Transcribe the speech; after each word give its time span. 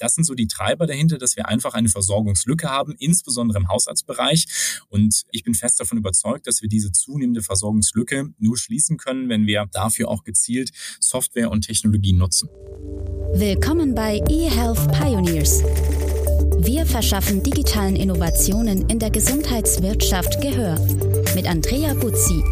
das 0.00 0.14
sind 0.14 0.24
so 0.24 0.34
die 0.34 0.48
Treiber 0.48 0.86
dahinter, 0.86 1.18
dass 1.18 1.36
wir 1.36 1.48
einfach 1.48 1.74
eine 1.74 1.88
Versorgungslücke 1.88 2.68
haben, 2.68 2.94
insbesondere 2.98 3.58
im 3.58 3.68
Hausarztbereich. 3.68 4.46
Und 4.88 5.22
ich 5.30 5.44
bin 5.44 5.54
fest 5.54 5.78
davon 5.78 5.98
überzeugt, 5.98 6.46
dass 6.46 6.62
wir 6.62 6.68
diese 6.68 6.90
zunehmende 6.90 7.42
Versorgungslücke 7.42 8.32
nur 8.38 8.56
schließen 8.58 8.96
können, 8.96 9.28
wenn 9.28 9.46
wir 9.46 9.66
dafür 9.70 10.08
auch 10.08 10.24
gezielt 10.24 10.70
Software 11.00 11.50
und 11.50 11.62
Technologie 11.62 12.12
nutzen. 12.12 12.48
Willkommen 13.34 13.94
bei 13.94 14.20
eHealth 14.28 14.90
Pioneers. 14.92 15.62
Wir 16.58 16.84
verschaffen 16.84 17.42
digitalen 17.42 17.96
Innovationen 17.96 18.88
in 18.88 18.98
der 18.98 19.10
Gesundheitswirtschaft 19.10 20.40
Gehör. 20.42 20.78
Mit 21.34 21.46
Andrea 21.46 21.94
Buzzi. 21.94 22.42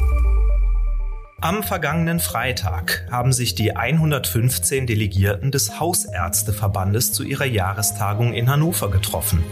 Am 1.41 1.63
vergangenen 1.63 2.19
Freitag 2.19 3.07
haben 3.13 3.33
sich 3.33 3.55
die 3.55 3.77
115 3.77 4.89
Delegierten 4.89 5.53
des 5.53 5.79
Hausärzteverbandes 5.79 7.13
zu 7.13 7.23
ihrer 7.23 7.45
Jahrestagung 7.45 8.35
in 8.35 8.51
Hannover 8.51 8.91
getroffen. 8.91 9.45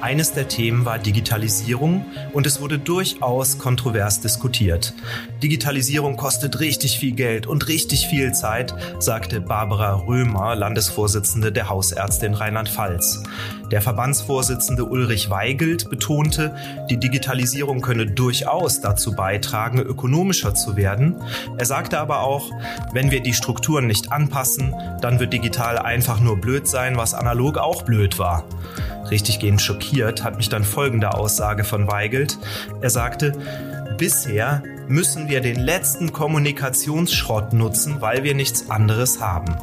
Eines 0.00 0.32
der 0.32 0.48
Themen 0.48 0.86
war 0.86 0.98
Digitalisierung 0.98 2.06
und 2.32 2.46
es 2.46 2.60
wurde 2.62 2.78
durchaus 2.78 3.58
kontrovers 3.58 4.20
diskutiert. 4.20 4.94
Digitalisierung 5.42 6.16
kostet 6.16 6.58
richtig 6.58 6.98
viel 6.98 7.12
Geld 7.12 7.46
und 7.46 7.68
richtig 7.68 8.06
viel 8.06 8.32
Zeit, 8.32 8.74
sagte 8.98 9.42
Barbara 9.42 9.92
Römer, 10.06 10.56
Landesvorsitzende 10.56 11.52
der 11.52 11.68
Hausärzte 11.68 12.24
in 12.24 12.32
Rheinland-Pfalz. 12.32 13.22
Der 13.70 13.82
Verbandsvorsitzende 13.82 14.86
Ulrich 14.86 15.28
Weigelt 15.28 15.90
betonte, 15.90 16.56
die 16.88 16.96
Digitalisierung 16.96 17.82
könne 17.82 18.06
durchaus 18.06 18.80
dazu 18.80 19.14
beitragen, 19.14 19.80
ökonomischer 19.80 20.54
zu 20.54 20.76
werden. 20.76 21.16
Er 21.58 21.66
sagte 21.66 21.98
aber 21.98 22.22
auch, 22.22 22.50
wenn 22.94 23.10
wir 23.10 23.20
die 23.20 23.34
Strukturen 23.34 23.86
nicht 23.86 24.12
anpassen, 24.12 24.74
dann 25.02 25.20
wird 25.20 25.34
digital 25.34 25.78
einfach 25.78 26.20
nur 26.20 26.38
blöd 26.38 26.66
sein, 26.66 26.96
was 26.96 27.12
analog 27.12 27.58
auch 27.58 27.82
blöd 27.82 28.18
war. 28.18 28.44
Richtiggehend 29.10 29.60
schockiert 29.60 29.89
hat 30.24 30.36
mich 30.36 30.48
dann 30.48 30.64
folgende 30.64 31.14
Aussage 31.14 31.64
von 31.64 31.90
Weigelt. 31.90 32.38
Er 32.80 32.90
sagte, 32.90 33.32
bisher 33.98 34.62
müssen 34.88 35.28
wir 35.28 35.40
den 35.40 35.58
letzten 35.58 36.12
Kommunikationsschrott 36.12 37.52
nutzen, 37.52 38.00
weil 38.00 38.24
wir 38.24 38.34
nichts 38.34 38.70
anderes 38.70 39.20
haben. 39.20 39.56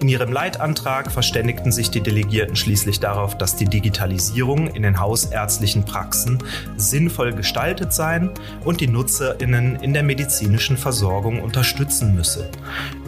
In 0.00 0.08
ihrem 0.08 0.30
Leitantrag 0.30 1.10
verständigten 1.10 1.72
sich 1.72 1.90
die 1.90 2.02
Delegierten 2.02 2.54
schließlich 2.54 3.00
darauf, 3.00 3.38
dass 3.38 3.56
die 3.56 3.64
Digitalisierung 3.64 4.68
in 4.68 4.82
den 4.82 5.00
hausärztlichen 5.00 5.86
Praxen 5.86 6.38
sinnvoll 6.76 7.32
gestaltet 7.32 7.94
sein 7.94 8.30
und 8.64 8.82
die 8.82 8.88
Nutzerinnen 8.88 9.76
in 9.76 9.94
der 9.94 10.02
medizinischen 10.02 10.76
Versorgung 10.76 11.40
unterstützen 11.40 12.14
müsse. 12.14 12.50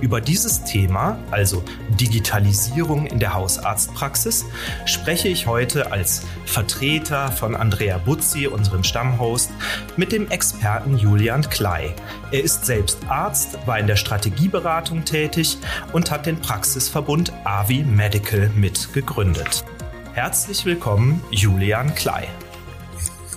Über 0.01 0.23
dieses 0.23 0.65
Thema, 0.65 1.19
also 1.31 1.63
Digitalisierung 2.01 3.05
in 3.07 3.19
der 3.19 3.35
Hausarztpraxis, 3.35 4.47
spreche 4.87 5.29
ich 5.29 5.47
heute 5.47 5.93
als 5.93 6.23
Vertreter 6.47 7.31
von 7.31 7.55
Andrea 7.55 7.99
Buzzi, 7.99 8.47
unserem 8.47 8.83
Stammhost, 8.83 9.51
mit 9.99 10.11
dem 10.11 10.31
Experten 10.31 10.97
Julian 10.97 11.43
Klei. 11.51 11.95
Er 12.31 12.43
ist 12.43 12.65
selbst 12.65 12.99
Arzt, 13.09 13.59
war 13.67 13.79
in 13.79 13.87
der 13.87 13.97
Strategieberatung 13.97 15.05
tätig 15.05 15.59
und 15.93 16.11
hat 16.11 16.25
den 16.25 16.41
Praxisverbund 16.79 17.33
Avi 17.43 17.83
Medical 17.83 18.51
mitgegründet. 18.51 19.65
Herzlich 20.13 20.65
willkommen, 20.65 21.21
Julian 21.33 21.93
Klei. 21.97 22.29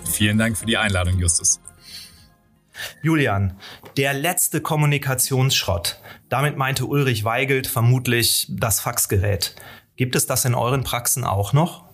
Vielen 0.06 0.38
Dank 0.38 0.56
für 0.60 0.68
die 0.68 0.78
Einladung, 0.78 1.18
Justus. 1.18 1.60
Julian, 3.02 3.58
der 3.98 4.14
letzte 4.14 4.62
Kommunikationsschrott. 4.62 6.00
Damit 6.30 6.56
meinte 6.56 6.86
Ulrich 6.86 7.24
Weigelt 7.24 7.66
vermutlich 7.66 8.46
das 8.48 8.80
Faxgerät. 8.80 9.56
Gibt 9.96 10.16
es 10.16 10.28
das 10.28 10.46
in 10.46 10.54
euren 10.54 10.84
Praxen 10.84 11.24
auch 11.24 11.52
noch? 11.52 11.91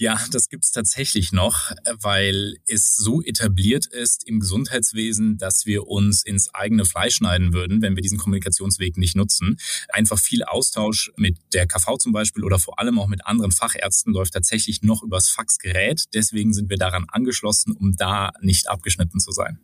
Ja, 0.00 0.18
das 0.30 0.48
gibt's 0.48 0.72
tatsächlich 0.72 1.30
noch, 1.30 1.72
weil 2.00 2.56
es 2.66 2.96
so 2.96 3.20
etabliert 3.20 3.84
ist 3.84 4.26
im 4.26 4.40
Gesundheitswesen, 4.40 5.36
dass 5.36 5.66
wir 5.66 5.88
uns 5.88 6.24
ins 6.24 6.54
eigene 6.54 6.86
Fleisch 6.86 7.16
schneiden 7.16 7.52
würden, 7.52 7.82
wenn 7.82 7.96
wir 7.96 8.02
diesen 8.02 8.16
Kommunikationsweg 8.16 8.96
nicht 8.96 9.14
nutzen. 9.14 9.58
Einfach 9.90 10.18
viel 10.18 10.42
Austausch 10.42 11.12
mit 11.16 11.36
der 11.52 11.66
KV 11.66 11.98
zum 11.98 12.12
Beispiel 12.12 12.44
oder 12.44 12.58
vor 12.58 12.78
allem 12.78 12.98
auch 12.98 13.08
mit 13.08 13.26
anderen 13.26 13.52
Fachärzten 13.52 14.14
läuft 14.14 14.32
tatsächlich 14.32 14.80
noch 14.80 15.02
übers 15.02 15.28
Faxgerät. 15.28 16.04
Deswegen 16.14 16.54
sind 16.54 16.70
wir 16.70 16.78
daran 16.78 17.04
angeschlossen, 17.08 17.76
um 17.78 17.92
da 17.94 18.30
nicht 18.40 18.70
abgeschnitten 18.70 19.20
zu 19.20 19.32
sein. 19.32 19.58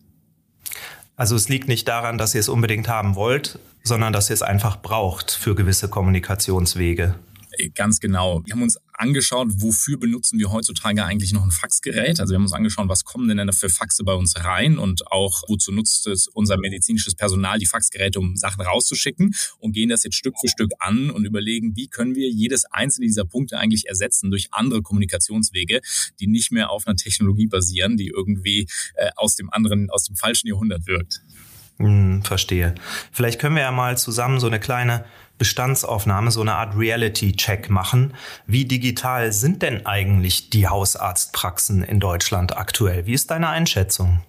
Also 1.16 1.34
es 1.34 1.48
liegt 1.48 1.66
nicht 1.66 1.88
daran, 1.88 2.18
dass 2.18 2.34
ihr 2.34 2.40
es 2.40 2.50
unbedingt 2.50 2.88
haben 2.88 3.14
wollt, 3.14 3.58
sondern 3.84 4.12
dass 4.12 4.28
ihr 4.28 4.34
es 4.34 4.42
einfach 4.42 4.82
braucht 4.82 5.30
für 5.30 5.54
gewisse 5.54 5.88
Kommunikationswege. 5.88 7.14
Ganz 7.74 8.00
genau. 8.00 8.42
Wir 8.44 8.52
haben 8.52 8.62
uns 8.62 8.78
angeschaut, 8.98 9.48
wofür 9.56 9.98
benutzen 9.98 10.38
wir 10.38 10.50
heutzutage 10.50 11.04
eigentlich 11.04 11.32
noch 11.32 11.44
ein 11.44 11.50
Faxgerät. 11.50 12.20
Also 12.20 12.32
wir 12.32 12.36
haben 12.36 12.44
uns 12.44 12.52
angeschaut, 12.52 12.88
was 12.88 13.04
kommen 13.04 13.28
denn 13.28 13.52
für 13.52 13.68
Faxe 13.68 14.04
bei 14.04 14.14
uns 14.14 14.34
rein 14.36 14.78
und 14.78 15.06
auch 15.10 15.42
wozu 15.48 15.72
nutzt 15.72 16.06
es 16.06 16.28
unser 16.28 16.56
medizinisches 16.58 17.14
Personal 17.14 17.58
die 17.58 17.66
Faxgeräte, 17.66 18.18
um 18.18 18.36
Sachen 18.36 18.62
rauszuschicken 18.62 19.34
und 19.58 19.72
gehen 19.72 19.88
das 19.88 20.04
jetzt 20.04 20.16
Stück 20.16 20.34
für 20.40 20.48
Stück 20.48 20.72
an 20.78 21.10
und 21.10 21.24
überlegen, 21.24 21.76
wie 21.76 21.88
können 21.88 22.14
wir 22.14 22.28
jedes 22.28 22.64
einzelne 22.66 23.06
dieser 23.06 23.24
Punkte 23.24 23.58
eigentlich 23.58 23.88
ersetzen 23.88 24.30
durch 24.30 24.48
andere 24.50 24.82
Kommunikationswege, 24.82 25.80
die 26.20 26.26
nicht 26.26 26.52
mehr 26.52 26.70
auf 26.70 26.86
einer 26.86 26.96
Technologie 26.96 27.46
basieren, 27.46 27.96
die 27.96 28.08
irgendwie 28.08 28.66
äh, 28.94 29.10
aus 29.16 29.36
dem 29.36 29.50
anderen, 29.50 29.90
aus 29.90 30.04
dem 30.04 30.16
falschen 30.16 30.48
Jahrhundert 30.48 30.86
wirkt. 30.86 31.22
Hm, 31.78 32.22
verstehe. 32.22 32.74
Vielleicht 33.12 33.38
können 33.38 33.54
wir 33.54 33.62
ja 33.62 33.72
mal 33.72 33.98
zusammen 33.98 34.40
so 34.40 34.46
eine 34.46 34.58
kleine 34.58 35.04
Bestandsaufnahme, 35.38 36.30
so 36.30 36.40
eine 36.40 36.54
Art 36.54 36.76
Reality-Check 36.76 37.70
machen. 37.70 38.14
Wie 38.46 38.64
digital 38.64 39.32
sind 39.32 39.62
denn 39.62 39.86
eigentlich 39.86 40.50
die 40.50 40.68
Hausarztpraxen 40.68 41.82
in 41.82 42.00
Deutschland 42.00 42.56
aktuell? 42.56 43.06
Wie 43.06 43.14
ist 43.14 43.30
deine 43.30 43.48
Einschätzung? 43.48 44.22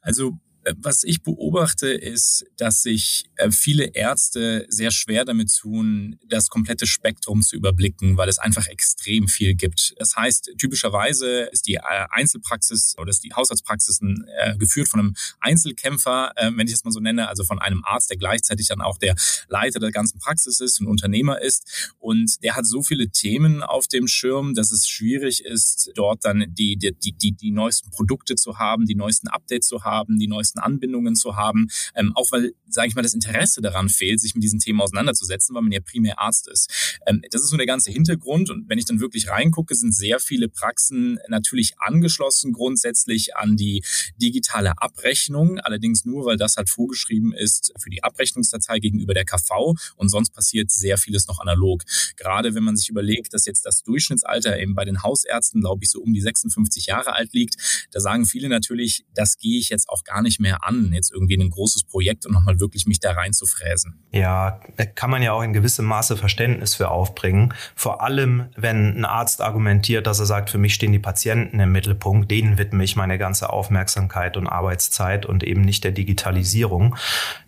Also 0.00 0.38
was 0.76 1.04
ich 1.04 1.22
beobachte, 1.22 1.88
ist, 1.88 2.44
dass 2.56 2.82
sich 2.82 3.24
äh, 3.36 3.50
viele 3.50 3.84
Ärzte 3.94 4.66
sehr 4.68 4.90
schwer 4.90 5.24
damit 5.24 5.54
tun, 5.54 6.18
das 6.26 6.48
komplette 6.48 6.86
Spektrum 6.86 7.42
zu 7.42 7.56
überblicken, 7.56 8.16
weil 8.16 8.28
es 8.28 8.38
einfach 8.38 8.66
extrem 8.66 9.28
viel 9.28 9.54
gibt. 9.54 9.94
Das 9.98 10.16
heißt, 10.16 10.52
typischerweise 10.58 11.48
ist 11.52 11.66
die 11.66 11.74
äh, 11.74 12.06
Einzelpraxis 12.10 12.94
oder 12.98 13.10
ist 13.10 13.24
die 13.24 13.34
Hausarztpraxis 13.34 14.00
äh, 14.02 14.56
geführt 14.56 14.88
von 14.88 15.00
einem 15.00 15.14
Einzelkämpfer, 15.40 16.32
wenn 16.36 16.66
ich 16.66 16.72
das 16.72 16.84
mal 16.84 16.90
so 16.90 17.00
nenne, 17.00 17.28
also 17.28 17.44
von 17.44 17.58
einem 17.58 17.82
Arzt, 17.84 18.10
der 18.10 18.16
gleichzeitig 18.16 18.68
dann 18.68 18.80
auch 18.80 18.98
der 18.98 19.14
Leiter 19.48 19.80
der 19.80 19.90
ganzen 19.90 20.18
Praxis 20.18 20.60
ist 20.60 20.80
und 20.80 20.86
Unternehmer 20.86 21.40
ist. 21.40 21.94
Und 21.98 22.42
der 22.42 22.56
hat 22.56 22.66
so 22.66 22.82
viele 22.82 23.08
Themen 23.08 23.62
auf 23.62 23.86
dem 23.88 24.06
Schirm, 24.06 24.54
dass 24.54 24.70
es 24.70 24.88
schwierig 24.88 25.44
ist, 25.44 25.90
dort 25.94 26.24
dann 26.24 26.46
die, 26.48 26.76
die, 26.76 27.12
die, 27.12 27.32
die 27.32 27.50
neuesten 27.50 27.90
Produkte 27.90 28.36
zu 28.36 28.58
haben, 28.58 28.86
die 28.86 28.94
neuesten 28.94 29.28
Updates 29.28 29.68
zu 29.68 29.84
haben, 29.84 30.18
die 30.18 30.28
neuesten 30.28 30.53
festen 30.54 30.58
Anbindungen 30.58 31.14
zu 31.16 31.36
haben, 31.36 31.68
ähm, 31.94 32.12
auch 32.14 32.30
weil, 32.32 32.52
sage 32.68 32.88
ich 32.88 32.94
mal, 32.94 33.02
das 33.02 33.14
Interesse 33.14 33.60
daran 33.60 33.88
fehlt, 33.88 34.20
sich 34.20 34.34
mit 34.34 34.42
diesen 34.42 34.58
Themen 34.58 34.80
auseinanderzusetzen, 34.80 35.54
weil 35.54 35.62
man 35.62 35.72
ja 35.72 35.80
primär 35.80 36.18
Arzt 36.18 36.48
ist. 36.48 36.98
Ähm, 37.06 37.22
das 37.30 37.42
ist 37.42 37.50
so 37.50 37.56
der 37.56 37.66
ganze 37.66 37.90
Hintergrund 37.90 38.50
und 38.50 38.68
wenn 38.68 38.78
ich 38.78 38.84
dann 38.84 39.00
wirklich 39.00 39.28
reingucke, 39.28 39.74
sind 39.74 39.94
sehr 39.94 40.20
viele 40.20 40.48
Praxen 40.48 41.18
natürlich 41.28 41.74
angeschlossen 41.78 42.52
grundsätzlich 42.52 43.36
an 43.36 43.56
die 43.56 43.82
digitale 44.16 44.78
Abrechnung, 44.78 45.58
allerdings 45.58 46.04
nur, 46.04 46.24
weil 46.24 46.36
das 46.36 46.56
halt 46.56 46.70
vorgeschrieben 46.70 47.32
ist 47.32 47.72
für 47.78 47.90
die 47.90 48.02
Abrechnungsdatei 48.02 48.78
gegenüber 48.78 49.14
der 49.14 49.24
KV 49.24 49.74
und 49.96 50.08
sonst 50.08 50.30
passiert 50.30 50.70
sehr 50.70 50.98
vieles 50.98 51.26
noch 51.26 51.40
analog. 51.40 51.82
Gerade 52.16 52.54
wenn 52.54 52.62
man 52.62 52.76
sich 52.76 52.88
überlegt, 52.88 53.34
dass 53.34 53.46
jetzt 53.46 53.66
das 53.66 53.82
Durchschnittsalter 53.82 54.58
eben 54.58 54.74
bei 54.74 54.84
den 54.84 55.02
Hausärzten, 55.02 55.60
glaube 55.60 55.84
ich, 55.84 55.90
so 55.90 56.00
um 56.00 56.12
die 56.12 56.20
56 56.20 56.86
Jahre 56.86 57.14
alt 57.14 57.32
liegt, 57.32 57.56
da 57.90 58.00
sagen 58.00 58.26
viele 58.26 58.48
natürlich, 58.48 59.04
das 59.14 59.38
gehe 59.38 59.58
ich 59.58 59.68
jetzt 59.68 59.88
auch 59.88 60.04
gar 60.04 60.22
nicht 60.22 60.40
mehr 60.40 60.43
mehr 60.44 60.64
an, 60.64 60.92
jetzt 60.92 61.10
irgendwie 61.10 61.36
ein 61.36 61.50
großes 61.50 61.84
Projekt 61.84 62.26
und 62.26 62.32
nochmal 62.32 62.60
wirklich 62.60 62.86
mich 62.86 63.00
da 63.00 63.12
rein 63.12 63.32
zu 63.32 63.46
fräsen. 63.46 63.98
Ja, 64.12 64.60
kann 64.94 65.10
man 65.10 65.22
ja 65.22 65.32
auch 65.32 65.42
in 65.42 65.52
gewissem 65.52 65.86
Maße 65.86 66.16
Verständnis 66.16 66.74
für 66.74 66.90
aufbringen. 66.90 67.52
Vor 67.74 68.02
allem, 68.02 68.50
wenn 68.56 68.96
ein 68.96 69.04
Arzt 69.04 69.40
argumentiert, 69.40 70.06
dass 70.06 70.20
er 70.20 70.26
sagt, 70.26 70.50
für 70.50 70.58
mich 70.58 70.74
stehen 70.74 70.92
die 70.92 70.98
Patienten 70.98 71.58
im 71.58 71.72
Mittelpunkt, 71.72 72.30
denen 72.30 72.58
widme 72.58 72.84
ich 72.84 72.94
meine 72.94 73.18
ganze 73.18 73.50
Aufmerksamkeit 73.50 74.36
und 74.36 74.46
Arbeitszeit 74.46 75.26
und 75.26 75.42
eben 75.42 75.62
nicht 75.62 75.82
der 75.82 75.92
Digitalisierung. 75.92 76.96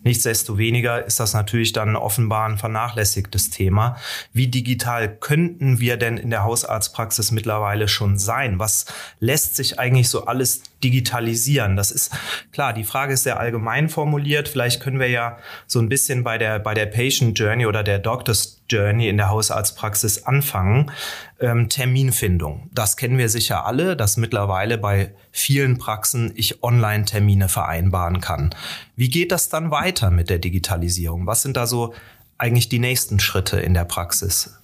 Nichtsdestoweniger 0.03 1.05
ist 1.05 1.19
das 1.19 1.33
natürlich 1.33 1.71
dann 1.71 1.95
offenbar 1.95 2.49
ein 2.49 2.57
vernachlässigtes 2.57 3.51
Thema. 3.51 3.97
Wie 4.33 4.47
digital 4.47 5.15
könnten 5.15 5.79
wir 5.79 5.97
denn 5.97 6.17
in 6.17 6.31
der 6.31 6.43
Hausarztpraxis 6.43 7.31
mittlerweile 7.31 7.87
schon 7.87 8.17
sein? 8.17 8.59
Was 8.59 8.85
lässt 9.19 9.55
sich 9.55 9.79
eigentlich 9.79 10.09
so 10.09 10.25
alles 10.25 10.63
digitalisieren? 10.83 11.75
Das 11.75 11.91
ist 11.91 12.11
klar, 12.51 12.73
die 12.73 12.83
Frage 12.87 13.13
ist 13.13 13.23
sehr 13.23 13.39
allgemein 13.39 13.89
formuliert. 13.89 14.49
Vielleicht 14.49 14.81
können 14.81 14.99
wir 14.99 15.09
ja 15.09 15.37
so 15.67 15.79
ein 15.79 15.89
bisschen 15.89 16.23
bei 16.23 16.39
der, 16.39 16.57
bei 16.57 16.73
der 16.73 16.87
Patient 16.87 17.37
Journey 17.37 17.67
oder 17.67 17.83
der 17.83 17.99
Doctor's 17.99 18.61
Journey 18.69 19.07
in 19.07 19.17
der 19.17 19.29
Hausarztpraxis 19.29 20.23
anfangen. 20.25 20.91
Ähm, 21.39 21.69
Terminfindung. 21.69 22.69
Das 22.73 22.97
kennen 22.97 23.17
wir 23.17 23.29
sicher 23.29 23.65
alle, 23.65 23.95
dass 23.95 24.17
mittlerweile 24.17 24.77
bei 24.77 25.13
vielen 25.31 25.77
Praxen 25.77 26.33
ich 26.35 26.63
Online-Termine 26.63 27.49
vereinbaren 27.49 28.21
kann. 28.21 28.55
Wie 28.95 29.09
geht 29.09 29.31
das 29.31 29.49
dann 29.49 29.69
weiter 29.69 30.09
mit 30.09 30.29
der 30.29 30.39
Digitalisierung? 30.39 31.27
Was 31.27 31.43
sind 31.43 31.57
da 31.57 31.67
so 31.67 31.93
eigentlich 32.39 32.69
die 32.69 32.79
nächsten 32.79 33.19
Schritte 33.19 33.59
in 33.59 33.73
der 33.73 33.85
Praxis? 33.85 34.57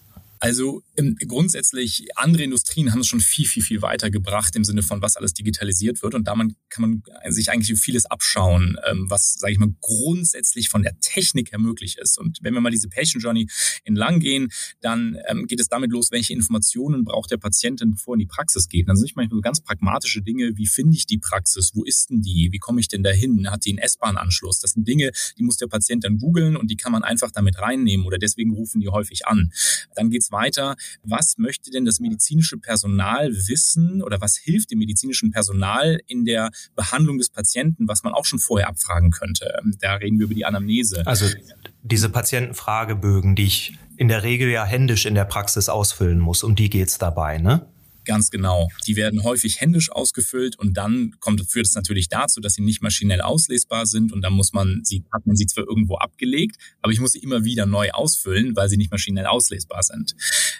Also 0.44 0.84
ähm, 0.98 1.16
grundsätzlich, 1.25 2.06
andere 2.18 2.44
Industrien 2.44 2.92
haben 2.92 3.00
es 3.00 3.07
schon 3.07 3.22
viel, 3.22 3.45
viel, 3.45 3.63
viel 3.63 3.81
weiter 3.81 4.12
gebracht 4.12 4.54
im 4.57 4.66
Sinne 4.66 4.84
von, 4.84 5.01
was 5.01 5.16
alles 5.16 5.34
digitalisiert 5.34 6.04
wird. 6.04 6.16
Und 6.16 6.28
da 6.28 6.36
man, 6.36 6.57
kann 6.68 6.81
man 6.81 7.04
sich 7.31 7.50
eigentlich 7.50 7.80
vieles 7.80 8.06
abschauen, 8.06 8.75
ähm, 8.86 9.10
was, 9.10 9.36
sage 9.36 9.54
ich 9.54 9.60
mal, 9.60 9.74
grundsätzlich 9.80 10.68
von 10.68 10.84
der 10.84 11.00
Technik 11.00 11.54
her 11.54 11.60
möglich 11.60 11.98
ist. 11.98 12.19
Und 12.19 12.40
wenn 12.42 12.54
wir 12.54 12.60
mal 12.60 12.72
diese 12.72 12.90
Patient 12.90 13.24
Journey 13.24 13.48
entlang 13.86 14.19
gehen, 14.19 14.50
dann 14.81 15.18
ähm, 15.30 15.48
geht 15.48 15.62
es 15.62 15.69
damit 15.69 15.94
los, 15.94 16.12
welche 16.12 16.34
Informationen 16.34 17.06
braucht 17.06 17.31
der 17.31 17.38
Patient 17.38 17.80
denn, 17.80 17.92
bevor 17.92 18.12
er 18.12 18.16
in 18.16 18.19
die 18.19 18.25
Praxis 18.25 18.68
geht. 18.68 18.89
Dann 18.89 18.98
sind 18.98 19.06
ich 19.06 19.16
manchmal 19.16 19.38
so 19.38 19.42
ganz 19.42 19.62
pragmatische 19.62 20.22
Dinge, 20.22 20.57
wie 20.57 20.68
finde 20.68 20.98
ich 20.98 21.06
die 21.06 21.19
Praxis, 21.19 21.72
wo 21.74 21.86
ist 21.86 22.10
denn 22.10 22.22
die, 22.22 22.50
wie 22.51 22.60
komme 22.60 22.81
ich 22.81 22.89
denn 22.89 23.01
dahin, 23.01 23.50
hat 23.50 23.63
die 23.63 23.69
einen 23.69 23.78
S-Bahn-Anschluss. 23.78 24.60
Das 24.60 24.72
sind 24.72 24.86
Dinge, 24.89 25.12
die 25.38 25.44
muss 25.44 25.56
der 25.56 25.68
Patient 25.68 26.04
dann 26.04 26.18
googeln 26.18 26.57
und 26.57 26.69
die 26.69 26.75
kann 26.75 26.92
man 26.92 27.04
einfach 27.04 27.31
damit 27.31 27.60
reinnehmen 27.60 28.06
oder 28.06 28.18
deswegen 28.18 28.51
rufen 28.51 28.81
die 28.81 28.89
häufig 28.89 29.25
an. 29.25 29.54
Dann 29.96 30.10
geht's 30.10 30.33
weiter, 30.34 30.76
was 31.04 31.38
möchte 31.38 31.72
denn 31.72 31.86
das 31.86 32.02
medizinische 32.02 32.58
Personal 32.58 33.32
wissen 33.48 34.04
oder 34.04 34.20
was 34.20 34.36
hilft 34.36 34.72
dem 34.72 34.80
medizinischen 34.80 35.32
Personal 35.32 36.00
in 36.08 36.26
der 36.26 36.52
Behandlung 36.76 37.18
des 37.18 37.30
Patienten, 37.30 37.88
was 37.88 38.04
man 38.04 38.14
auch 38.14 38.26
schon 38.26 38.40
vorher 38.40 38.68
abfragen 38.68 39.12
könnte. 39.12 39.62
Da 39.80 39.94
reden 39.96 40.20
wir 40.20 40.26
über 40.26 40.36
die 40.36 40.46
Anamnese. 40.46 41.08
Also 41.08 41.28
diese 41.84 42.10
Patientenfragebögen, 42.10 43.36
die 43.36 43.46
ich 43.46 43.78
in 43.96 44.10
der 44.10 44.24
Regel 44.24 44.50
ja 44.50 44.66
händisch 44.66 45.06
in 45.06 45.16
der 45.16 45.26
Praxis 45.26 45.70
ausfüllen 45.70 46.20
muss, 46.20 46.44
um 46.44 46.56
die 46.56 46.70
geht's 46.70 46.98
dabei, 46.98 47.38
ne? 47.38 47.68
Ganz 48.06 48.30
genau. 48.30 48.70
Die 48.88 48.96
werden 48.96 49.24
häufig 49.24 49.62
händisch 49.62 49.92
ausgefüllt 49.92 50.58
und 50.60 50.76
dann 50.76 51.16
kommt, 51.20 51.42
führt 51.50 51.68
es 51.68 51.76
natürlich 51.76 52.10
dazu, 52.10 52.42
dass 52.42 52.54
sie 52.54 52.62
nicht 52.62 52.82
maschinell 52.82 53.22
auslesbar 53.22 53.86
sind 53.86 54.12
und 54.12 54.22
dann 54.22 54.34
muss 54.34 54.54
man 54.54 54.82
sie, 54.84 55.04
hat 55.14 55.26
man 55.26 55.36
sie 55.36 55.46
zwar 55.46 55.66
irgendwo 55.66 55.96
abgelegt, 55.96 56.58
aber 56.82 56.92
ich 56.92 57.00
muss 57.00 57.12
sie 57.12 57.20
immer 57.20 57.44
wieder 57.44 57.66
neu 57.66 57.92
ausfüllen, 57.92 58.56
weil 58.56 58.70
sie 58.70 58.78
nicht 58.78 58.92
maschinell 58.92 59.26
auslesbar 59.26 59.84
sind. 59.84 60.16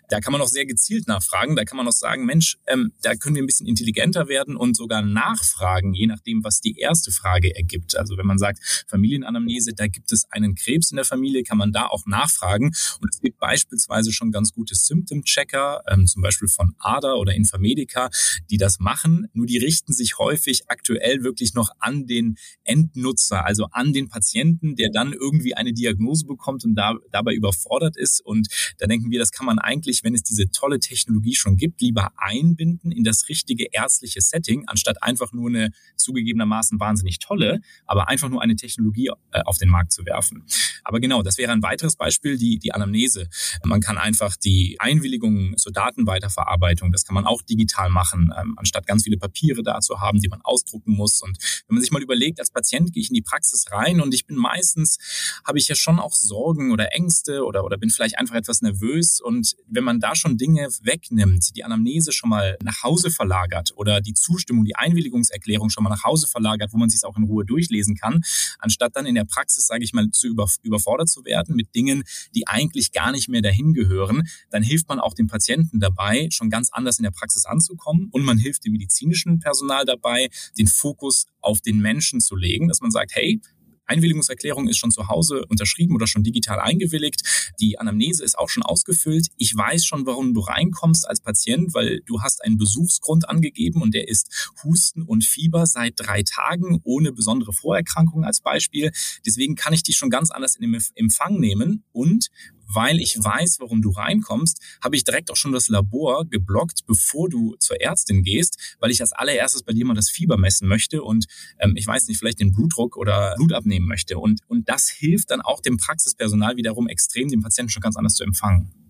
Da 0.10 0.20
kann 0.20 0.32
man 0.32 0.42
auch 0.42 0.48
sehr 0.48 0.66
gezielt 0.66 1.08
nachfragen. 1.08 1.56
Da 1.56 1.64
kann 1.66 1.78
man 1.78 1.88
auch 1.88 1.94
sagen, 1.94 2.26
Mensch, 2.26 2.58
ähm, 2.68 2.92
da 3.02 3.16
können 3.16 3.36
wir 3.36 3.44
ein 3.44 3.48
bisschen 3.48 3.68
intelligenter 3.68 4.28
werden 4.28 4.56
und 4.56 4.76
sogar 4.76 5.02
nachfragen, 5.02 5.94
je 5.94 6.08
nachdem, 6.08 6.44
was 6.44 6.62
die 6.62 6.78
erste 6.78 7.12
Frage 7.12 7.56
ergibt. 7.56 7.98
Also 7.98 8.18
wenn 8.18 8.26
man 8.26 8.38
sagt, 8.38 8.86
Familienanamnese, 8.88 9.74
da 9.74 9.88
gibt 9.88 10.12
es 10.12 10.26
einen 10.30 10.56
Krebs 10.56 10.92
in 10.92 10.98
der 10.98 11.06
Familie, 11.06 11.44
kann 11.44 11.58
man 11.58 11.72
da 11.72 11.88
auch 11.88 12.06
nachfragen. 12.06 12.68
Und 13.02 13.14
es 13.14 13.22
gibt 13.22 13.40
beispielsweise 13.40 14.12
schon 14.12 14.32
ganz 14.32 14.54
gute 14.54 14.76
Symptom-Checker, 14.76 15.84
ähm, 15.88 16.08
zum 16.08 16.22
Beispiel 16.22 16.48
von 16.48 16.76
ADA 16.80 17.14
oder 17.14 17.33
Infamedica, 17.36 18.10
die 18.50 18.58
das 18.58 18.80
machen. 18.80 19.28
Nur 19.34 19.46
die 19.46 19.58
richten 19.58 19.94
sich 19.94 20.18
häufig 20.18 20.64
aktuell 20.68 21.24
wirklich 21.24 21.54
noch 21.54 21.70
an 21.80 22.08
den 22.08 22.36
Endnutzer, 22.64 23.46
also 23.46 23.66
an 23.72 23.94
den 23.94 24.10
Patienten, 24.10 24.76
der 24.76 24.90
dann 24.92 25.14
irgendwie 25.14 25.56
eine 25.56 25.74
Diagnose 25.74 26.26
bekommt 26.26 26.66
und 26.66 26.76
da, 26.76 26.96
dabei 27.12 27.34
überfordert 27.34 27.98
ist. 27.98 28.22
Und 28.22 28.48
da 28.78 28.88
denken 28.88 29.12
wir, 29.12 29.20
das 29.20 29.32
kann 29.32 29.46
man 29.46 29.60
eigentlich, 29.60 30.04
wenn 30.04 30.16
es 30.16 30.24
diese 30.24 30.50
tolle 30.52 30.80
Technologie 30.80 31.36
schon 31.36 31.58
gibt, 31.58 31.82
lieber 31.82 32.12
einbinden 32.18 32.92
in 32.92 33.04
das 33.04 33.30
richtige 33.30 33.68
ärztliche 33.72 34.22
Setting, 34.22 34.64
anstatt 34.68 35.02
einfach 35.02 35.34
nur 35.34 35.50
eine 35.50 35.72
zugegebenermaßen 35.96 36.80
wahnsinnig 36.80 37.20
tolle, 37.20 37.62
aber 37.86 38.10
einfach 38.10 38.30
nur 38.30 38.42
eine 38.42 38.56
Technologie 38.56 39.10
äh, 39.32 39.42
auf 39.46 39.58
den 39.58 39.70
Markt 39.70 39.92
zu 39.92 40.06
werfen. 40.06 40.46
Aber 40.84 41.00
genau, 41.00 41.24
das 41.24 41.38
wäre 41.38 41.52
ein 41.52 41.62
weiteres 41.62 41.96
Beispiel, 41.96 42.38
die, 42.38 42.60
die 42.60 42.74
Anamnese. 42.74 43.30
Man 43.64 43.82
kann 43.82 43.98
einfach 43.98 44.36
die 44.36 44.78
Einwilligung 44.80 45.58
zur 45.58 45.72
Datenweiterverarbeitung, 45.72 46.92
das 46.92 47.06
kann 47.06 47.16
man 47.16 47.23
auch 47.26 47.42
digital 47.42 47.90
machen, 47.90 48.32
ähm, 48.40 48.54
anstatt 48.58 48.88
ganz 48.88 49.04
viele 49.04 49.18
Papiere 49.18 49.64
da 49.64 49.80
zu 49.80 50.00
haben, 50.00 50.20
die 50.20 50.30
man 50.30 50.42
ausdrucken 50.42 50.94
muss. 50.94 51.22
Und 51.22 51.38
wenn 51.68 51.76
man 51.76 51.82
sich 51.82 51.92
mal 51.92 52.02
überlegt, 52.02 52.40
als 52.40 52.52
Patient 52.52 52.94
gehe 52.94 53.02
ich 53.02 53.10
in 53.10 53.16
die 53.16 53.22
Praxis 53.22 53.66
rein 53.72 54.02
und 54.02 54.14
ich 54.14 54.26
bin 54.26 54.36
meistens, 54.36 54.98
habe 55.46 55.58
ich 55.58 55.68
ja 55.68 55.76
schon 55.76 56.00
auch 56.00 56.14
Sorgen 56.14 56.72
oder 56.72 56.94
Ängste 56.94 57.44
oder, 57.44 57.64
oder 57.64 57.78
bin 57.78 57.90
vielleicht 57.90 58.18
einfach 58.18 58.36
etwas 58.36 58.62
nervös. 58.62 59.20
Und 59.20 59.56
wenn 59.68 59.84
man 59.84 60.00
da 60.00 60.16
schon 60.16 60.38
Dinge 60.38 60.68
wegnimmt, 60.82 61.56
die 61.56 61.64
Anamnese 61.64 62.12
schon 62.12 62.30
mal 62.30 62.58
nach 62.64 62.84
Hause 62.84 63.10
verlagert 63.10 63.72
oder 63.76 64.02
die 64.02 64.14
Zustimmung, 64.14 64.66
die 64.66 64.76
Einwilligungserklärung 64.76 65.70
schon 65.70 65.84
mal 65.84 65.90
nach 65.90 66.04
Hause 66.04 66.28
verlagert, 66.28 66.74
wo 66.74 66.78
man 66.78 66.90
sich 66.90 67.04
auch 67.04 67.18
in 67.18 67.24
Ruhe 67.24 67.46
durchlesen 67.46 67.96
kann, 67.96 68.22
anstatt 68.60 68.96
dann 68.96 69.06
in 69.06 69.16
der 69.16 69.26
Praxis, 69.26 69.68
sage 69.68 69.84
ich 69.84 69.94
mal, 69.94 70.10
zu 70.12 70.28
über, 70.28 70.48
überfordert 70.62 71.10
zu 71.10 71.26
werden 71.26 71.56
mit 71.56 71.74
Dingen, 71.76 72.04
die 72.36 72.48
eigentlich 72.48 72.92
gar 72.92 73.12
nicht 73.12 73.30
mehr 73.30 73.42
dahin 73.42 73.74
gehören, 73.74 74.28
dann 74.50 74.64
hilft 74.64 74.88
man 74.90 75.00
auch 75.00 75.14
dem 75.14 75.28
Patienten 75.28 75.80
dabei, 75.80 76.28
schon 76.32 76.50
ganz 76.50 76.70
anders 76.72 77.00
in 77.00 77.04
der 77.04 77.12
Praxis 77.14 77.46
anzukommen 77.46 78.10
und 78.12 78.24
man 78.24 78.38
hilft 78.38 78.66
dem 78.66 78.74
medizinischen 78.74 79.40
Personal 79.40 79.86
dabei, 79.86 80.30
den 80.58 80.68
Fokus 80.68 81.26
auf 81.42 81.62
den 81.62 81.80
Menschen 81.80 82.20
zu 82.20 82.36
legen, 82.36 82.68
dass 82.68 82.82
man 82.82 82.92
sagt, 82.92 83.16
hey, 83.16 83.42
Einwilligungserklärung 83.86 84.68
ist 84.68 84.78
schon 84.78 84.92
zu 84.92 85.08
Hause 85.08 85.46
unterschrieben 85.50 85.96
oder 85.96 86.08
schon 86.08 86.24
digital 86.24 86.60
eingewilligt. 86.60 87.54
Die 87.60 87.80
Anamnese 87.80 88.24
ist 88.24 88.38
auch 88.38 88.50
schon 88.50 88.64
ausgefüllt. 88.64 89.28
Ich 89.38 89.56
weiß 89.56 89.86
schon, 89.86 90.06
warum 90.06 90.34
du 90.34 90.42
reinkommst 90.42 91.08
als 91.08 91.22
Patient, 91.22 91.74
weil 91.74 92.02
du 92.06 92.22
hast 92.22 92.44
einen 92.44 92.58
Besuchsgrund 92.58 93.30
angegeben 93.30 93.82
und 93.82 93.94
der 93.94 94.08
ist 94.08 94.52
Husten 94.64 95.04
und 95.04 95.24
Fieber 95.24 95.66
seit 95.66 95.94
drei 95.98 96.24
Tagen 96.24 96.80
ohne 96.84 97.12
besondere 97.12 97.54
Vorerkrankungen 97.54 98.26
als 98.26 98.42
Beispiel. 98.42 98.92
Deswegen 99.26 99.56
kann 99.56 99.74
ich 99.74 99.84
dich 99.84 99.98
schon 99.98 100.10
ganz 100.10 100.32
anders 100.32 100.56
in 100.56 100.78
Empfang 100.96 101.40
nehmen 101.40 101.84
und 101.92 102.30
weil 102.74 103.00
ich 103.00 103.18
weiß, 103.18 103.58
warum 103.60 103.82
du 103.82 103.92
reinkommst, 103.92 104.60
habe 104.84 104.96
ich 104.96 105.04
direkt 105.04 105.32
auch 105.32 105.36
schon 105.36 105.52
das 105.52 105.68
Labor 105.68 106.26
geblockt, 106.26 106.86
bevor 106.86 107.30
du 107.30 107.56
zur 107.60 107.82
Ärztin 107.82 108.24
gehst, 108.24 108.76
weil 108.80 108.92
ich 108.92 109.02
als 109.02 109.14
allererstes 109.14 109.64
bei 109.64 109.74
dir 109.74 109.86
mal 109.86 109.94
das 109.94 110.10
Fieber 110.10 110.38
messen 110.38 110.68
möchte 110.68 111.04
und 111.04 111.26
ähm, 111.60 111.74
ich 111.76 111.88
weiß 111.88 112.08
nicht, 112.08 112.18
vielleicht 112.18 112.40
den 112.40 112.52
Blutdruck 112.52 112.98
oder 112.98 113.36
Blut 113.36 113.54
abnehmen 113.54 113.88
möchte. 113.88 114.18
Und, 114.18 114.42
und 114.48 114.70
das 114.70 114.90
hilft 114.90 115.32
dann 115.32 115.42
auch 115.42 115.62
dem 115.62 115.78
Praxispersonal 115.78 116.58
wiederum 116.58 116.88
extrem, 116.88 117.30
den 117.30 117.42
Patienten 117.42 117.70
schon 117.70 117.82
ganz 117.82 117.96
anders 117.98 118.16
zu 118.16 118.24
empfangen. 118.24 118.83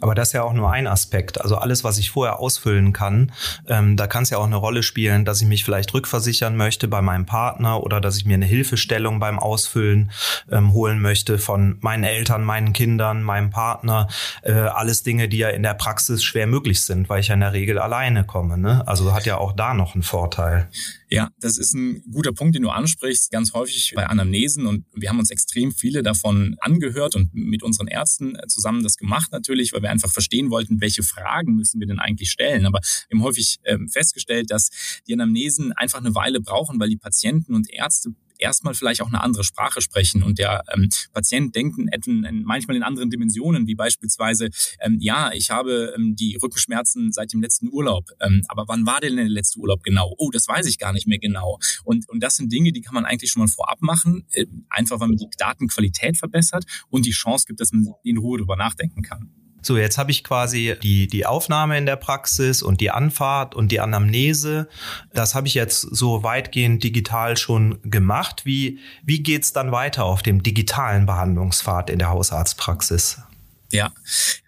Aber 0.00 0.14
das 0.14 0.28
ist 0.28 0.32
ja 0.32 0.42
auch 0.42 0.52
nur 0.52 0.70
ein 0.70 0.86
Aspekt. 0.86 1.40
Also 1.40 1.56
alles, 1.56 1.84
was 1.84 1.98
ich 1.98 2.10
vorher 2.10 2.38
ausfüllen 2.40 2.92
kann, 2.92 3.32
ähm, 3.68 3.96
da 3.96 4.06
kann 4.06 4.22
es 4.22 4.30
ja 4.30 4.38
auch 4.38 4.46
eine 4.46 4.56
Rolle 4.56 4.82
spielen, 4.82 5.24
dass 5.24 5.40
ich 5.40 5.48
mich 5.48 5.64
vielleicht 5.64 5.92
rückversichern 5.94 6.56
möchte 6.56 6.88
bei 6.88 7.02
meinem 7.02 7.26
Partner 7.26 7.82
oder 7.82 8.00
dass 8.00 8.16
ich 8.16 8.24
mir 8.24 8.34
eine 8.34 8.46
Hilfestellung 8.46 9.20
beim 9.20 9.38
Ausfüllen 9.38 10.10
ähm, 10.50 10.72
holen 10.72 11.00
möchte 11.00 11.38
von 11.38 11.78
meinen 11.80 12.04
Eltern, 12.04 12.44
meinen 12.44 12.72
Kindern, 12.72 13.22
meinem 13.22 13.50
Partner. 13.50 14.08
Äh, 14.42 14.52
alles 14.52 15.02
Dinge, 15.02 15.28
die 15.28 15.38
ja 15.38 15.48
in 15.48 15.62
der 15.62 15.74
Praxis 15.74 16.22
schwer 16.22 16.46
möglich 16.46 16.82
sind, 16.82 17.08
weil 17.08 17.20
ich 17.20 17.28
ja 17.28 17.34
in 17.34 17.40
der 17.40 17.52
Regel 17.52 17.78
alleine 17.78 18.24
komme. 18.24 18.58
Ne? 18.58 18.82
Also 18.86 19.14
hat 19.14 19.26
ja 19.26 19.38
auch 19.38 19.52
da 19.52 19.74
noch 19.74 19.94
einen 19.94 20.02
Vorteil. 20.02 20.68
Ja, 21.12 21.32
das 21.40 21.58
ist 21.58 21.74
ein 21.74 22.04
guter 22.12 22.32
Punkt, 22.32 22.54
den 22.54 22.62
du 22.62 22.70
ansprichst. 22.70 23.32
Ganz 23.32 23.52
häufig 23.52 23.92
bei 23.96 24.06
Anamnesen 24.06 24.66
und 24.66 24.86
wir 24.94 25.08
haben 25.08 25.18
uns 25.18 25.32
extrem 25.32 25.72
viele 25.72 26.04
davon 26.04 26.56
angehört 26.60 27.16
und 27.16 27.34
mit 27.34 27.64
unseren 27.64 27.88
Ärzten 27.88 28.36
zusammen 28.46 28.84
das 28.84 28.96
gemacht 28.96 29.32
natürlich, 29.32 29.72
weil 29.72 29.82
wir 29.82 29.90
einfach 29.90 30.12
verstehen 30.12 30.50
wollten, 30.50 30.80
welche 30.80 31.02
Fragen 31.02 31.56
müssen 31.56 31.80
wir 31.80 31.88
denn 31.88 31.98
eigentlich 31.98 32.30
stellen. 32.30 32.64
Aber 32.64 32.78
wir 33.08 33.18
haben 33.18 33.24
häufig 33.24 33.58
ähm, 33.64 33.88
festgestellt, 33.88 34.52
dass 34.52 34.70
die 35.08 35.14
Anamnesen 35.14 35.72
einfach 35.72 35.98
eine 35.98 36.14
Weile 36.14 36.40
brauchen, 36.40 36.78
weil 36.78 36.88
die 36.88 36.96
Patienten 36.96 37.54
und 37.54 37.68
Ärzte 37.68 38.10
erstmal 38.40 38.74
vielleicht 38.74 39.02
auch 39.02 39.08
eine 39.08 39.22
andere 39.22 39.44
Sprache 39.44 39.80
sprechen 39.80 40.22
und 40.22 40.38
der 40.38 40.64
ähm, 40.74 40.88
Patient 41.12 41.54
denkt 41.54 41.78
in, 41.78 42.42
manchmal 42.44 42.76
in 42.76 42.82
anderen 42.82 43.10
Dimensionen, 43.10 43.66
wie 43.66 43.74
beispielsweise, 43.74 44.50
ähm, 44.80 44.98
ja, 45.00 45.32
ich 45.32 45.50
habe 45.50 45.92
ähm, 45.96 46.16
die 46.16 46.36
Rückenschmerzen 46.36 47.12
seit 47.12 47.32
dem 47.32 47.42
letzten 47.42 47.68
Urlaub, 47.68 48.10
ähm, 48.20 48.42
aber 48.48 48.64
wann 48.68 48.86
war 48.86 49.00
denn 49.00 49.16
der 49.16 49.28
letzte 49.28 49.58
Urlaub 49.60 49.82
genau? 49.82 50.14
Oh, 50.18 50.30
das 50.30 50.48
weiß 50.48 50.66
ich 50.66 50.78
gar 50.78 50.92
nicht 50.92 51.06
mehr 51.06 51.18
genau. 51.18 51.58
Und, 51.84 52.08
und 52.08 52.22
das 52.22 52.36
sind 52.36 52.52
Dinge, 52.52 52.72
die 52.72 52.80
kann 52.80 52.94
man 52.94 53.04
eigentlich 53.04 53.30
schon 53.30 53.40
mal 53.40 53.48
vorab 53.48 53.82
machen, 53.82 54.26
äh, 54.32 54.46
einfach 54.68 55.00
weil 55.00 55.08
man 55.08 55.16
die 55.16 55.28
Datenqualität 55.38 56.16
verbessert 56.16 56.64
und 56.88 57.06
die 57.06 57.10
Chance 57.10 57.46
gibt, 57.46 57.60
dass 57.60 57.72
man 57.72 57.86
in 58.02 58.18
Ruhe 58.18 58.38
darüber 58.38 58.56
nachdenken 58.56 59.02
kann. 59.02 59.30
So, 59.62 59.76
jetzt 59.76 59.98
habe 59.98 60.10
ich 60.10 60.24
quasi 60.24 60.76
die, 60.82 61.06
die 61.06 61.26
Aufnahme 61.26 61.76
in 61.76 61.86
der 61.86 61.96
Praxis 61.96 62.62
und 62.62 62.80
die 62.80 62.90
Anfahrt 62.90 63.54
und 63.54 63.72
die 63.72 63.80
Anamnese. 63.80 64.68
Das 65.12 65.34
habe 65.34 65.46
ich 65.46 65.54
jetzt 65.54 65.80
so 65.80 66.22
weitgehend 66.22 66.82
digital 66.82 67.36
schon 67.36 67.78
gemacht. 67.82 68.46
Wie, 68.46 68.78
wie 69.02 69.22
geht's 69.22 69.52
dann 69.52 69.72
weiter 69.72 70.04
auf 70.04 70.22
dem 70.22 70.42
digitalen 70.42 71.06
Behandlungspfad 71.06 71.90
in 71.90 71.98
der 71.98 72.10
Hausarztpraxis? 72.10 73.22
Ja, 73.72 73.92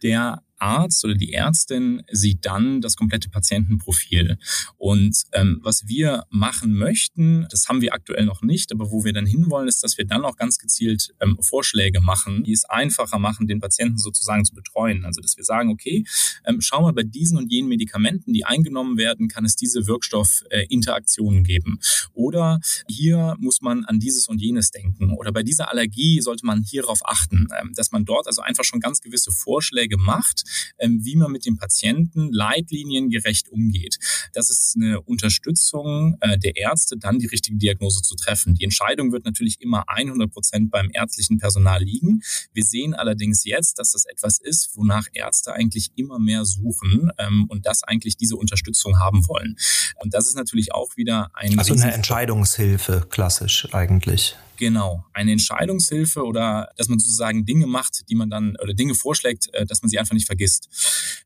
der 0.03 0.43
Arzt 0.63 1.05
oder 1.05 1.15
die 1.15 1.33
Ärztin 1.33 2.03
sieht 2.11 2.47
dann 2.47 2.81
das 2.81 2.97
komplette 2.97 3.29
Patientenprofil. 3.29 4.39
Und 4.79 5.23
ähm, 5.33 5.61
was 5.63 5.89
wir 5.89 6.25
machen 6.31 6.75
möchten, 6.75 7.47
das 7.51 7.69
haben 7.69 7.81
wir 7.81 7.95
aktuell 7.95 8.25
noch 8.25 8.43
nicht, 8.43 8.73
aber 8.73 8.91
wo 8.91 9.05
wir 9.05 9.13
dann 9.13 9.27
hinwollen, 9.27 9.69
ist, 9.69 9.83
dass 9.83 9.99
wir 9.99 10.07
dann 10.07 10.25
auch 10.25 10.37
ganz 10.37 10.59
gezielt 10.59 11.15
ähm, 11.21 11.37
Vorschläge 11.41 12.01
machen, 12.01 12.45
die 12.45 12.53
es 12.53 12.65
einfacher 12.65 13.19
machen, 13.19 13.49
den 13.49 13.61
Patienten 13.61 13.99
sozusagen 13.99 14.45
zu 14.45 14.55
betreuen. 14.55 15.05
Also 15.05 15.21
dass 15.21 15.37
wir 15.37 15.45
sagen, 15.45 15.71
okay, 15.71 16.05
ähm, 16.47 16.61
schau 16.61 16.83
mal 16.83 16.93
bei 16.93 17.03
diesen 17.03 17.37
und 17.39 17.51
jenen 17.51 17.69
Medikamenten, 17.69 18.33
die 18.33 18.45
eingenommen 18.45 18.97
werden, 18.97 19.29
kann 19.29 19.45
es 19.45 19.57
diese 19.57 19.87
Wirkstoffinteraktionen 19.87 21.41
äh, 21.41 21.43
geben. 21.43 21.81
Oder 22.13 22.61
hier 22.89 23.37
muss 23.39 23.61
man 23.63 23.85
an 23.85 23.99
dieses 23.99 24.29
und 24.29 24.41
jenes 24.41 24.71
denken. 24.71 25.13
Oder 25.15 25.33
bei 25.33 25.43
dieser 25.43 25.71
Allergie 25.71 26.21
sollte 26.21 26.47
man 26.47 26.63
hierauf 26.63 27.01
achten, 27.05 27.49
ähm, 27.61 27.73
dass 27.75 27.91
man 27.91 28.05
dort 28.05 28.27
also 28.27 28.43
einfach 28.43 28.65
schon 28.65 28.81
ganz 28.81 29.01
gewisse 29.01 29.33
Vorschläge 29.33 29.97
macht, 29.97 30.45
wie 30.79 31.17
man 31.17 31.33
mit 31.33 31.47
dem 31.47 31.57
Patienten 31.57 32.33
leitliniengerecht 32.33 33.49
umgeht. 33.49 33.99
Das 34.33 34.51
ist 34.51 34.75
eine 34.77 35.01
Unterstützung 35.01 36.17
äh, 36.21 36.39
der 36.39 36.57
Ärzte, 36.57 36.97
dann 36.97 37.19
die 37.19 37.27
richtige 37.27 37.57
Diagnose 37.57 38.03
zu 38.03 38.15
treffen. 38.15 38.55
Die 38.55 38.65
Entscheidung 38.65 39.13
wird 39.13 39.25
natürlich 39.25 39.61
immer 39.61 39.85
100 39.89 40.31
Prozent 40.31 40.71
beim 40.71 40.91
ärztlichen 40.93 41.39
Personal 41.39 41.83
liegen. 41.83 42.23
Wir 42.53 42.65
sehen 42.65 42.95
allerdings 42.95 43.45
jetzt, 43.45 43.79
dass 43.79 43.93
das 43.93 44.05
etwas 44.05 44.39
ist, 44.39 44.77
wonach 44.77 45.07
Ärzte 45.13 45.53
eigentlich 45.53 45.91
immer 45.97 46.19
mehr 46.19 46.45
suchen 46.45 47.11
ähm, 47.19 47.47
und 47.49 47.67
das 47.67 47.83
eigentlich 47.83 48.17
diese 48.17 48.37
Unterstützung 48.37 48.99
haben 48.99 49.27
wollen. 49.29 49.57
Und 50.03 50.15
das 50.15 50.27
ist 50.27 50.37
natürlich 50.37 50.73
auch 50.73 50.97
wieder 50.97 51.31
ein 51.35 51.59
also 51.59 51.75
eine 51.75 51.93
Entscheidungshilfe 51.93 53.07
klassisch 53.09 53.69
eigentlich. 53.73 54.37
Genau, 54.63 55.05
eine 55.13 55.33
Entscheidungshilfe 55.33 56.23
oder 56.23 56.69
dass 56.77 56.89
man 56.89 57.01
sozusagen 57.01 57.45
Dinge 57.45 57.67
macht, 57.67 58.09
die 58.09 58.15
man 58.15 58.31
dann 58.31 58.55
oder 58.63 58.75
Dinge 58.75 58.95
vorschlägt, 58.95 59.53
äh, 59.55 59.67
dass 59.67 59.83
man 59.83 59.89
sie 59.89 59.99
einfach 59.99 60.15
nicht 60.15 60.27
vergisst. 60.27 60.69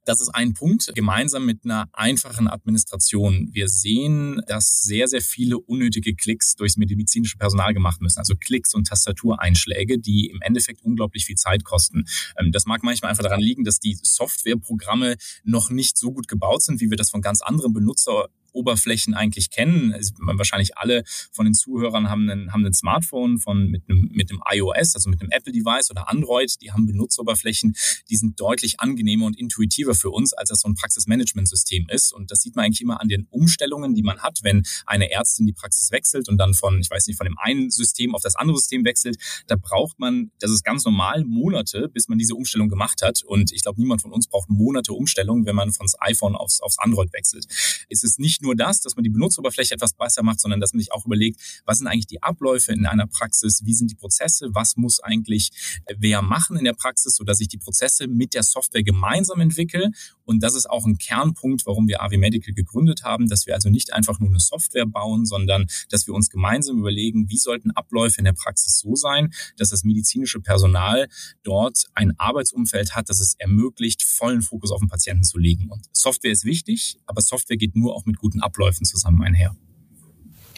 Das 0.06 0.22
ist 0.22 0.30
ein 0.30 0.54
Punkt, 0.54 0.90
gemeinsam 0.94 1.44
mit 1.44 1.62
einer 1.66 1.86
einfachen 1.92 2.48
Administration. 2.48 3.50
Wir 3.52 3.68
sehen, 3.68 4.40
dass 4.46 4.80
sehr, 4.80 5.06
sehr 5.06 5.20
viele 5.20 5.58
unnötige 5.58 6.14
Klicks 6.14 6.56
durchs 6.56 6.78
medizinische 6.78 7.36
Personal 7.36 7.74
gemacht 7.74 8.00
müssen, 8.00 8.20
also 8.20 8.36
Klicks 8.36 8.72
und 8.72 8.86
Tastatureinschläge, 8.86 9.98
die 9.98 10.28
im 10.28 10.40
Endeffekt 10.40 10.80
unglaublich 10.80 11.26
viel 11.26 11.36
Zeit 11.36 11.62
kosten. 11.62 12.06
Ähm, 12.40 12.52
das 12.52 12.64
mag 12.64 12.82
manchmal 12.84 13.10
einfach 13.10 13.24
daran 13.24 13.40
liegen, 13.40 13.64
dass 13.64 13.80
die 13.80 13.98
Softwareprogramme 14.00 15.16
noch 15.44 15.68
nicht 15.68 15.98
so 15.98 16.10
gut 16.10 16.26
gebaut 16.26 16.62
sind, 16.62 16.80
wie 16.80 16.88
wir 16.88 16.96
das 16.96 17.10
von 17.10 17.20
ganz 17.20 17.42
anderen 17.42 17.74
Benutzer 17.74 18.30
Oberflächen 18.56 19.14
eigentlich 19.14 19.50
kennen. 19.50 19.94
Wahrscheinlich 20.18 20.76
alle 20.76 21.04
von 21.30 21.44
den 21.44 21.54
Zuhörern 21.54 22.08
haben 22.08 22.28
ein, 22.28 22.52
haben 22.52 22.64
ein 22.64 22.74
Smartphone 22.74 23.38
von, 23.38 23.68
mit, 23.68 23.88
einem, 23.88 24.08
mit 24.12 24.30
einem 24.30 24.40
iOS, 24.50 24.94
also 24.94 25.10
mit 25.10 25.20
einem 25.20 25.30
Apple-Device 25.30 25.90
oder 25.90 26.08
Android. 26.08 26.60
Die 26.62 26.72
haben 26.72 26.86
Benutzeroberflächen, 26.86 27.76
die 28.10 28.16
sind 28.16 28.40
deutlich 28.40 28.80
angenehmer 28.80 29.26
und 29.26 29.38
intuitiver 29.38 29.94
für 29.94 30.10
uns, 30.10 30.32
als 30.32 30.48
das 30.48 30.60
so 30.60 30.68
ein 30.68 30.74
Praxismanagementsystem 30.74 31.86
ist. 31.90 32.12
Und 32.12 32.30
das 32.30 32.40
sieht 32.40 32.56
man 32.56 32.64
eigentlich 32.64 32.80
immer 32.80 33.00
an 33.00 33.08
den 33.08 33.26
Umstellungen, 33.30 33.94
die 33.94 34.02
man 34.02 34.18
hat, 34.20 34.40
wenn 34.42 34.62
eine 34.86 35.10
Ärztin 35.10 35.46
die 35.46 35.52
Praxis 35.52 35.90
wechselt 35.90 36.28
und 36.28 36.38
dann 36.38 36.54
von, 36.54 36.80
ich 36.80 36.90
weiß 36.90 37.06
nicht, 37.06 37.16
von 37.16 37.26
dem 37.26 37.38
einen 37.38 37.70
System 37.70 38.14
auf 38.14 38.22
das 38.22 38.36
andere 38.36 38.58
System 38.58 38.84
wechselt. 38.84 39.16
Da 39.46 39.56
braucht 39.56 39.98
man, 39.98 40.30
das 40.38 40.50
ist 40.50 40.64
ganz 40.64 40.84
normal, 40.84 41.24
Monate, 41.24 41.88
bis 41.88 42.08
man 42.08 42.18
diese 42.18 42.34
Umstellung 42.34 42.68
gemacht 42.68 43.02
hat. 43.02 43.22
Und 43.24 43.52
ich 43.52 43.62
glaube, 43.62 43.80
niemand 43.80 44.02
von 44.02 44.12
uns 44.12 44.28
braucht 44.28 44.48
Monate 44.48 44.92
Umstellung, 44.92 45.46
wenn 45.46 45.56
man 45.56 45.72
von 45.72 45.86
iPhone 46.00 46.34
aufs, 46.34 46.60
aufs 46.60 46.78
Android 46.78 47.12
wechselt. 47.12 47.46
Es 47.88 48.02
ist 48.02 48.18
nicht 48.18 48.42
nur 48.42 48.45
das, 48.54 48.80
dass 48.80 48.96
man 48.96 49.02
die 49.02 49.10
Benutzeroberfläche 49.10 49.74
etwas 49.74 49.94
besser 49.94 50.22
macht, 50.22 50.40
sondern 50.40 50.60
dass 50.60 50.72
man 50.72 50.80
sich 50.80 50.92
auch 50.92 51.06
überlegt, 51.06 51.40
was 51.64 51.78
sind 51.78 51.86
eigentlich 51.86 52.06
die 52.06 52.22
Abläufe 52.22 52.72
in 52.72 52.86
einer 52.86 53.06
Praxis, 53.06 53.62
wie 53.64 53.74
sind 53.74 53.90
die 53.90 53.94
Prozesse, 53.94 54.50
was 54.52 54.76
muss 54.76 55.00
eigentlich 55.00 55.50
äh, 55.86 55.94
wer 55.98 56.22
machen 56.22 56.56
in 56.56 56.64
der 56.64 56.74
Praxis, 56.74 57.16
sodass 57.16 57.40
ich 57.40 57.48
die 57.48 57.58
Prozesse 57.58 58.06
mit 58.06 58.34
der 58.34 58.42
Software 58.42 58.82
gemeinsam 58.82 59.40
entwickle. 59.40 59.90
Und 60.26 60.42
das 60.42 60.54
ist 60.54 60.68
auch 60.68 60.84
ein 60.84 60.98
Kernpunkt, 60.98 61.64
warum 61.64 61.88
wir 61.88 62.02
AV 62.02 62.18
Medical 62.18 62.52
gegründet 62.54 63.02
haben, 63.02 63.28
dass 63.28 63.46
wir 63.46 63.54
also 63.54 63.70
nicht 63.70 63.94
einfach 63.94 64.20
nur 64.20 64.28
eine 64.28 64.40
Software 64.40 64.86
bauen, 64.86 65.24
sondern 65.24 65.66
dass 65.88 66.06
wir 66.06 66.14
uns 66.14 66.28
gemeinsam 66.30 66.78
überlegen, 66.78 67.30
wie 67.30 67.38
sollten 67.38 67.70
Abläufe 67.70 68.18
in 68.18 68.24
der 68.24 68.34
Praxis 68.34 68.78
so 68.78 68.94
sein, 68.94 69.32
dass 69.56 69.70
das 69.70 69.82
medizinische 69.82 70.40
Personal 70.40 71.08
dort 71.42 71.86
ein 71.94 72.12
Arbeitsumfeld 72.18 72.94
hat, 72.94 73.08
das 73.08 73.20
es 73.20 73.34
ermöglicht, 73.38 74.02
vollen 74.02 74.42
Fokus 74.42 74.70
auf 74.70 74.80
den 74.80 74.88
Patienten 74.88 75.24
zu 75.24 75.38
legen. 75.38 75.70
Und 75.70 75.86
Software 75.92 76.32
ist 76.32 76.44
wichtig, 76.44 76.98
aber 77.06 77.22
Software 77.22 77.56
geht 77.56 77.74
nur 77.74 77.94
auch 77.94 78.04
mit 78.04 78.18
guten 78.18 78.26
guten 78.26 78.42
Abläufen 78.42 78.84
zusammen 78.84 79.22
einher. 79.22 79.54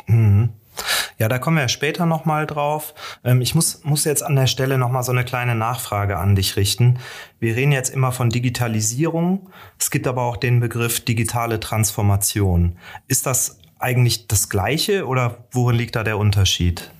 Mhm. 0.07 0.51
Ja, 1.19 1.29
da 1.29 1.39
kommen 1.39 1.57
wir 1.57 1.69
später 1.69 2.07
nochmal 2.07 2.47
drauf. 2.47 2.95
Ähm, 3.25 3.41
ich 3.41 3.55
muss, 3.55 3.83
muss 3.83 4.05
jetzt 4.05 4.23
an 4.23 4.37
der 4.37 4.47
Stelle 4.47 4.79
nochmal 4.79 5.03
so 5.03 5.11
eine 5.11 5.25
kleine 5.25 5.57
Nachfrage 5.57 6.17
an 6.17 6.37
dich 6.37 6.57
richten. 6.57 6.99
Wir 7.41 7.57
reden 7.57 7.73
jetzt 7.73 7.91
immer 7.91 8.13
von 8.13 8.31
Digitalisierung. 8.31 9.51
Es 9.79 9.91
gibt 9.91 10.07
aber 10.07 10.23
auch 10.23 10.37
den 10.37 10.61
Begriff 10.61 11.01
digitale 11.01 11.59
Transformation. 11.59 12.79
Ist 13.09 13.27
das 13.27 13.59
eigentlich 13.81 14.29
das 14.29 14.49
Gleiche 14.49 15.07
oder 15.07 15.49
worin 15.51 15.77
liegt 15.77 15.97
da 15.97 16.05
der 16.05 16.19
Unterschied? 16.19 16.91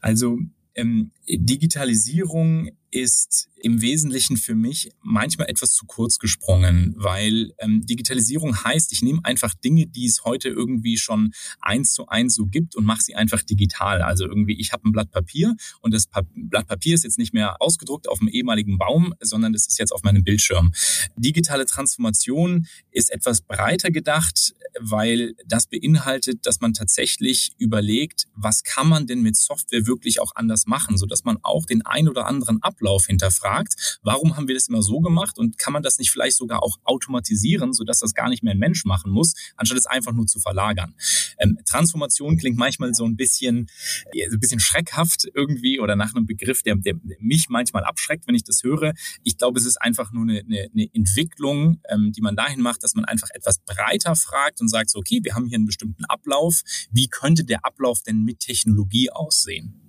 Also 0.00 0.38
ähm, 0.74 1.10
Digitalisierung 1.28 2.70
ist 2.94 3.48
im 3.56 3.80
Wesentlichen 3.80 4.36
für 4.36 4.54
mich 4.54 4.90
manchmal 5.02 5.48
etwas 5.48 5.72
zu 5.72 5.86
kurz 5.86 6.18
gesprungen, 6.18 6.94
weil 6.96 7.52
ähm, 7.58 7.84
Digitalisierung 7.84 8.62
heißt, 8.62 8.92
ich 8.92 9.02
nehme 9.02 9.20
einfach 9.24 9.52
Dinge, 9.54 9.86
die 9.86 10.06
es 10.06 10.24
heute 10.24 10.50
irgendwie 10.50 10.96
schon 10.96 11.32
eins 11.60 11.92
zu 11.92 12.06
eins 12.06 12.34
so 12.34 12.46
gibt 12.46 12.76
und 12.76 12.84
mache 12.84 13.02
sie 13.02 13.16
einfach 13.16 13.42
digital. 13.42 14.02
Also 14.02 14.26
irgendwie, 14.26 14.60
ich 14.60 14.72
habe 14.72 14.88
ein 14.88 14.92
Blatt 14.92 15.10
Papier 15.10 15.56
und 15.80 15.92
das 15.92 16.06
pa 16.06 16.22
Blatt 16.34 16.68
Papier 16.68 16.94
ist 16.94 17.04
jetzt 17.04 17.18
nicht 17.18 17.32
mehr 17.32 17.60
ausgedruckt 17.60 18.08
auf 18.08 18.20
einem 18.20 18.28
ehemaligen 18.28 18.78
Baum, 18.78 19.14
sondern 19.20 19.52
das 19.52 19.66
ist 19.66 19.78
jetzt 19.78 19.92
auf 19.92 20.02
meinem 20.02 20.22
Bildschirm. 20.22 20.72
Digitale 21.16 21.66
Transformation 21.66 22.66
ist 22.92 23.10
etwas 23.10 23.40
breiter 23.40 23.90
gedacht, 23.90 24.54
weil 24.78 25.34
das 25.46 25.66
beinhaltet, 25.66 26.46
dass 26.46 26.60
man 26.60 26.74
tatsächlich 26.74 27.52
überlegt, 27.58 28.26
was 28.34 28.62
kann 28.62 28.88
man 28.88 29.06
denn 29.06 29.22
mit 29.22 29.36
Software 29.36 29.86
wirklich 29.86 30.20
auch 30.20 30.32
anders 30.34 30.66
machen, 30.66 30.98
sodass 30.98 31.24
man 31.24 31.38
auch 31.42 31.64
den 31.64 31.84
ein 31.86 32.08
oder 32.08 32.26
anderen 32.26 32.62
Ablauf 32.62 32.83
hinterfragt. 33.06 33.98
Warum 34.02 34.36
haben 34.36 34.48
wir 34.48 34.54
das 34.54 34.68
immer 34.68 34.82
so 34.82 35.00
gemacht 35.00 35.38
und 35.38 35.58
kann 35.58 35.72
man 35.72 35.82
das 35.82 35.98
nicht 35.98 36.10
vielleicht 36.10 36.36
sogar 36.36 36.62
auch 36.62 36.78
automatisieren, 36.84 37.72
sodass 37.72 38.00
das 38.00 38.14
gar 38.14 38.28
nicht 38.28 38.42
mehr 38.42 38.54
ein 38.54 38.58
Mensch 38.58 38.84
machen 38.84 39.10
muss, 39.10 39.34
anstatt 39.56 39.78
es 39.78 39.86
einfach 39.86 40.12
nur 40.12 40.26
zu 40.26 40.40
verlagern? 40.40 40.94
Ähm, 41.38 41.58
Transformation 41.66 42.36
klingt 42.36 42.56
manchmal 42.56 42.94
so 42.94 43.04
ein 43.04 43.16
bisschen, 43.16 43.68
ein 44.12 44.40
bisschen 44.40 44.60
schreckhaft 44.60 45.26
irgendwie 45.34 45.80
oder 45.80 45.96
nach 45.96 46.14
einem 46.14 46.26
Begriff, 46.26 46.62
der, 46.62 46.76
der 46.76 46.94
mich 47.18 47.48
manchmal 47.48 47.84
abschreckt, 47.84 48.26
wenn 48.26 48.34
ich 48.34 48.44
das 48.44 48.62
höre. 48.62 48.92
Ich 49.22 49.38
glaube, 49.38 49.58
es 49.58 49.66
ist 49.66 49.80
einfach 49.80 50.12
nur 50.12 50.22
eine, 50.22 50.40
eine, 50.40 50.68
eine 50.72 50.88
Entwicklung, 50.92 51.80
ähm, 51.88 52.12
die 52.12 52.20
man 52.20 52.36
dahin 52.36 52.60
macht, 52.60 52.82
dass 52.82 52.94
man 52.94 53.04
einfach 53.04 53.28
etwas 53.34 53.58
breiter 53.58 54.16
fragt 54.16 54.60
und 54.60 54.68
sagt 54.68 54.90
so, 54.90 54.98
okay, 54.98 55.20
wir 55.22 55.34
haben 55.34 55.46
hier 55.46 55.56
einen 55.56 55.66
bestimmten 55.66 56.04
Ablauf. 56.04 56.62
Wie 56.90 57.08
könnte 57.08 57.44
der 57.44 57.64
Ablauf 57.64 58.02
denn 58.02 58.22
mit 58.22 58.40
Technologie 58.40 59.10
aussehen? 59.10 59.83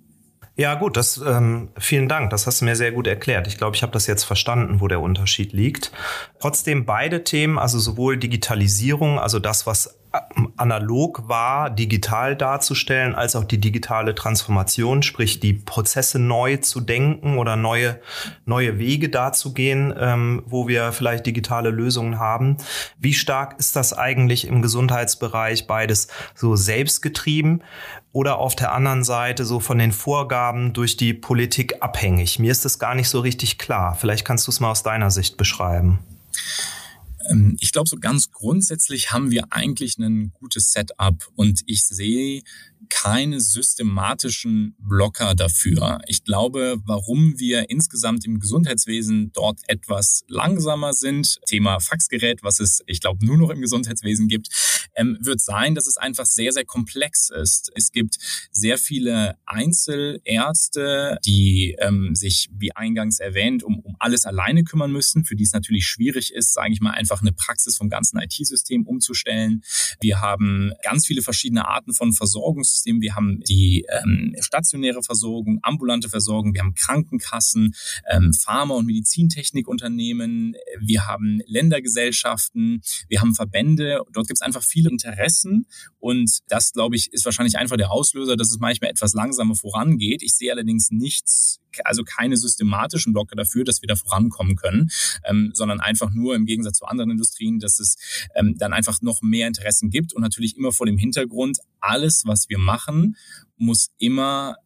Ja, 0.58 0.74
gut, 0.74 0.96
das 0.96 1.18
ähm, 1.18 1.68
vielen 1.78 2.08
Dank. 2.08 2.30
Das 2.30 2.46
hast 2.46 2.62
du 2.62 2.64
mir 2.64 2.76
sehr 2.76 2.90
gut 2.90 3.06
erklärt. 3.06 3.46
Ich 3.46 3.58
glaube, 3.58 3.76
ich 3.76 3.82
habe 3.82 3.92
das 3.92 4.06
jetzt 4.06 4.24
verstanden, 4.24 4.80
wo 4.80 4.88
der 4.88 5.02
Unterschied 5.02 5.52
liegt. 5.52 5.92
Trotzdem 6.40 6.86
beide 6.86 7.24
Themen, 7.24 7.58
also 7.58 7.78
sowohl 7.78 8.16
Digitalisierung, 8.16 9.18
also 9.18 9.38
das, 9.38 9.66
was 9.66 9.98
analog 10.56 11.28
war, 11.28 11.70
digital 11.70 12.36
darzustellen, 12.36 13.14
als 13.14 13.36
auch 13.36 13.44
die 13.44 13.58
digitale 13.58 14.14
Transformation, 14.14 15.02
sprich 15.02 15.40
die 15.40 15.52
Prozesse 15.52 16.18
neu 16.18 16.56
zu 16.58 16.80
denken 16.80 17.38
oder 17.38 17.56
neue, 17.56 18.00
neue 18.44 18.78
Wege 18.78 19.08
darzugehen, 19.08 19.92
ähm, 19.98 20.42
wo 20.46 20.68
wir 20.68 20.92
vielleicht 20.92 21.26
digitale 21.26 21.70
Lösungen 21.70 22.18
haben. 22.18 22.56
Wie 22.98 23.14
stark 23.14 23.58
ist 23.58 23.76
das 23.76 23.92
eigentlich 23.92 24.46
im 24.46 24.62
Gesundheitsbereich 24.62 25.66
beides 25.66 26.08
so 26.34 26.56
selbstgetrieben 26.56 27.62
oder 28.16 28.38
auf 28.38 28.56
der 28.56 28.72
anderen 28.72 29.04
Seite 29.04 29.44
so 29.44 29.60
von 29.60 29.76
den 29.76 29.92
Vorgaben 29.92 30.72
durch 30.72 30.96
die 30.96 31.12
Politik 31.12 31.82
abhängig? 31.82 32.38
Mir 32.38 32.50
ist 32.50 32.64
das 32.64 32.78
gar 32.78 32.94
nicht 32.94 33.10
so 33.10 33.20
richtig 33.20 33.58
klar. 33.58 33.94
Vielleicht 33.94 34.24
kannst 34.24 34.46
du 34.46 34.50
es 34.50 34.58
mal 34.58 34.70
aus 34.70 34.82
deiner 34.82 35.10
Sicht 35.10 35.36
beschreiben. 35.36 35.98
Ähm, 37.28 37.58
ich 37.60 37.72
glaube, 37.72 37.90
so 37.90 37.98
ganz 37.98 38.30
grundsätzlich 38.32 39.12
haben 39.12 39.30
wir 39.30 39.44
eigentlich 39.50 39.98
ein 39.98 40.32
gutes 40.32 40.72
Setup 40.72 41.28
und 41.34 41.60
ich 41.66 41.84
sehe 41.84 42.42
keine 42.88 43.40
systematischen 43.40 44.74
Blocker 44.78 45.34
dafür. 45.34 46.00
Ich 46.06 46.24
glaube, 46.24 46.78
warum 46.84 47.38
wir 47.38 47.70
insgesamt 47.70 48.24
im 48.24 48.38
Gesundheitswesen 48.40 49.32
dort 49.32 49.60
etwas 49.68 50.24
langsamer 50.28 50.92
sind, 50.92 51.38
Thema 51.46 51.80
Faxgerät, 51.80 52.42
was 52.42 52.60
es, 52.60 52.82
ich 52.86 53.00
glaube, 53.00 53.24
nur 53.24 53.36
noch 53.36 53.50
im 53.50 53.60
Gesundheitswesen 53.60 54.28
gibt, 54.28 54.48
ähm, 54.94 55.18
wird 55.20 55.40
sein, 55.40 55.74
dass 55.74 55.86
es 55.86 55.96
einfach 55.96 56.26
sehr, 56.26 56.52
sehr 56.52 56.64
komplex 56.64 57.30
ist. 57.30 57.70
Es 57.74 57.92
gibt 57.92 58.16
sehr 58.50 58.78
viele 58.78 59.36
Einzelärzte, 59.46 61.18
die 61.24 61.76
ähm, 61.80 62.14
sich, 62.14 62.48
wie 62.52 62.72
eingangs 62.72 63.20
erwähnt, 63.20 63.62
um, 63.62 63.80
um 63.80 63.96
alles 63.98 64.24
alleine 64.24 64.64
kümmern 64.64 64.92
müssen, 64.92 65.24
für 65.24 65.36
die 65.36 65.44
es 65.44 65.52
natürlich 65.52 65.86
schwierig 65.86 66.32
ist, 66.32 66.52
sage 66.52 66.72
ich 66.72 66.80
mal, 66.80 66.92
einfach 66.92 67.20
eine 67.20 67.32
Praxis 67.32 67.76
vom 67.76 67.88
ganzen 67.88 68.18
IT-System 68.18 68.86
umzustellen. 68.86 69.62
Wir 70.00 70.20
haben 70.20 70.72
ganz 70.82 71.06
viele 71.06 71.22
verschiedene 71.22 71.68
Arten 71.68 71.92
von 71.92 72.12
Versorgungs 72.12 72.75
Gesundheitssystem, 72.76 73.00
wir 73.00 73.14
haben 73.14 73.40
die 73.40 73.84
ähm, 74.02 74.34
stationäre 74.40 75.02
Versorgung, 75.02 75.58
ambulante 75.62 76.08
Versorgung, 76.08 76.54
wir 76.54 76.60
haben 76.60 76.74
Krankenkassen, 76.74 77.74
ähm, 78.10 78.32
Pharma- 78.32 78.74
und 78.74 78.86
Medizintechnikunternehmen, 78.86 80.56
wir 80.80 81.06
haben 81.06 81.40
Ländergesellschaften, 81.46 82.82
wir 83.08 83.20
haben 83.20 83.34
Verbände. 83.34 84.00
Dort 84.12 84.28
gibt 84.28 84.38
es 84.38 84.42
einfach 84.42 84.62
viele 84.62 84.90
Interessen 84.90 85.66
und 85.98 86.38
das, 86.48 86.72
glaube 86.72 86.96
ich, 86.96 87.12
ist 87.12 87.24
wahrscheinlich 87.24 87.58
einfach 87.58 87.76
der 87.76 87.90
Auslöser, 87.90 88.36
dass 88.36 88.50
es 88.50 88.58
manchmal 88.58 88.90
etwas 88.90 89.14
langsamer 89.14 89.54
vorangeht. 89.54 90.22
Ich 90.22 90.34
sehe 90.34 90.52
allerdings 90.52 90.90
nichts, 90.90 91.60
also 91.84 92.04
keine 92.04 92.36
systematischen 92.36 93.12
Blocke 93.12 93.36
dafür, 93.36 93.64
dass 93.64 93.82
wir 93.82 93.88
da 93.88 93.96
vorankommen 93.96 94.56
können, 94.56 94.90
ähm, 95.24 95.50
sondern 95.54 95.80
einfach 95.80 96.12
nur 96.12 96.34
im 96.34 96.46
Gegensatz 96.46 96.78
zu 96.78 96.86
anderen 96.86 97.10
Industrien, 97.10 97.58
dass 97.58 97.80
es 97.80 97.96
ähm, 98.34 98.54
dann 98.58 98.72
einfach 98.72 99.00
noch 99.02 99.22
mehr 99.22 99.46
Interessen 99.46 99.90
gibt 99.90 100.14
und 100.14 100.22
natürlich 100.22 100.56
immer 100.56 100.72
vor 100.72 100.86
dem 100.86 100.98
Hintergrund, 100.98 101.58
alles, 101.86 102.22
was 102.24 102.48
wir 102.48 102.58
machen, 102.58 103.16
muss 103.56 103.88
immer 103.98 104.56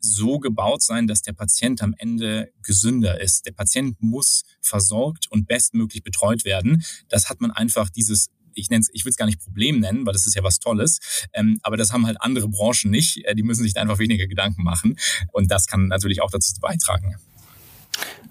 so 0.00 0.38
gebaut 0.38 0.82
sein, 0.82 1.06
dass 1.06 1.22
der 1.22 1.34
Patient 1.34 1.82
am 1.82 1.94
Ende 1.98 2.50
gesünder 2.62 3.20
ist. 3.20 3.46
Der 3.46 3.52
Patient 3.52 3.96
muss 4.00 4.42
versorgt 4.62 5.30
und 5.30 5.46
bestmöglich 5.46 6.02
betreut 6.02 6.44
werden. 6.44 6.82
Das 7.08 7.28
hat 7.28 7.40
man 7.40 7.50
einfach 7.50 7.90
dieses 7.90 8.30
ich 8.54 8.68
nenne 8.68 8.84
ich 8.92 9.04
will 9.04 9.10
es 9.10 9.16
gar 9.16 9.26
nicht 9.26 9.40
Problem 9.40 9.78
nennen, 9.78 10.04
weil 10.04 10.12
das 10.12 10.26
ist 10.26 10.34
ja 10.34 10.42
was 10.42 10.58
Tolles. 10.58 10.98
Ähm, 11.32 11.60
aber 11.62 11.76
das 11.76 11.92
haben 11.92 12.06
halt 12.06 12.20
andere 12.20 12.48
Branchen 12.48 12.90
nicht. 12.90 13.24
Äh, 13.24 13.34
die 13.34 13.44
müssen 13.44 13.62
sich 13.62 13.74
da 13.74 13.80
einfach 13.80 13.98
weniger 13.98 14.26
Gedanken 14.26 14.64
machen. 14.64 14.98
Und 15.32 15.50
das 15.50 15.66
kann 15.66 15.86
natürlich 15.86 16.20
auch 16.20 16.30
dazu 16.30 16.52
beitragen. 16.60 17.14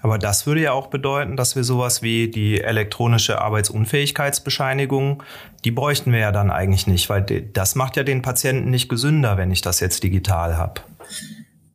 Aber 0.02 0.18
das 0.18 0.46
würde 0.46 0.62
ja 0.62 0.72
auch 0.72 0.88
bedeuten, 0.88 1.36
dass 1.36 1.56
wir 1.56 1.64
sowas 1.64 2.02
wie 2.02 2.30
die 2.30 2.62
elektronische 2.62 3.42
Arbeitsunfähigkeitsbescheinigung, 3.42 5.24
die 5.66 5.72
bräuchten 5.72 6.12
wir 6.12 6.20
ja 6.20 6.32
dann 6.32 6.52
eigentlich 6.52 6.88
nicht, 6.88 7.10
weil 7.10 7.22
das 7.24 7.76
macht 7.76 7.98
ja 7.98 8.04
den 8.04 8.22
Patienten 8.22 8.70
nicht 8.70 8.88
gesünder, 8.88 9.38
wenn 9.38 9.52
ich 9.52 9.62
das 9.62 9.80
jetzt 9.80 10.04
digital 10.04 10.58
habe. 10.58 10.82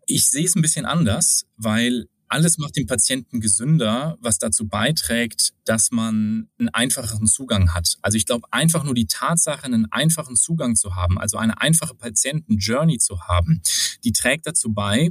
Ich 0.07 0.25
sehe 0.29 0.45
es 0.45 0.55
ein 0.55 0.63
bisschen 0.63 0.87
anders, 0.87 1.45
weil 1.57 2.07
alles 2.29 2.59
macht 2.59 2.77
den 2.77 2.87
Patienten 2.87 3.41
gesünder, 3.41 4.17
was 4.21 4.39
dazu 4.39 4.67
beiträgt, 4.67 5.53
dass 5.65 5.91
man 5.91 6.49
einen 6.59 6.69
einfacheren 6.71 7.27
Zugang 7.27 7.75
hat. 7.75 7.97
Also 8.03 8.17
ich 8.17 8.27
glaube, 8.27 8.49
einfach 8.51 8.83
nur 8.83 8.95
die 8.95 9.07
Tatsache, 9.07 9.65
einen 9.65 9.87
einfachen 9.93 10.35
Zugang 10.35 10.75
zu 10.75 10.97
haben, 10.97 11.19
also 11.19 11.37
eine 11.37 11.61
einfache 11.61 11.95
Patienten-Journey 11.95 12.99
zu 12.99 13.21
haben, 13.29 13.63
die 14.03 14.13
trägt 14.13 14.47
dazu 14.47 14.73
bei, 14.73 15.11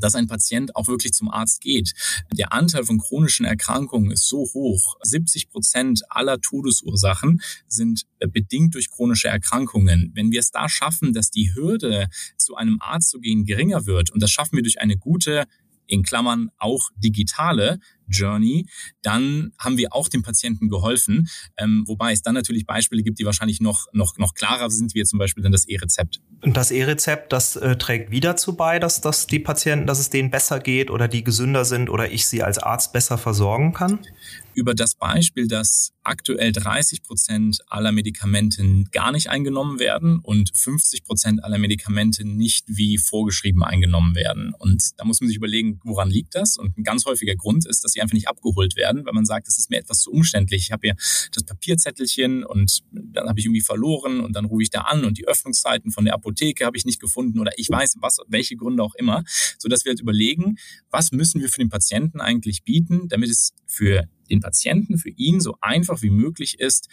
dass 0.00 0.14
ein 0.14 0.26
Patient 0.26 0.74
auch 0.76 0.88
wirklich 0.88 1.12
zum 1.12 1.30
Arzt 1.30 1.60
geht. 1.60 1.92
Der 2.32 2.52
Anteil 2.52 2.84
von 2.84 2.98
chronischen 2.98 3.46
Erkrankungen 3.46 4.10
ist 4.10 4.28
so 4.28 4.48
hoch. 4.54 4.96
70 5.02 5.50
Prozent 5.50 6.02
aller 6.08 6.40
Todesursachen 6.40 7.40
sind 7.66 8.02
bedingt 8.18 8.74
durch 8.74 8.90
chronische 8.90 9.28
Erkrankungen. 9.28 10.12
Wenn 10.14 10.30
wir 10.30 10.40
es 10.40 10.50
da 10.50 10.68
schaffen, 10.68 11.12
dass 11.12 11.30
die 11.30 11.54
Hürde, 11.54 12.08
zu 12.36 12.56
einem 12.56 12.78
Arzt 12.80 13.10
zu 13.10 13.20
gehen, 13.20 13.44
geringer 13.44 13.86
wird, 13.86 14.10
und 14.10 14.22
das 14.22 14.30
schaffen 14.30 14.56
wir 14.56 14.62
durch 14.62 14.80
eine 14.80 14.96
gute 14.96 15.46
in 15.88 16.02
Klammern 16.02 16.50
auch 16.58 16.90
digitale 16.96 17.80
Journey, 18.08 18.66
dann 19.02 19.52
haben 19.58 19.76
wir 19.76 19.92
auch 19.92 20.08
dem 20.08 20.22
Patienten 20.22 20.68
geholfen. 20.68 21.28
Ähm, 21.56 21.84
wobei 21.86 22.12
es 22.12 22.22
dann 22.22 22.34
natürlich 22.34 22.66
Beispiele 22.66 23.02
gibt, 23.02 23.18
die 23.18 23.24
wahrscheinlich 23.24 23.60
noch, 23.60 23.86
noch, 23.92 24.16
noch 24.18 24.34
klarer 24.34 24.70
sind, 24.70 24.94
wie 24.94 25.02
zum 25.04 25.18
Beispiel 25.18 25.42
dann 25.42 25.52
das 25.52 25.66
E-Rezept. 25.66 26.20
Und 26.42 26.56
das 26.56 26.70
E-Rezept, 26.70 27.32
das 27.32 27.56
äh, 27.56 27.76
trägt 27.76 28.10
wieder 28.10 28.28
dazu 28.28 28.56
bei, 28.56 28.78
dass, 28.78 29.00
dass 29.00 29.26
die 29.26 29.38
Patienten, 29.38 29.86
dass 29.86 29.98
es 29.98 30.10
denen 30.10 30.30
besser 30.30 30.60
geht 30.60 30.90
oder 30.90 31.08
die 31.08 31.24
gesünder 31.24 31.64
sind 31.64 31.90
oder 31.90 32.12
ich 32.12 32.26
sie 32.26 32.42
als 32.42 32.58
Arzt 32.58 32.92
besser 32.92 33.18
versorgen 33.18 33.72
kann? 33.72 34.00
über 34.58 34.74
das 34.74 34.96
Beispiel, 34.96 35.46
dass 35.46 35.92
aktuell 36.02 36.50
30 36.50 37.04
Prozent 37.04 37.60
aller 37.68 37.92
Medikamente 37.92 38.64
gar 38.90 39.12
nicht 39.12 39.30
eingenommen 39.30 39.78
werden 39.78 40.18
und 40.18 40.50
50 40.52 41.04
Prozent 41.04 41.44
aller 41.44 41.58
Medikamente 41.58 42.26
nicht 42.26 42.64
wie 42.66 42.98
vorgeschrieben 42.98 43.62
eingenommen 43.62 44.16
werden. 44.16 44.54
Und 44.58 44.98
da 44.98 45.04
muss 45.04 45.20
man 45.20 45.28
sich 45.28 45.36
überlegen, 45.36 45.80
woran 45.84 46.10
liegt 46.10 46.34
das? 46.34 46.56
Und 46.56 46.76
ein 46.76 46.82
ganz 46.82 47.06
häufiger 47.06 47.36
Grund 47.36 47.66
ist, 47.66 47.84
dass 47.84 47.94
sie 47.98 48.02
einfach 48.02 48.14
nicht 48.14 48.28
abgeholt 48.28 48.76
werden, 48.76 49.04
weil 49.04 49.12
man 49.12 49.24
sagt, 49.24 49.46
das 49.48 49.58
ist 49.58 49.70
mir 49.70 49.78
etwas 49.78 50.00
zu 50.00 50.10
umständlich. 50.10 50.62
Ich 50.62 50.72
habe 50.72 50.88
hier 50.88 50.96
das 51.32 51.44
Papierzettelchen 51.44 52.44
und 52.44 52.80
dann 52.92 53.28
habe 53.28 53.38
ich 53.38 53.46
irgendwie 53.46 53.60
verloren 53.60 54.20
und 54.20 54.34
dann 54.34 54.44
rufe 54.44 54.62
ich 54.62 54.70
da 54.70 54.82
an 54.82 55.04
und 55.04 55.18
die 55.18 55.26
Öffnungszeiten 55.26 55.90
von 55.90 56.04
der 56.04 56.14
Apotheke 56.14 56.64
habe 56.64 56.76
ich 56.76 56.84
nicht 56.84 57.00
gefunden 57.00 57.38
oder 57.38 57.52
ich 57.56 57.68
weiß 57.68 57.96
was, 58.00 58.18
welche 58.28 58.56
Gründe 58.56 58.82
auch 58.82 58.94
immer, 58.94 59.24
so 59.58 59.68
dass 59.68 59.84
wir 59.84 59.90
halt 59.90 60.00
überlegen, 60.00 60.56
was 60.90 61.12
müssen 61.12 61.40
wir 61.40 61.48
für 61.48 61.58
den 61.58 61.68
Patienten 61.68 62.20
eigentlich 62.20 62.62
bieten, 62.64 63.08
damit 63.08 63.30
es 63.30 63.52
für 63.66 64.08
den 64.30 64.40
Patienten, 64.40 64.98
für 64.98 65.10
ihn 65.10 65.40
so 65.40 65.56
einfach 65.60 66.02
wie 66.02 66.10
möglich 66.10 66.58
ist, 66.60 66.88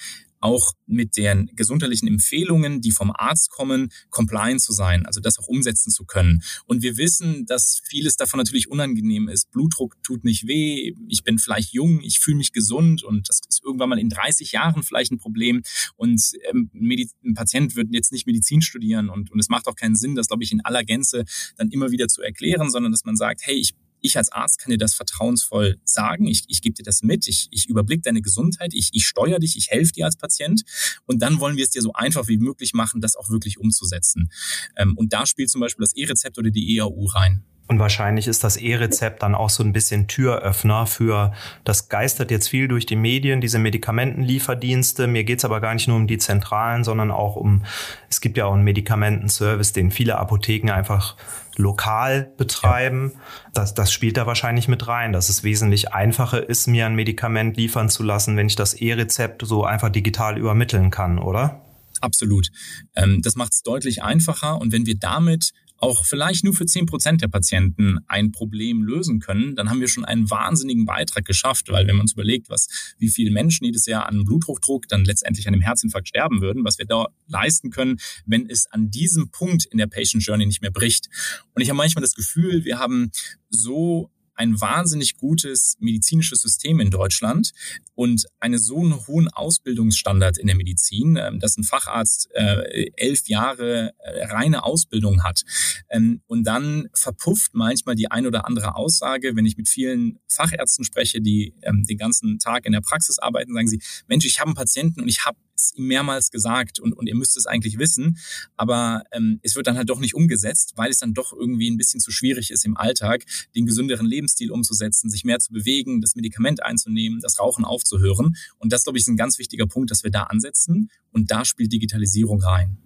auch 0.46 0.74
mit 0.86 1.18
den 1.18 1.50
gesundheitlichen 1.56 2.08
Empfehlungen, 2.08 2.80
die 2.80 2.92
vom 2.92 3.12
Arzt 3.12 3.50
kommen, 3.50 3.92
compliant 4.12 4.62
zu 4.62 4.74
sein, 4.74 5.06
also 5.08 5.20
das 5.20 5.40
auch 5.40 5.48
umsetzen 5.48 5.90
zu 5.92 6.06
können. 6.06 6.44
Und 6.66 6.84
wir 6.84 6.98
wissen, 6.98 7.48
dass 7.48 7.82
vieles 7.84 8.16
davon 8.16 8.38
natürlich 8.38 8.70
unangenehm 8.70 9.28
ist. 9.28 9.52
Blutdruck 9.52 9.96
tut 10.04 10.24
nicht 10.24 10.48
weh, 10.48 10.94
ich 11.08 11.24
bin 11.24 11.40
vielleicht 11.40 11.74
jung, 11.74 12.00
ich 12.02 12.20
fühle 12.20 12.38
mich 12.38 12.52
gesund 12.52 13.04
und 13.04 13.28
das 13.28 13.42
ist 13.50 13.64
irgendwann 13.64 13.90
mal 13.90 14.00
in 14.00 14.10
30 14.10 14.52
Jahren 14.52 14.84
vielleicht 14.84 15.12
ein 15.12 15.18
Problem. 15.18 15.64
Und 15.96 16.22
ähm, 16.52 16.70
ein 16.74 17.34
Patient 17.34 17.76
wird 17.76 17.88
jetzt 17.92 18.12
nicht 18.12 18.28
Medizin 18.28 18.62
studieren 18.62 19.10
und, 19.10 19.32
und 19.32 19.40
es 19.40 19.50
macht 19.50 19.68
auch 19.68 19.76
keinen 19.76 19.96
Sinn, 19.96 20.14
das, 20.14 20.28
glaube 20.28 20.44
ich, 20.44 20.52
in 20.52 20.64
aller 20.64 20.84
Gänze 20.84 21.26
dann 21.58 21.72
immer 21.72 21.90
wieder 21.90 22.08
zu 22.08 22.22
erklären, 22.22 22.70
sondern 22.70 22.92
dass 22.92 23.04
man 23.04 23.16
sagt, 23.16 23.42
hey, 23.44 23.56
ich 23.56 23.74
ich 24.06 24.18
als 24.18 24.32
Arzt 24.32 24.60
kann 24.60 24.72
dir 24.72 24.78
das 24.78 24.94
vertrauensvoll 24.94 25.80
sagen. 25.84 26.28
Ich, 26.28 26.44
ich 26.48 26.62
gebe 26.62 26.76
dir 26.76 26.84
das 26.84 27.02
mit. 27.02 27.28
Ich, 27.28 27.48
ich 27.52 27.68
überblicke 27.68 28.04
deine 28.04 28.22
Gesundheit. 28.22 28.74
Ich, 28.74 28.90
ich 28.94 29.06
steuere 29.08 29.40
dich. 29.40 29.58
Ich 29.58 29.70
helfe 29.70 29.92
dir 29.94 30.06
als 30.06 30.18
Patient. 30.18 30.64
Und 31.06 31.22
dann 31.22 31.40
wollen 31.40 31.58
wir 31.58 31.64
es 31.64 31.72
dir 31.72 31.82
so 31.82 31.94
einfach 31.94 32.28
wie 32.28 32.38
möglich 32.38 32.74
machen, 32.74 33.02
das 33.02 33.16
auch 33.16 33.30
wirklich 33.30 33.60
umzusetzen. 33.60 34.30
Ähm, 34.76 34.98
und 34.98 35.14
da 35.14 35.26
spielt 35.26 35.50
zum 35.50 35.62
Beispiel 35.62 35.84
das 35.84 35.96
E-Rezept 35.96 36.38
oder 36.38 36.52
die 36.52 36.78
EAU 36.78 37.06
rein. 37.06 37.44
Und 37.68 37.80
wahrscheinlich 37.80 38.28
ist 38.28 38.44
das 38.44 38.58
E-Rezept 38.58 39.24
dann 39.24 39.34
auch 39.34 39.50
so 39.50 39.64
ein 39.64 39.74
bisschen 39.74 40.08
Türöffner 40.08 40.86
für, 40.86 41.34
das 41.64 41.90
geistert 41.90 42.30
jetzt 42.30 42.48
viel 42.48 42.68
durch 42.68 42.86
die 42.86 42.96
Medien, 42.96 43.42
diese 43.42 43.58
Medikamentenlieferdienste. 43.58 45.08
Mir 45.08 45.24
geht's 45.24 45.46
aber 45.46 45.62
gar 45.62 45.74
nicht 45.74 45.88
nur 45.88 45.98
um 45.98 46.06
die 46.06 46.20
Zentralen, 46.20 46.84
sondern 46.84 47.10
auch 47.10 47.36
um, 47.36 47.64
es 48.08 48.22
gibt 48.22 48.38
ja 48.38 48.46
auch 48.46 48.54
einen 48.54 48.64
Medikamentenservice, 48.64 49.74
den 49.74 49.90
viele 49.90 50.20
Apotheken 50.20 50.72
einfach 50.72 51.16
lokal 51.58 52.32
betreiben. 52.38 53.14
Ja. 53.14 53.22
Das, 53.54 53.74
das 53.74 53.92
spielt 53.92 54.18
da 54.18 54.28
wahrscheinlich 54.28 54.68
mit 54.68 54.88
rein, 54.88 55.12
dass 55.12 55.30
es 55.30 55.44
wesentlich 55.44 55.92
einfacher 55.92 56.48
ist, 56.48 56.68
mir 56.68 56.86
ein 56.86 56.96
Medikament 56.96 57.58
liefern 57.58 57.90
zu 57.90 58.04
lassen, 58.04 58.38
wenn 58.38 58.48
ich 58.48 58.56
das 58.56 58.76
E-Rezept 58.76 59.42
so 59.44 59.64
einfach 59.66 59.90
digital 59.90 60.38
übermitteln 60.38 60.92
kann, 60.92 61.18
oder? 61.18 61.62
Absolut. 62.02 62.50
Ähm, 62.96 63.22
das 63.24 63.36
macht 63.36 63.54
es 63.54 63.64
deutlich 63.64 64.04
einfacher 64.04 64.60
und 64.60 64.72
wenn 64.72 64.86
wir 64.86 64.98
damit 64.98 65.52
auch 65.78 66.06
vielleicht 66.06 66.44
nur 66.44 66.54
für 66.54 66.66
zehn 66.66 66.86
Prozent 66.86 67.22
der 67.22 67.28
Patienten 67.28 68.00
ein 68.08 68.32
Problem 68.32 68.84
lösen 68.84 69.20
können, 69.20 69.56
dann 69.56 69.70
haben 69.70 69.82
wir 69.82 69.88
schon 69.88 70.06
einen 70.06 70.30
wahnsinnigen 70.30 70.86
Beitrag 70.86 71.26
geschafft, 71.26 71.70
weil 71.70 71.88
wenn 71.88 71.96
man 71.96 72.04
uns 72.04 72.14
überlegt, 72.14 72.50
was, 72.50 72.96
wie 72.98 73.10
viele 73.10 73.32
Menschen 73.32 73.66
jedes 73.66 73.86
Jahr 73.86 74.08
an 74.08 74.24
Bluthochdruck 74.24 74.88
dann 74.88 75.06
letztendlich 75.06 75.48
an 75.48 75.54
einem 75.54 75.62
Herzinfarkt 75.62 76.08
sterben 76.08 76.42
würden, 76.42 76.64
was 76.64 76.78
wir 76.78 76.86
da 76.86 77.08
leisten 77.28 77.72
können, 77.72 77.98
wenn 78.26 78.50
es 78.50 78.68
an 78.72 78.90
diesem 78.90 79.30
Punkt 79.30 79.66
in 79.66 79.78
der 79.78 79.88
Patient 79.88 80.26
Journey 80.26 80.46
nicht 80.46 80.62
mehr 80.62 80.72
bricht. 80.72 81.10
Und 81.54 81.62
ich 81.62 81.70
habe 81.70 81.78
manchmal 81.78 82.02
das 82.02 82.16
Gefühl, 82.16 82.64
wir 82.64 82.80
haben 82.80 83.12
so 83.50 84.10
ein 84.36 84.60
wahnsinnig 84.60 85.18
gutes 85.18 85.78
medizinisches 85.80 86.42
System 86.42 86.80
in 86.80 86.92
Deutschland 86.92 87.52
und 87.96 88.26
eine 88.40 88.60
so 88.60 88.80
einen 88.80 89.08
hohen 89.08 89.30
Ausbildungsstandard 89.30 90.38
in 90.38 90.48
der 90.48 90.56
Medizin, 90.56 91.18
ähm, 91.18 91.40
dass 91.40 91.58
ein 91.58 91.64
Facharzt 91.64 92.30
äh, 92.34 92.92
elf 92.96 93.28
Jahre 93.28 93.94
äh, 94.00 94.26
reine 94.26 94.64
Ausbildung 94.64 95.24
hat. 95.24 95.44
Ähm, 95.90 96.22
und 96.28 96.44
dann 96.44 96.90
verpufft 96.94 97.54
manchmal 97.54 97.96
die 97.96 98.12
ein 98.12 98.28
oder 98.28 98.46
andere 98.46 98.76
Aussage, 98.76 99.36
wenn 99.36 99.46
ich 99.46 99.58
mit 99.58 99.70
vielen 99.70 100.20
Fachärzten 100.28 100.86
spreche, 100.86 101.22
die 101.22 101.54
ähm, 101.64 101.84
den 101.84 101.98
ganzen 101.98 102.40
Tag 102.40 102.66
in 102.66 102.74
der 102.74 102.82
Praxis 102.82 103.20
arbeiten, 103.20 103.54
sagen 103.54 103.68
sie, 103.68 103.82
Mensch, 104.08 104.26
ich 104.26 104.40
habe 104.40 104.50
einen 104.50 104.56
Patienten 104.56 105.02
und 105.02 105.08
ich 105.08 105.26
habe 105.26 105.38
es 105.66 105.78
ihm 105.78 105.88
mehrmals 105.88 106.32
gesagt 106.32 106.80
und, 106.80 106.94
und 106.94 107.08
ihr 107.08 107.16
müsst 107.16 107.38
es 107.38 107.46
eigentlich 107.46 107.78
wissen, 107.78 108.18
aber 108.56 109.04
ähm, 109.12 109.40
es 109.44 109.56
wird 109.56 109.68
dann 109.68 109.78
halt 109.78 109.90
doch 109.90 110.00
nicht 110.00 110.16
umgesetzt, 110.16 110.74
weil 110.76 110.92
es 110.92 111.00
dann 111.00 111.14
doch 111.14 111.34
irgendwie 111.34 111.70
ein 111.70 111.78
bisschen 111.78 112.00
zu 112.00 112.12
schwierig 112.12 112.52
ist 112.52 112.66
im 112.66 112.78
Alltag, 112.78 113.26
den 113.56 113.66
gesünderen 113.66 114.06
Lebensstil 114.06 114.52
umzusetzen, 114.52 115.10
sich 115.10 115.24
mehr 115.24 115.40
zu 115.40 115.52
bewegen, 115.52 116.02
das 116.02 116.16
Medikament 116.16 116.64
einzunehmen, 116.64 117.20
das 117.20 117.40
Rauchen 117.40 117.66
aufzuhören. 117.66 118.36
Und 118.58 118.74
das, 118.74 118.84
glaube 118.84 118.98
ich, 118.98 119.04
ist 119.04 119.10
ein 119.10 119.18
ganz 119.18 119.40
wichtiger 119.40 119.68
Punkt, 119.68 119.92
dass 119.92 120.04
wir 120.04 120.12
da 120.12 120.24
ansetzen. 120.24 120.90
Und 121.12 121.32
da 121.32 121.46
spielt 121.46 121.72
Digitalisierung 121.72 122.42
rein. 122.42 122.78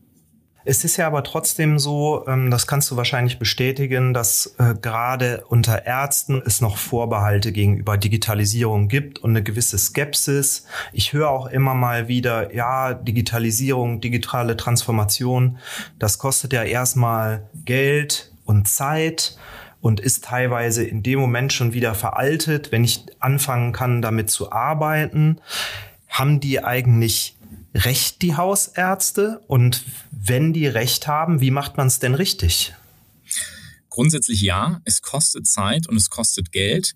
Es 0.66 0.84
ist 0.84 0.98
ja 0.98 1.08
aber 1.08 1.24
trotzdem 1.24 1.80
so, 1.80 2.26
ähm, 2.28 2.52
das 2.52 2.68
kannst 2.68 2.92
du 2.92 2.98
wahrscheinlich 2.98 3.40
bestätigen, 3.40 4.14
dass 4.14 4.56
äh, 4.58 4.76
gerade 4.82 5.46
unter 5.48 5.86
Ärzten 5.86 6.42
es 6.46 6.60
noch 6.60 6.78
Vorbehalte 6.78 7.52
gegenüber 7.52 7.98
Digitalisierung 7.98 8.88
gibt 8.88 9.20
und 9.20 9.32
eine 9.32 9.44
gewisse 9.44 9.78
Skepsis. 9.78 10.66
Ich 10.92 11.14
höre 11.14 11.30
auch 11.30 11.48
immer 11.48 11.74
mal 11.74 12.08
wieder, 12.08 12.54
ja, 12.54 12.94
Digitalisierung, 12.94 14.02
digitale 14.02 14.58
Transformation, 14.58 15.58
das 15.98 16.18
kostet 16.20 16.54
ja 16.54 16.64
erstmal 16.64 17.48
Geld 17.66 18.32
und 18.46 18.68
Zeit 18.68 19.38
und 19.82 20.00
ist 20.00 20.26
teilweise 20.26 20.84
in 20.84 21.04
dem 21.04 21.20
Moment 21.20 21.54
schon 21.54 21.74
wieder 21.74 21.96
veraltet, 21.96 22.72
wenn 22.72 22.84
ich 22.84 23.06
anfangen 23.20 23.72
kann, 23.72 24.02
damit 24.02 24.30
zu 24.30 24.52
arbeiten. 24.52 25.40
Haben 26.10 26.40
die 26.42 26.64
eigentlich 26.64 27.38
Recht, 27.74 28.22
die 28.24 28.36
Hausärzte? 28.36 29.42
Und 29.48 29.86
wenn 30.22 30.54
die 30.54 30.68
Recht 30.68 31.08
haben, 31.08 31.40
wie 31.42 31.52
macht 31.52 31.78
man 31.78 31.88
es 31.88 32.00
denn 32.00 32.14
richtig? 32.14 32.74
Grundsätzlich 33.90 34.42
ja, 34.42 34.82
es 34.86 35.02
kostet 35.02 35.48
Zeit 35.48 35.88
und 35.88 35.96
es 35.96 36.10
kostet 36.10 36.52
Geld. 36.52 36.94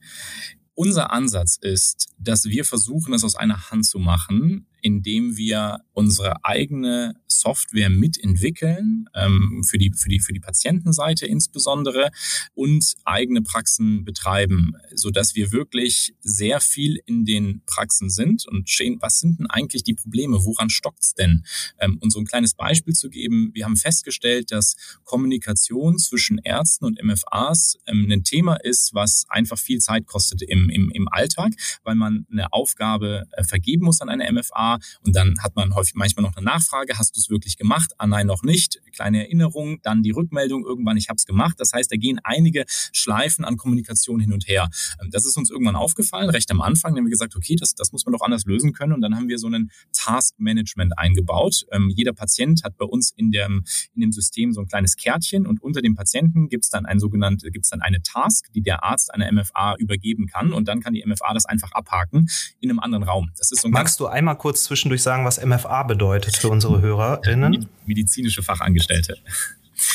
Unser 0.75 1.11
Ansatz 1.11 1.57
ist, 1.61 2.09
dass 2.17 2.45
wir 2.45 2.65
versuchen, 2.65 3.13
es 3.13 3.23
aus 3.23 3.35
einer 3.35 3.71
Hand 3.71 3.85
zu 3.85 3.99
machen, 3.99 4.67
indem 4.83 5.37
wir 5.37 5.79
unsere 5.93 6.43
eigene 6.43 7.15
Software 7.27 7.89
mitentwickeln, 7.89 9.05
ähm, 9.15 9.63
für, 9.65 9.77
die, 9.77 9.91
für, 9.95 10.09
die, 10.09 10.19
für 10.19 10.33
die 10.33 10.39
Patientenseite 10.39 11.25
insbesondere, 11.25 12.11
und 12.53 12.93
eigene 13.05 13.41
Praxen 13.41 14.03
betreiben, 14.03 14.73
sodass 14.93 15.35
wir 15.35 15.51
wirklich 15.51 16.15
sehr 16.21 16.59
viel 16.59 16.99
in 17.05 17.25
den 17.25 17.63
Praxen 17.65 18.09
sind 18.09 18.45
und 18.47 18.69
sehen, 18.69 18.97
was 18.99 19.19
sind 19.19 19.39
denn 19.39 19.47
eigentlich 19.47 19.83
die 19.83 19.93
Probleme, 19.93 20.43
woran 20.43 20.69
stockt's 20.69 21.13
denn? 21.13 21.43
Ähm, 21.79 21.97
und 22.01 22.11
so 22.11 22.19
ein 22.19 22.25
kleines 22.25 22.53
Beispiel 22.53 22.93
zu 22.93 23.09
geben, 23.09 23.51
wir 23.53 23.65
haben 23.65 23.77
festgestellt, 23.77 24.51
dass 24.51 24.75
Kommunikation 25.05 25.97
zwischen 25.97 26.39
Ärzten 26.39 26.85
und 26.85 27.01
MFAs 27.01 27.77
ähm, 27.87 28.09
ein 28.11 28.23
Thema 28.23 28.55
ist, 28.55 28.93
was 28.93 29.25
einfach 29.29 29.57
viel 29.57 29.79
Zeit 29.79 30.07
kostet 30.07 30.41
im, 30.41 30.69
im, 30.69 30.91
im 30.91 31.07
Alltag, 31.07 31.53
weil 31.83 31.95
man 31.95 32.25
eine 32.31 32.51
Aufgabe 32.51 33.25
äh, 33.31 33.43
vergeben 33.43 33.85
muss 33.85 34.01
an 34.01 34.09
eine 34.09 34.29
MFA 34.31 34.72
und 35.05 35.15
dann 35.15 35.35
hat 35.41 35.55
man 35.55 35.75
häufig 35.75 35.95
manchmal 35.95 36.23
noch 36.23 36.35
eine 36.35 36.45
Nachfrage, 36.45 36.97
hast 36.97 37.15
du 37.15 37.19
es 37.19 37.29
wirklich 37.29 37.57
gemacht? 37.57 37.91
Ah 37.97 38.07
nein, 38.07 38.27
noch 38.27 38.43
nicht. 38.43 38.81
Kleine 38.91 39.23
Erinnerung, 39.25 39.79
dann 39.81 40.03
die 40.03 40.11
Rückmeldung 40.11 40.65
irgendwann, 40.65 40.97
ich 40.97 41.09
habe 41.09 41.17
es 41.17 41.25
gemacht. 41.25 41.55
Das 41.59 41.73
heißt, 41.73 41.91
da 41.91 41.95
gehen 41.95 42.19
einige 42.23 42.65
Schleifen 42.91 43.45
an 43.45 43.57
Kommunikation 43.57 44.19
hin 44.19 44.33
und 44.33 44.47
her. 44.47 44.69
Ähm, 45.01 45.09
das 45.11 45.25
ist 45.25 45.37
uns 45.37 45.49
irgendwann 45.49 45.75
aufgefallen, 45.75 46.29
recht 46.29 46.49
am 46.51 46.61
Anfang, 46.61 46.95
haben 46.95 47.05
wir 47.05 47.11
gesagt, 47.11 47.35
okay, 47.35 47.55
das, 47.55 47.75
das 47.75 47.91
muss 47.91 48.05
man 48.05 48.13
doch 48.13 48.21
anders 48.21 48.45
lösen 48.45 48.73
können 48.73 48.93
und 48.93 49.01
dann 49.01 49.15
haben 49.15 49.27
wir 49.27 49.37
so 49.37 49.47
einen 49.47 49.71
Task 49.93 50.35
Management 50.37 50.97
eingebaut. 50.97 51.65
Ähm, 51.71 51.91
jeder 51.95 52.13
Patient 52.13 52.63
hat 52.63 52.77
bei 52.77 52.85
uns 52.85 53.11
in 53.15 53.31
dem, 53.31 53.63
in 53.93 54.01
dem 54.01 54.11
System 54.11 54.53
so 54.53 54.61
ein 54.61 54.67
kleines 54.67 54.95
Kärtchen 54.95 55.45
und 55.45 55.61
unter 55.61 55.81
dem 55.81 55.95
Patienten 55.95 56.49
gibt 56.49 56.65
es 56.65 56.69
dann 56.69 56.85
ein 56.85 56.99
sogenannte, 56.99 57.51
gibt 57.51 57.65
es 57.65 57.69
dann 57.69 57.81
eine 57.81 58.01
Task, 58.01 58.51
die 58.53 58.61
der 58.61 58.83
Arzt 58.83 59.13
einer 59.13 59.31
MFA 59.31 59.75
übergeben 59.77 60.27
kann 60.27 60.53
und 60.53 60.67
dann 60.67 60.81
kann 60.81 60.93
die 60.93 61.03
MFA 61.05 61.33
das 61.33 61.45
einfach 61.45 61.71
abhaken 61.71 62.29
in 62.59 62.69
einem 62.69 62.79
anderen 62.79 63.03
Raum. 63.03 63.31
Das 63.37 63.51
ist 63.51 63.61
so 63.61 63.69
Magst 63.69 63.99
du 63.99 64.07
einmal 64.07 64.37
kurz 64.37 64.62
zwischendurch 64.63 65.01
sagen, 65.01 65.25
was 65.25 65.43
MFA 65.43 65.83
bedeutet 65.83 66.35
für 66.35 66.49
unsere 66.49 66.81
HörerInnen? 66.81 67.67
Medizinische 67.85 68.43
Fachangestellte. 68.43 69.17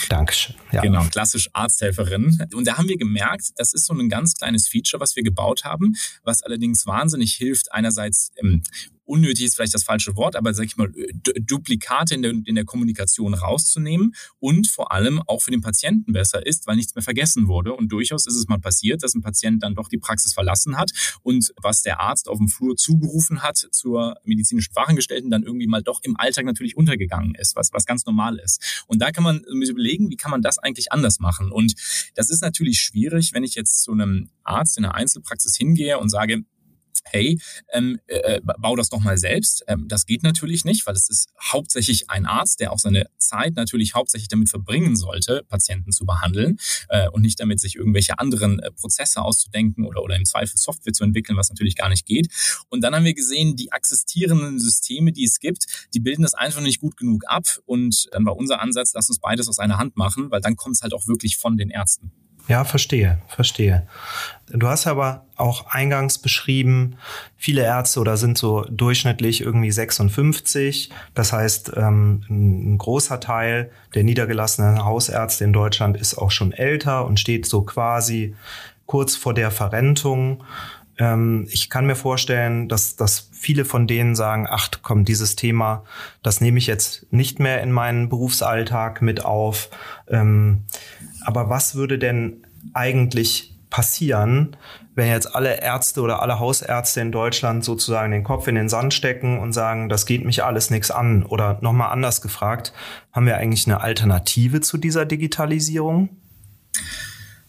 Dankeschön. 0.08 0.56
Ja. 0.72 0.82
Genau, 0.82 1.04
klassisch 1.04 1.48
Arzthelferin. 1.52 2.46
Und 2.54 2.66
da 2.66 2.76
haben 2.76 2.88
wir 2.88 2.96
gemerkt, 2.96 3.52
das 3.56 3.72
ist 3.72 3.86
so 3.86 3.94
ein 3.94 4.08
ganz 4.08 4.34
kleines 4.34 4.68
Feature, 4.68 5.00
was 5.00 5.16
wir 5.16 5.22
gebaut 5.22 5.64
haben, 5.64 5.94
was 6.24 6.42
allerdings 6.42 6.86
wahnsinnig 6.86 7.34
hilft, 7.34 7.72
einerseits 7.72 8.32
ähm, 8.36 8.62
unnötig 9.08 9.46
ist 9.46 9.56
vielleicht 9.56 9.74
das 9.74 9.84
falsche 9.84 10.16
Wort, 10.16 10.36
aber 10.36 10.54
sag 10.54 10.66
ich 10.66 10.76
mal, 10.76 10.92
Duplikate 11.40 12.14
in 12.14 12.22
der, 12.22 12.32
in 12.44 12.54
der 12.54 12.64
Kommunikation 12.64 13.34
rauszunehmen 13.34 14.14
und 14.38 14.68
vor 14.68 14.92
allem 14.92 15.22
auch 15.22 15.40
für 15.42 15.50
den 15.50 15.62
Patienten 15.62 16.12
besser 16.12 16.44
ist, 16.46 16.66
weil 16.66 16.76
nichts 16.76 16.94
mehr 16.94 17.02
vergessen 17.02 17.48
wurde. 17.48 17.74
Und 17.74 17.90
durchaus 17.90 18.26
ist 18.26 18.36
es 18.36 18.48
mal 18.48 18.58
passiert, 18.58 19.02
dass 19.02 19.14
ein 19.14 19.22
Patient 19.22 19.62
dann 19.62 19.74
doch 19.74 19.88
die 19.88 19.98
Praxis 19.98 20.34
verlassen 20.34 20.76
hat 20.76 20.90
und 21.22 21.52
was 21.60 21.82
der 21.82 22.00
Arzt 22.00 22.28
auf 22.28 22.38
dem 22.38 22.48
Flur 22.48 22.76
zugerufen 22.76 23.42
hat 23.42 23.56
zur 23.70 24.16
medizinischen 24.24 24.72
Fachangestellten, 24.72 25.30
dann 25.30 25.42
irgendwie 25.42 25.66
mal 25.66 25.82
doch 25.82 26.00
im 26.02 26.16
Alltag 26.16 26.44
natürlich 26.44 26.76
untergegangen 26.76 27.34
ist, 27.34 27.56
was, 27.56 27.72
was 27.72 27.86
ganz 27.86 28.04
normal 28.04 28.38
ist. 28.38 28.84
Und 28.86 29.00
da 29.00 29.10
kann 29.10 29.24
man 29.24 29.42
sich 29.60 29.70
überlegen, 29.70 30.10
wie 30.10 30.16
kann 30.16 30.30
man 30.30 30.42
das 30.42 30.58
eigentlich 30.58 30.92
anders 30.92 31.18
machen? 31.18 31.50
Und 31.50 31.74
das 32.14 32.30
ist 32.30 32.42
natürlich 32.42 32.80
schwierig, 32.80 33.32
wenn 33.32 33.44
ich 33.44 33.54
jetzt 33.54 33.82
zu 33.82 33.92
einem 33.92 34.30
Arzt 34.44 34.76
in 34.76 34.84
einer 34.84 34.94
Einzelpraxis 34.94 35.56
hingehe 35.56 35.98
und 35.98 36.10
sage, 36.10 36.44
hey, 37.04 37.40
ähm, 37.72 37.98
äh, 38.06 38.36
äh, 38.36 38.40
bau 38.58 38.76
das 38.76 38.88
doch 38.88 39.00
mal 39.00 39.18
selbst. 39.18 39.64
Ähm, 39.68 39.86
das 39.88 40.06
geht 40.06 40.22
natürlich 40.22 40.64
nicht, 40.64 40.86
weil 40.86 40.94
es 40.94 41.08
ist 41.08 41.28
hauptsächlich 41.40 42.10
ein 42.10 42.26
Arzt, 42.26 42.60
der 42.60 42.72
auch 42.72 42.78
seine 42.78 43.06
Zeit 43.18 43.54
natürlich 43.56 43.94
hauptsächlich 43.94 44.28
damit 44.28 44.48
verbringen 44.48 44.96
sollte, 44.96 45.44
Patienten 45.48 45.92
zu 45.92 46.06
behandeln 46.06 46.58
äh, 46.88 47.08
und 47.08 47.22
nicht 47.22 47.40
damit 47.40 47.60
sich 47.60 47.76
irgendwelche 47.76 48.18
anderen 48.18 48.58
äh, 48.60 48.70
Prozesse 48.70 49.22
auszudenken 49.22 49.84
oder, 49.84 50.02
oder 50.02 50.16
im 50.16 50.24
Zweifel 50.24 50.56
Software 50.56 50.92
zu 50.92 51.04
entwickeln, 51.04 51.36
was 51.36 51.48
natürlich 51.48 51.76
gar 51.76 51.88
nicht 51.88 52.06
geht. 52.06 52.28
Und 52.68 52.82
dann 52.82 52.94
haben 52.94 53.04
wir 53.04 53.14
gesehen, 53.14 53.56
die 53.56 53.68
existierenden 53.72 54.58
Systeme, 54.58 55.12
die 55.12 55.24
es 55.24 55.38
gibt, 55.38 55.66
die 55.94 56.00
bilden 56.00 56.22
das 56.22 56.34
einfach 56.34 56.60
nicht 56.60 56.80
gut 56.80 56.96
genug 56.96 57.24
ab. 57.26 57.46
Und 57.66 58.08
dann 58.12 58.24
war 58.24 58.36
unser 58.36 58.60
Ansatz, 58.60 58.92
lass 58.94 59.08
uns 59.08 59.18
beides 59.18 59.48
aus 59.48 59.58
einer 59.58 59.78
Hand 59.78 59.96
machen, 59.96 60.30
weil 60.30 60.40
dann 60.40 60.56
kommt 60.56 60.76
es 60.76 60.82
halt 60.82 60.94
auch 60.94 61.06
wirklich 61.06 61.36
von 61.36 61.56
den 61.56 61.70
Ärzten. 61.70 62.12
Ja, 62.48 62.64
verstehe, 62.64 63.18
verstehe. 63.28 63.86
Du 64.48 64.68
hast 64.68 64.86
aber 64.86 65.26
auch 65.36 65.66
eingangs 65.66 66.16
beschrieben, 66.16 66.96
viele 67.36 67.62
Ärzte 67.62 68.00
oder 68.00 68.16
sind 68.16 68.38
so 68.38 68.64
durchschnittlich 68.70 69.42
irgendwie 69.42 69.70
56. 69.70 70.90
Das 71.12 71.34
heißt, 71.34 71.72
ähm, 71.76 72.24
ein 72.30 72.78
großer 72.78 73.20
Teil 73.20 73.70
der 73.94 74.04
niedergelassenen 74.04 74.82
Hausärzte 74.82 75.44
in 75.44 75.52
Deutschland 75.52 75.98
ist 75.98 76.16
auch 76.16 76.30
schon 76.30 76.52
älter 76.52 77.04
und 77.04 77.20
steht 77.20 77.44
so 77.44 77.62
quasi 77.62 78.34
kurz 78.86 79.14
vor 79.14 79.34
der 79.34 79.50
Verrentung. 79.50 80.42
Ähm, 80.98 81.46
ich 81.50 81.70
kann 81.70 81.86
mir 81.86 81.96
vorstellen, 81.96 82.68
dass, 82.68 82.96
dass 82.96 83.30
viele 83.32 83.64
von 83.64 83.86
denen 83.86 84.14
sagen, 84.14 84.46
ach 84.48 84.70
komm, 84.82 85.04
dieses 85.04 85.36
Thema, 85.36 85.84
das 86.22 86.40
nehme 86.40 86.58
ich 86.58 86.66
jetzt 86.66 87.12
nicht 87.12 87.38
mehr 87.38 87.62
in 87.62 87.72
meinen 87.72 88.08
Berufsalltag 88.08 89.00
mit 89.00 89.24
auf. 89.24 89.70
Ähm, 90.08 90.64
aber 91.24 91.48
was 91.48 91.74
würde 91.74 91.98
denn 91.98 92.46
eigentlich 92.74 93.54
passieren, 93.70 94.56
wenn 94.94 95.08
jetzt 95.08 95.34
alle 95.34 95.60
Ärzte 95.60 96.00
oder 96.00 96.22
alle 96.22 96.40
Hausärzte 96.40 97.00
in 97.00 97.12
Deutschland 97.12 97.64
sozusagen 97.64 98.10
den 98.10 98.24
Kopf 98.24 98.48
in 98.48 98.56
den 98.56 98.68
Sand 98.68 98.94
stecken 98.94 99.38
und 99.38 99.52
sagen, 99.52 99.88
das 99.88 100.06
geht 100.06 100.24
mich 100.24 100.42
alles 100.42 100.70
nichts 100.70 100.90
an? 100.90 101.22
Oder 101.22 101.58
nochmal 101.60 101.92
anders 101.92 102.20
gefragt, 102.20 102.72
haben 103.12 103.26
wir 103.26 103.36
eigentlich 103.36 103.66
eine 103.66 103.80
Alternative 103.80 104.60
zu 104.60 104.76
dieser 104.76 105.06
Digitalisierung? 105.06 106.08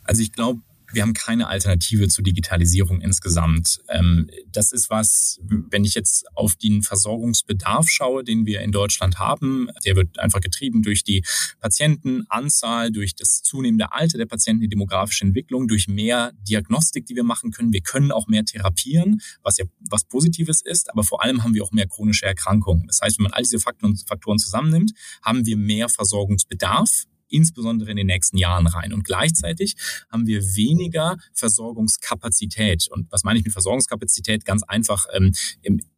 Also 0.04 0.22
ich 0.22 0.32
glaube, 0.32 0.60
wir 0.92 1.02
haben 1.02 1.14
keine 1.14 1.48
Alternative 1.48 2.08
zur 2.08 2.24
Digitalisierung 2.24 3.02
insgesamt. 3.02 3.80
Ähm, 3.90 4.30
das 4.52 4.72
ist 4.72 4.90
was, 4.90 5.40
wenn 5.44 5.84
ich 5.84 5.96
jetzt 5.96 6.26
auf 6.36 6.56
den 6.56 6.84
Versorgungsbedarf 6.84 7.88
schaue, 7.90 8.24
den 8.24 8.46
wir 8.46 8.62
in 8.62 8.72
Deutschland 8.72 9.20
haben, 9.20 9.70
der 9.86 9.96
wird 9.96 10.20
einfach 10.20 10.42
getrieben 10.42 10.82
durch 10.82 11.04
die 11.04 11.24
Patientenanzahl, 11.60 12.92
durch 12.92 13.16
das 13.16 13.42
zunehmende 13.44 13.94
Alter 13.94 14.18
der 14.18 14.26
Patienten, 14.26 14.62
die 14.62 14.70
demografische 14.70 15.26
Entwicklung, 15.26 15.68
durch 15.68 15.88
mehr 15.88 16.32
Diagnostik, 16.48 17.06
die 17.06 17.16
wir 17.16 17.24
machen 17.24 17.52
können. 17.52 17.74
Wir 17.74 17.82
können 17.82 18.12
auch 18.12 18.28
mehr 18.28 18.46
therapieren, 18.46 19.22
was 19.44 19.58
ja 19.58 19.66
was 19.90 20.06
Positives 20.06 20.62
ist, 20.62 20.90
aber 20.92 21.04
vor 21.04 21.24
allem 21.24 21.44
haben 21.44 21.54
wir 21.54 21.64
auch 21.64 21.72
mehr 21.72 21.88
chronische 21.88 22.26
Erkrankungen. 22.26 22.88
Das 22.88 23.02
heißt, 23.02 23.20
wenn 23.20 23.24
man 23.24 23.34
all 23.34 23.44
diese 23.44 23.60
Faktoren, 23.60 23.96
Faktoren 23.96 24.40
zusammennimmt, 24.40 24.94
haben 25.24 25.46
wir 25.46 25.58
mehr 25.58 25.90
Versorgungsbedarf 25.90 27.06
insbesondere 27.30 27.92
in 27.92 27.98
den 27.98 28.08
nächsten 28.08 28.38
Jahren 28.38 28.68
rein. 28.68 28.94
Und 28.94 29.04
gleichzeitig 29.04 29.76
haben 30.12 30.28
wir 30.28 30.42
weniger 30.56 31.18
Versorgungskapazität. 31.34 32.88
Und 32.92 33.12
was 33.12 33.24
meine 33.24 33.40
ich 33.40 33.46
mit 33.46 33.54
Versorgungskapazität? 33.54 34.46
Ganz 34.46 34.64
einfach 34.64 35.06
ähm, 35.14 35.34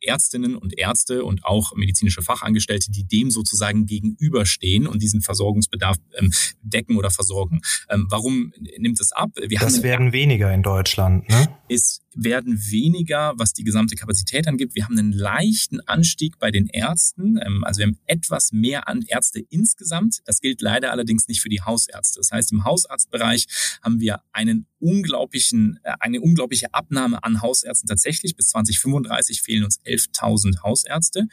Ärztinnen 0.02 0.56
und 0.56 0.78
Ärzte 0.78 1.24
und 1.24 1.46
auch 1.46 1.74
medizinische 1.76 2.22
Fachangestellte, 2.22 2.92
die 2.92 3.06
dem 3.06 3.32
sozusagen 3.32 3.86
gegenüberstehen 3.86 4.88
und 4.88 5.02
diesen 5.02 5.22
Versorgungsbedarf 5.22 5.98
ähm, 6.18 6.32
decken 6.62 6.98
oder 6.98 7.12
versorgen. 7.12 7.62
Ähm, 7.90 8.08
warum 8.10 8.54
nimmt 8.78 9.00
es 9.00 9.12
ab? 9.12 9.32
Wir 9.36 9.60
das 9.60 9.84
werden 9.84 10.14
weniger 10.14 10.54
in 10.54 10.64
Deutschland. 10.64 11.30
Ne? 11.30 11.48
Ist 11.68 12.02
werden 12.14 12.60
weniger, 12.70 13.34
was 13.38 13.54
die 13.54 13.64
gesamte 13.64 13.96
Kapazität 13.96 14.48
angibt. 14.48 14.76
Wir 14.76 14.86
haben 14.86 14.98
einen 14.98 15.14
leichten 15.14 15.80
Anstieg 15.82 16.40
bei 16.40 16.52
den 16.52 16.68
Ärzten. 16.68 17.38
Ähm, 17.38 17.64
also 17.64 17.80
wir 17.80 17.88
haben 17.88 18.00
etwas 18.06 18.52
mehr 18.52 18.88
an 18.88 19.04
Ärzte 19.08 19.40
insgesamt. 19.50 20.22
Das 20.26 20.42
gilt 20.42 20.62
leider 20.62 20.92
allerdings 20.92 21.28
nicht 21.28 21.42
für 21.42 21.50
die 21.50 21.62
Hausärzte. 21.62 22.20
Das 22.20 22.32
heißt, 22.32 22.52
im 22.52 22.66
Hausarztbereich 22.66 23.48
haben 23.82 24.00
wir 24.00 24.22
einen 24.32 24.68
unglaublichen, 24.80 25.80
äh, 25.84 25.94
eine 26.00 26.22
unglaubliche 26.22 26.74
Abnahme 26.74 27.24
an 27.24 27.42
Hausärzten 27.42 27.88
tatsächlich. 27.88 28.36
Bis 28.36 28.48
2035 28.48 29.42
fehlen 29.42 29.64
uns 29.64 29.80
11.000 29.86 30.64
Hausärzte. 30.64 31.28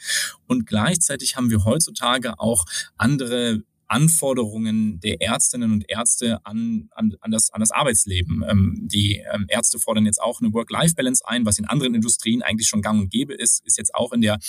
Und 0.47 0.65
gleichzeitig 0.65 1.35
haben 1.35 1.49
wir 1.49 1.65
heutzutage 1.65 2.39
auch 2.39 2.65
andere 2.97 3.63
Anforderungen 3.89 4.99
der 4.99 5.21
Ärztinnen 5.21 5.71
und 5.71 5.89
Ärzte 5.89 6.39
an, 6.45 6.89
an, 6.91 7.15
an, 7.21 7.31
das, 7.31 7.51
an 7.51 7.59
das 7.59 7.71
Arbeitsleben. 7.71 8.43
Ähm, 8.47 8.87
die 8.91 9.21
ähm, 9.33 9.45
Ärzte 9.49 9.79
fordern 9.79 10.05
jetzt 10.05 10.21
auch 10.21 10.39
eine 10.39 10.53
Work-Life-Balance 10.53 11.23
ein, 11.27 11.45
was 11.45 11.57
in 11.57 11.65
anderen 11.65 11.95
Industrien 11.95 12.41
eigentlich 12.41 12.67
schon 12.67 12.81
gang 12.81 13.01
und 13.01 13.09
gäbe 13.11 13.33
ist, 13.33 13.65
ist 13.65 13.77
jetzt 13.77 13.93
auch 13.95 14.13
in 14.13 14.21
der, 14.21 14.39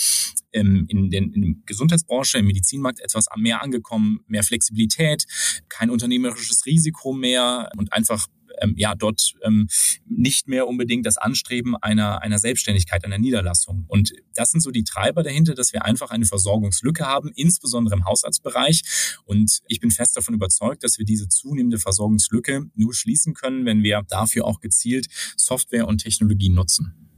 ähm, 0.53 0.85
in, 0.89 1.11
den, 1.11 1.33
in 1.33 1.43
der 1.43 1.53
Gesundheitsbranche, 1.67 2.39
im 2.39 2.47
Medizinmarkt 2.47 3.01
etwas 3.01 3.27
mehr 3.37 3.63
angekommen, 3.63 4.21
mehr 4.27 4.43
Flexibilität, 4.43 5.25
kein 5.69 5.91
unternehmerisches 5.91 6.67
Risiko 6.67 7.13
mehr 7.13 7.71
und 7.77 7.93
einfach 7.93 8.27
ähm, 8.61 8.75
ja 8.77 8.95
dort 8.95 9.35
ähm, 9.43 9.69
nicht 10.07 10.49
mehr 10.49 10.67
unbedingt 10.67 11.07
das 11.07 11.19
Anstreben 11.19 11.77
einer, 11.77 12.23
einer 12.23 12.39
Selbstständigkeit, 12.39 13.05
einer 13.05 13.19
Niederlassung. 13.19 13.85
Und 13.89 14.13
das 14.35 14.51
sind 14.51 14.61
so 14.61 14.71
die 14.71 14.85
Treiber 14.85 15.23
dahinter, 15.23 15.55
dass 15.55 15.73
wir 15.73 15.85
einfach 15.85 16.11
eine 16.11 16.27
Versorgungslücke 16.27 17.05
haben, 17.07 17.31
insbesondere 17.35 17.95
im 17.97 18.05
Haushaltsbereich. 18.05 18.83
Und 19.25 19.61
ich 19.67 19.81
bin 19.81 19.91
fest 19.91 20.17
davon 20.17 20.35
überzeugt, 20.35 20.85
dass 20.85 20.99
wir 20.99 21.05
diese 21.05 21.29
zunehmende 21.29 21.79
Versorgungslücke 21.79 22.67
nur 22.75 22.95
schließen 22.95 23.35
können, 23.35 23.65
wenn 23.65 23.83
wir 23.83 24.03
dafür 24.09 24.45
auch 24.45 24.61
gezielt 24.61 25.07
Software 25.37 25.87
und 25.87 25.99
Technologien 25.99 26.55
nutzen. 26.55 27.10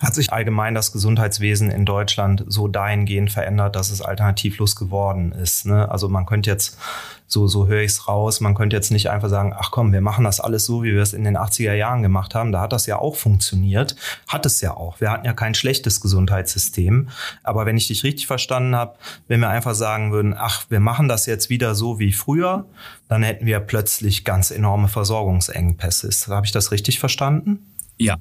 Hat 0.00 0.14
sich 0.14 0.32
allgemein 0.32 0.74
das 0.74 0.92
Gesundheitswesen 0.92 1.70
in 1.70 1.84
Deutschland 1.84 2.44
so 2.48 2.68
dahingehend 2.68 3.30
verändert, 3.30 3.76
dass 3.76 3.90
es 3.90 4.00
alternativlos 4.00 4.76
geworden 4.76 5.32
ist? 5.32 5.66
Ne? 5.66 5.90
Also 5.90 6.08
man 6.08 6.26
könnte 6.26 6.50
jetzt, 6.50 6.78
so, 7.26 7.46
so 7.46 7.68
höre 7.68 7.82
ich 7.82 7.92
es 7.92 8.08
raus, 8.08 8.40
man 8.40 8.54
könnte 8.54 8.74
jetzt 8.74 8.90
nicht 8.90 9.08
einfach 9.08 9.28
sagen, 9.28 9.54
ach 9.56 9.70
komm, 9.70 9.92
wir 9.92 10.00
machen 10.00 10.24
das 10.24 10.40
alles 10.40 10.64
so, 10.64 10.82
wie 10.82 10.94
wir 10.94 11.02
es 11.02 11.12
in 11.12 11.22
den 11.22 11.36
80er 11.36 11.74
Jahren 11.74 12.02
gemacht 12.02 12.34
haben. 12.34 12.50
Da 12.50 12.60
hat 12.60 12.72
das 12.72 12.86
ja 12.86 12.98
auch 12.98 13.14
funktioniert. 13.14 13.94
Hat 14.26 14.46
es 14.46 14.60
ja 14.60 14.74
auch. 14.74 15.00
Wir 15.00 15.12
hatten 15.12 15.26
ja 15.26 15.32
kein 15.32 15.54
schlechtes 15.54 16.00
Gesundheitssystem. 16.00 17.08
Aber 17.44 17.66
wenn 17.66 17.76
ich 17.76 17.86
dich 17.86 18.02
richtig 18.02 18.26
verstanden 18.26 18.74
habe, 18.74 18.96
wenn 19.28 19.40
wir 19.40 19.48
einfach 19.48 19.74
sagen 19.74 20.10
würden, 20.10 20.34
ach, 20.36 20.64
wir 20.70 20.80
machen 20.80 21.08
das 21.08 21.26
jetzt 21.26 21.50
wieder 21.50 21.74
so 21.74 22.00
wie 22.00 22.12
früher, 22.12 22.66
dann 23.08 23.22
hätten 23.22 23.46
wir 23.46 23.60
plötzlich 23.60 24.24
ganz 24.24 24.50
enorme 24.50 24.88
Versorgungsengpässe. 24.88 26.10
Habe 26.34 26.46
ich 26.46 26.52
das 26.52 26.72
richtig 26.72 26.98
verstanden? 26.98 27.60
Ja, 27.96 28.16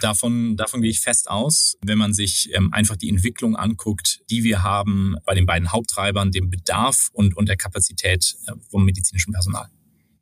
Davon, 0.00 0.56
davon 0.56 0.82
gehe 0.82 0.90
ich 0.90 1.00
fest 1.00 1.30
aus, 1.30 1.76
wenn 1.82 1.98
man 1.98 2.14
sich 2.14 2.50
ähm, 2.54 2.72
einfach 2.72 2.96
die 2.96 3.08
Entwicklung 3.08 3.56
anguckt, 3.56 4.20
die 4.30 4.44
wir 4.44 4.62
haben 4.62 5.16
bei 5.24 5.34
den 5.34 5.46
beiden 5.46 5.72
Haupttreibern, 5.72 6.30
dem 6.30 6.50
Bedarf 6.50 7.10
und, 7.12 7.36
und 7.36 7.48
der 7.48 7.56
Kapazität 7.56 8.36
äh, 8.46 8.52
vom 8.70 8.84
medizinischen 8.84 9.32
Personal. 9.32 9.68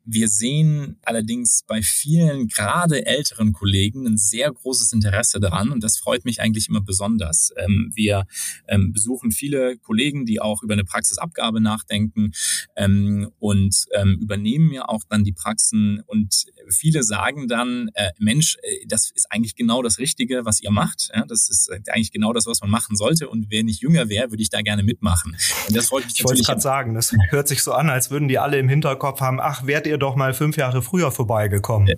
Wir 0.05 0.27
sehen 0.27 0.97
allerdings 1.03 1.63
bei 1.67 1.81
vielen, 1.81 2.47
gerade 2.47 3.05
älteren 3.05 3.53
Kollegen, 3.53 4.05
ein 4.07 4.17
sehr 4.17 4.51
großes 4.51 4.93
Interesse 4.93 5.39
daran 5.39 5.71
und 5.71 5.83
das 5.83 5.97
freut 5.97 6.25
mich 6.25 6.41
eigentlich 6.41 6.69
immer 6.69 6.81
besonders. 6.81 7.51
Ähm, 7.57 7.91
wir 7.95 8.25
ähm, 8.67 8.93
besuchen 8.93 9.31
viele 9.31 9.77
Kollegen, 9.77 10.25
die 10.25 10.39
auch 10.39 10.63
über 10.63 10.73
eine 10.73 10.83
Praxisabgabe 10.83 11.61
nachdenken 11.61 12.31
ähm, 12.75 13.31
und 13.39 13.85
übernehmen 14.19 14.71
ja 14.71 14.87
auch 14.87 15.03
dann 15.09 15.23
die 15.23 15.31
Praxen 15.31 16.01
und 16.05 16.45
viele 16.69 17.03
sagen 17.03 17.47
dann, 17.47 17.89
äh, 17.93 18.11
Mensch, 18.19 18.57
äh, 18.61 18.85
das 18.87 19.11
ist 19.11 19.27
eigentlich 19.31 19.55
genau 19.55 19.81
das 19.81 19.99
Richtige, 19.99 20.45
was 20.45 20.61
ihr 20.61 20.71
macht. 20.71 21.09
das 21.27 21.49
ist 21.49 21.71
eigentlich 21.89 22.11
genau 22.11 22.33
das, 22.33 22.45
was 22.45 22.61
man 22.61 22.69
machen 22.69 22.95
sollte 22.95 23.29
und 23.29 23.51
wenn 23.51 23.67
ich 23.67 23.79
jünger 23.79 24.09
wäre, 24.09 24.31
würde 24.31 24.41
ich 24.41 24.49
da 24.49 24.61
gerne 24.61 24.83
mitmachen. 24.83 25.35
Und 25.67 25.75
das 25.75 25.87
freut 25.87 26.05
mich 26.05 26.13
Ich 26.17 26.25
wollte 26.25 26.43
gerade 26.43 26.61
sagen, 26.61 26.93
das 26.93 27.15
hört 27.29 27.47
sich 27.47 27.63
so 27.63 27.73
an, 27.73 27.89
als 27.89 28.11
würden 28.11 28.27
die 28.27 28.39
alle 28.39 28.57
im 28.59 28.69
Hinterkopf 28.69 29.21
haben, 29.21 29.39
ach, 29.39 29.65
wärt 29.65 29.87
ihr 29.87 29.94
ihr 29.95 29.99
doch 29.99 30.15
mal 30.15 30.33
fünf 30.33 30.57
Jahre 30.57 30.81
früher 30.81 31.11
vorbeigekommen. 31.11 31.93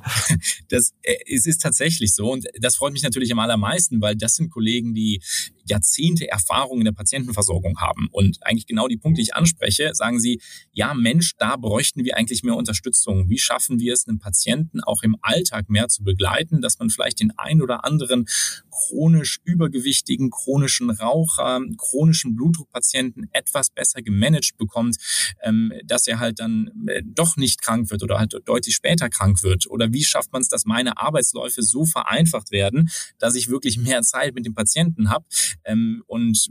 Das, 0.69 0.93
äh, 1.01 1.15
es 1.33 1.45
ist 1.45 1.61
tatsächlich 1.61 2.13
so 2.13 2.31
und 2.31 2.45
das 2.59 2.75
freut 2.75 2.93
mich 2.93 3.03
natürlich 3.03 3.31
am 3.31 3.39
allermeisten, 3.39 4.01
weil 4.01 4.15
das 4.15 4.35
sind 4.35 4.49
Kollegen, 4.49 4.93
die 4.93 5.21
Jahrzehnte 5.69 6.29
Erfahrung 6.29 6.79
in 6.79 6.85
der 6.85 6.91
Patientenversorgung 6.91 7.79
haben. 7.79 8.07
Und 8.11 8.37
eigentlich 8.41 8.67
genau 8.67 8.87
die 8.87 8.97
Punkte, 8.97 9.19
die 9.19 9.23
ich 9.23 9.35
anspreche, 9.35 9.93
sagen 9.93 10.19
sie, 10.19 10.41
ja 10.71 10.93
Mensch, 10.93 11.35
da 11.37 11.55
bräuchten 11.55 12.03
wir 12.03 12.17
eigentlich 12.17 12.43
mehr 12.43 12.55
Unterstützung. 12.55 13.29
Wie 13.29 13.39
schaffen 13.39 13.79
wir 13.79 13.93
es, 13.93 14.07
einen 14.07 14.19
Patienten 14.19 14.81
auch 14.81 15.03
im 15.03 15.15
Alltag 15.21 15.69
mehr 15.69 15.87
zu 15.87 16.03
begleiten, 16.03 16.61
dass 16.61 16.79
man 16.79 16.89
vielleicht 16.89 17.19
den 17.19 17.31
ein 17.37 17.61
oder 17.61 17.85
anderen 17.85 18.25
chronisch 18.71 19.39
übergewichtigen, 19.43 20.29
chronischen 20.29 20.89
Raucher, 20.89 21.61
chronischen 21.77 22.35
Blutdruckpatienten 22.35 23.29
etwas 23.31 23.69
besser 23.69 24.01
gemanagt 24.01 24.57
bekommt, 24.57 24.97
ähm, 25.43 25.73
dass 25.85 26.07
er 26.07 26.19
halt 26.19 26.39
dann 26.39 26.71
äh, 26.87 27.01
doch 27.05 27.37
nicht 27.37 27.61
krank 27.61 27.89
wird 27.89 28.03
oder 28.03 28.19
halt 28.19 28.35
deutlich 28.45 28.75
später 28.75 29.09
krank 29.09 29.43
wird. 29.43 29.67
Oder 29.69 29.93
wie 29.93 30.03
schafft 30.03 30.31
man 30.31 30.41
es, 30.41 30.49
dass 30.49 30.65
meine 30.65 30.97
Arbeitsläufe 30.97 31.63
so 31.63 31.85
vereinfacht 31.85 32.51
werden, 32.51 32.89
dass 33.19 33.35
ich 33.35 33.49
wirklich 33.49 33.77
mehr 33.77 34.01
Zeit 34.01 34.35
mit 34.35 34.45
dem 34.45 34.53
Patienten 34.53 35.09
habe, 35.09 35.25
ähm, 35.65 36.03
und 36.07 36.47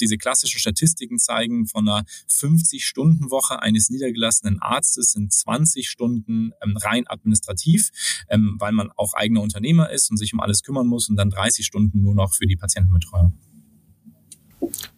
diese 0.00 0.18
klassischen 0.18 0.58
Statistiken 0.58 1.18
zeigen, 1.18 1.66
von 1.66 1.88
einer 1.88 2.04
50-Stunden-Woche 2.30 3.60
eines 3.62 3.90
niedergelassenen 3.90 4.60
Arztes 4.60 5.12
sind 5.12 5.32
20 5.32 5.88
Stunden 5.88 6.52
ähm, 6.62 6.76
rein 6.76 7.06
administrativ, 7.06 7.90
ähm, 8.28 8.56
weil 8.58 8.72
man 8.72 8.90
auch 8.96 9.14
eigener 9.14 9.42
Unternehmer 9.42 9.90
ist 9.90 10.10
und 10.10 10.16
sich 10.16 10.32
um 10.32 10.40
alles 10.40 10.62
kümmern 10.62 10.86
muss 10.86 11.08
und 11.08 11.16
dann 11.16 11.30
30 11.30 11.64
Stunden 11.64 12.02
nur 12.02 12.14
noch 12.14 12.32
für 12.32 12.46
die 12.46 12.56
Patientenbetreuung. 12.56 13.32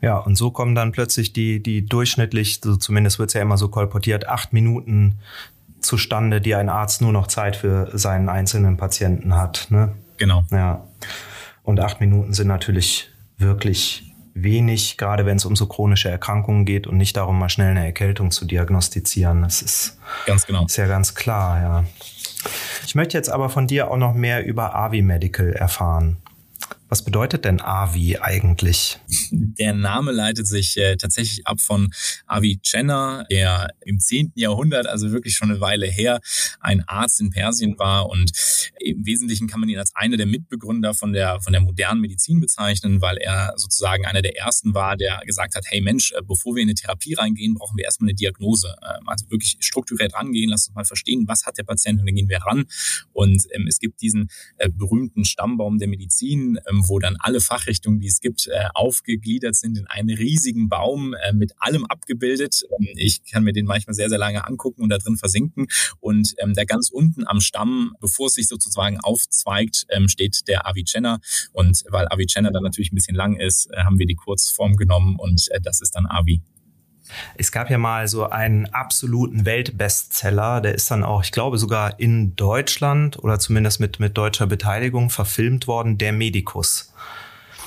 Ja, 0.01 0.18
und 0.18 0.37
so 0.37 0.51
kommen 0.51 0.75
dann 0.75 0.92
plötzlich 0.92 1.33
die, 1.33 1.62
die 1.62 1.85
durchschnittlich, 1.85 2.61
so 2.62 2.77
zumindest 2.77 3.18
wird 3.18 3.31
es 3.31 3.35
ja 3.35 3.42
immer 3.42 3.59
so 3.59 3.68
kolportiert, 3.68 4.29
acht 4.29 4.53
Minuten 4.53 5.18
zustande, 5.81 6.40
die 6.40 6.55
ein 6.55 6.68
Arzt 6.68 7.03
nur 7.03 7.12
noch 7.12 7.27
Zeit 7.27 7.57
für 7.57 7.90
seinen 7.97 8.29
einzelnen 8.29 8.77
Patienten 8.77 9.37
hat. 9.37 9.66
Ne? 9.71 9.94
Genau. 10.16 10.44
Ja. 10.51 10.87
Und 11.62 11.81
acht 11.81 12.01
Minuten 12.01 12.33
sind 12.33 12.49
natürlich 12.49 13.11
wirklich 13.38 14.12
wenig, 14.35 14.96
gerade 14.98 15.27
wenn 15.27 15.37
es 15.37 15.44
um 15.44 15.57
so 15.57 15.66
chronische 15.66 16.09
Erkrankungen 16.09 16.64
geht 16.64 16.87
und 16.87 16.96
nicht 16.96 17.16
darum, 17.16 17.38
mal 17.38 17.48
schnell 17.48 17.70
eine 17.70 17.85
Erkältung 17.85 18.31
zu 18.31 18.44
diagnostizieren. 18.44 19.42
Das 19.42 19.62
ist, 19.62 19.98
ganz 20.27 20.46
genau. 20.46 20.66
ist 20.66 20.77
ja 20.77 20.87
ganz 20.87 21.14
klar, 21.14 21.61
ja. 21.61 21.85
Ich 22.87 22.94
möchte 22.94 23.16
jetzt 23.16 23.29
aber 23.29 23.48
von 23.48 23.66
dir 23.66 23.90
auch 23.90 23.96
noch 23.96 24.14
mehr 24.14 24.44
über 24.44 24.74
Avi 24.74 25.03
Medical 25.03 25.53
erfahren. 25.53 26.18
Was 26.90 27.05
bedeutet 27.05 27.44
denn 27.44 27.61
Avi 27.61 28.16
eigentlich? 28.16 28.98
Der 29.31 29.74
Name 29.74 30.11
leitet 30.11 30.46
sich 30.46 30.77
äh, 30.79 30.96
tatsächlich 30.96 31.46
ab 31.46 31.61
von 31.61 31.92
Avicenna, 32.27 33.24
der 33.31 33.74
im 33.85 34.01
10. 34.01 34.33
Jahrhundert, 34.37 34.87
also 34.87 35.12
wirklich 35.12 35.35
schon 35.35 35.51
eine 35.51 35.61
Weile 35.61 35.87
her, 35.87 36.20
ein 36.61 36.83
Arzt 36.87 37.20
in 37.20 37.29
Persien 37.29 37.79
war 37.79 38.09
und 38.09 38.33
im 38.81 39.05
Wesentlichen 39.05 39.48
kann 39.48 39.61
man 39.61 39.68
ihn 39.68 39.79
als 39.79 39.94
einer 39.94 40.16
der 40.16 40.24
Mitbegründer 40.24 40.94
von 40.94 41.12
der, 41.12 41.42
von 41.42 41.53
der 41.53 41.61
modernen 41.61 42.01
Medizin 42.01 42.40
bezeichnen, 42.40 43.03
weil 43.03 43.18
er 43.18 43.53
sozusagen 43.57 44.07
einer 44.07 44.22
der 44.22 44.38
ersten 44.38 44.72
war, 44.72 44.96
der 44.96 45.20
gesagt 45.27 45.57
hat, 45.57 45.64
hey 45.68 45.83
Mensch, 45.83 46.12
äh, 46.12 46.22
bevor 46.27 46.55
wir 46.55 46.62
in 46.62 46.68
eine 46.68 46.74
Therapie 46.74 47.12
reingehen, 47.14 47.55
brauchen 47.55 47.77
wir 47.77 47.85
erstmal 47.85 48.09
eine 48.09 48.16
Diagnose. 48.16 48.74
Ähm, 48.83 49.07
also 49.09 49.31
wirklich 49.31 49.59
strukturiert 49.61 50.14
rangehen, 50.14 50.48
lass 50.48 50.68
uns 50.68 50.74
mal 50.74 50.85
verstehen, 50.87 51.24
was 51.29 51.44
hat 51.44 51.59
der 51.59 51.64
Patient 51.64 52.01
und 52.01 52.07
dann 52.07 52.14
gehen 52.14 52.31
wir 52.31 52.38
ran. 52.38 52.64
Und 53.12 53.46
ähm, 53.53 53.66
es 53.68 53.79
gibt 53.79 54.01
diesen 54.01 54.31
äh, 54.57 54.70
berühmten 54.70 55.27
Stammbaum 55.27 55.79
der 55.79 55.88
Medizin, 55.88 56.59
ähm, 56.70 56.78
wo 56.87 56.99
dann 56.99 57.17
alle 57.19 57.41
Fachrichtungen, 57.41 58.01
die 58.01 58.09
es 58.09 58.21
gibt, 58.21 58.47
äh, 58.47 58.69
aufgegliedert 58.75 59.57
sind 59.57 59.79
in 59.79 59.87
einen 59.87 60.11
riesigen 60.11 60.69
Baum 60.69 61.14
äh, 61.14 61.33
mit 61.33 61.53
allem 61.59 61.87
abgebildet. 61.87 62.62
Ähm, 62.79 62.88
ich 62.95 63.25
kann 63.25 63.45
mir 63.45 63.53
den 63.53 63.67
manchmal 63.67 63.95
sehr, 63.95 64.09
sehr 64.09 64.19
lange 64.19 64.47
angucken 64.47 64.83
und 64.83 64.91
da 64.91 64.99
drin 64.99 65.17
versinken. 65.17 65.67
Und 66.01 66.35
ähm, 66.38 66.55
da 66.55 66.64
ganz 66.64 66.91
unten 66.91 67.27
am 67.27 67.41
Stamm, 67.41 67.95
bevor 68.01 68.27
es 68.27 68.35
sich 68.35 68.49
sozusagen 68.49 69.01
aufzweigt, 69.01 69.87
ähm, 69.91 70.09
steht 70.09 70.47
der 70.49 70.67
Avicenna. 70.67 71.21
Und 71.53 71.85
weil 71.88 72.07
Avicenna 72.11 72.51
dann 72.51 72.62
natürlich 72.62 72.93
ein 72.93 72.97
bisschen 72.97 73.17
lang 73.17 73.37
ist, 73.37 73.69
äh, 73.73 73.85
haben 73.85 73.99
wir 73.99 74.07
die 74.07 74.14
Kurzform 74.14 74.77
genommen 74.77 75.17
und 75.19 75.49
das 75.62 75.81
ist 75.81 75.95
dann 75.95 76.07
Avi. 76.07 76.43
Es 77.37 77.53
gab 77.53 77.71
ja 77.71 77.79
mal 77.79 78.09
so 78.09 78.29
einen 78.29 78.66
absoluten 78.66 79.44
Weltbestseller, 79.44 80.61
der 80.61 80.75
ist 80.75 80.90
dann 80.90 81.05
auch, 81.05 81.23
ich 81.23 81.33
glaube, 81.33 81.59
sogar 81.59 81.99
in 82.01 82.37
Deutschland 82.37 83.18
oder 83.18 83.38
zumindest 83.38 83.81
mit, 83.81 84.01
mit 84.01 84.16
deutscher 84.16 84.47
Beteiligung 84.47 85.11
verfilmt 85.11 85.66
worden, 85.66 85.99
Der 85.99 86.12
Medikus. 86.12 86.92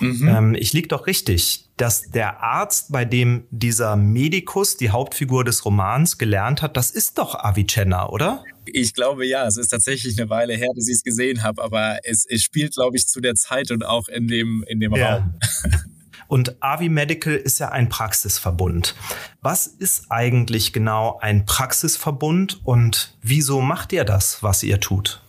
Mhm. 0.01 0.27
Ähm, 0.27 0.56
ich 0.56 0.73
lieg 0.73 0.89
doch 0.89 1.08
richtig, 1.08 1.69
dass 1.77 2.10
der 2.10 2.41
Arzt, 2.41 2.91
bei 2.91 3.06
dem 3.06 3.45
dieser 3.51 3.95
Medikus, 3.95 4.77
die 4.77 4.89
Hauptfigur 4.89 5.43
des 5.43 5.63
Romans, 5.63 6.17
gelernt 6.17 6.62
hat, 6.62 6.75
das 6.75 6.91
ist 6.91 7.17
doch 7.17 7.36
Avicenna, 7.36 8.10
oder? 8.10 8.43
Ich 8.65 8.93
glaube 8.93 9.25
ja, 9.25 9.45
es 9.47 9.58
ist 9.58 9.69
tatsächlich 9.69 10.19
eine 10.19 10.30
Weile 10.30 10.56
her, 10.56 10.69
dass 10.75 10.88
ich 10.88 10.95
es 10.95 11.04
gesehen 11.04 11.43
habe, 11.43 11.63
aber 11.63 11.99
es, 12.04 12.25
es 12.27 12.43
spielt, 12.43 12.73
glaube 12.73 12.97
ich, 12.97 13.08
zu 13.08 13.21
der 13.21 13.36
Zeit 13.36 13.71
und 13.71 13.86
auch 13.86 14.08
in 14.08 14.27
dem, 14.27 14.63
in 14.67 14.80
dem 14.80 14.93
ja. 14.95 15.17
Raum. 15.17 15.34
Und 16.32 16.63
Avi 16.63 16.88
Medical 16.88 17.34
ist 17.34 17.60
ja 17.60 17.74
ein 17.74 17.89
Praxisverbund. 17.89 18.96
Was 19.41 19.67
ist 19.67 20.06
eigentlich 20.10 20.72
genau 20.72 21.20
ein 21.20 21.46
Praxisverbund 21.46 22.65
und 22.65 23.17
wieso 23.22 23.60
macht 23.60 23.91
ihr 23.91 24.06
das, 24.06 24.41
was 24.41 24.63
ihr 24.63 24.80
tut? 24.80 25.22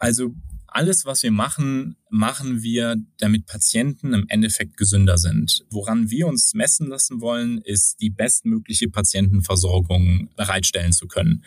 Also 0.00 0.34
alles, 0.66 1.06
was 1.06 1.22
wir 1.22 1.30
machen, 1.30 1.94
machen 2.10 2.62
wir, 2.62 2.96
damit 3.18 3.46
Patienten 3.46 4.12
im 4.12 4.26
Endeffekt 4.28 4.76
gesünder 4.76 5.16
sind. 5.16 5.64
Woran 5.70 6.10
wir 6.10 6.26
uns 6.26 6.54
messen 6.54 6.88
lassen 6.88 7.20
wollen, 7.20 7.58
ist 7.58 8.00
die 8.00 8.10
bestmögliche 8.10 8.88
Patientenversorgung 8.88 10.28
bereitstellen 10.36 10.92
zu 10.92 11.06
können. 11.06 11.44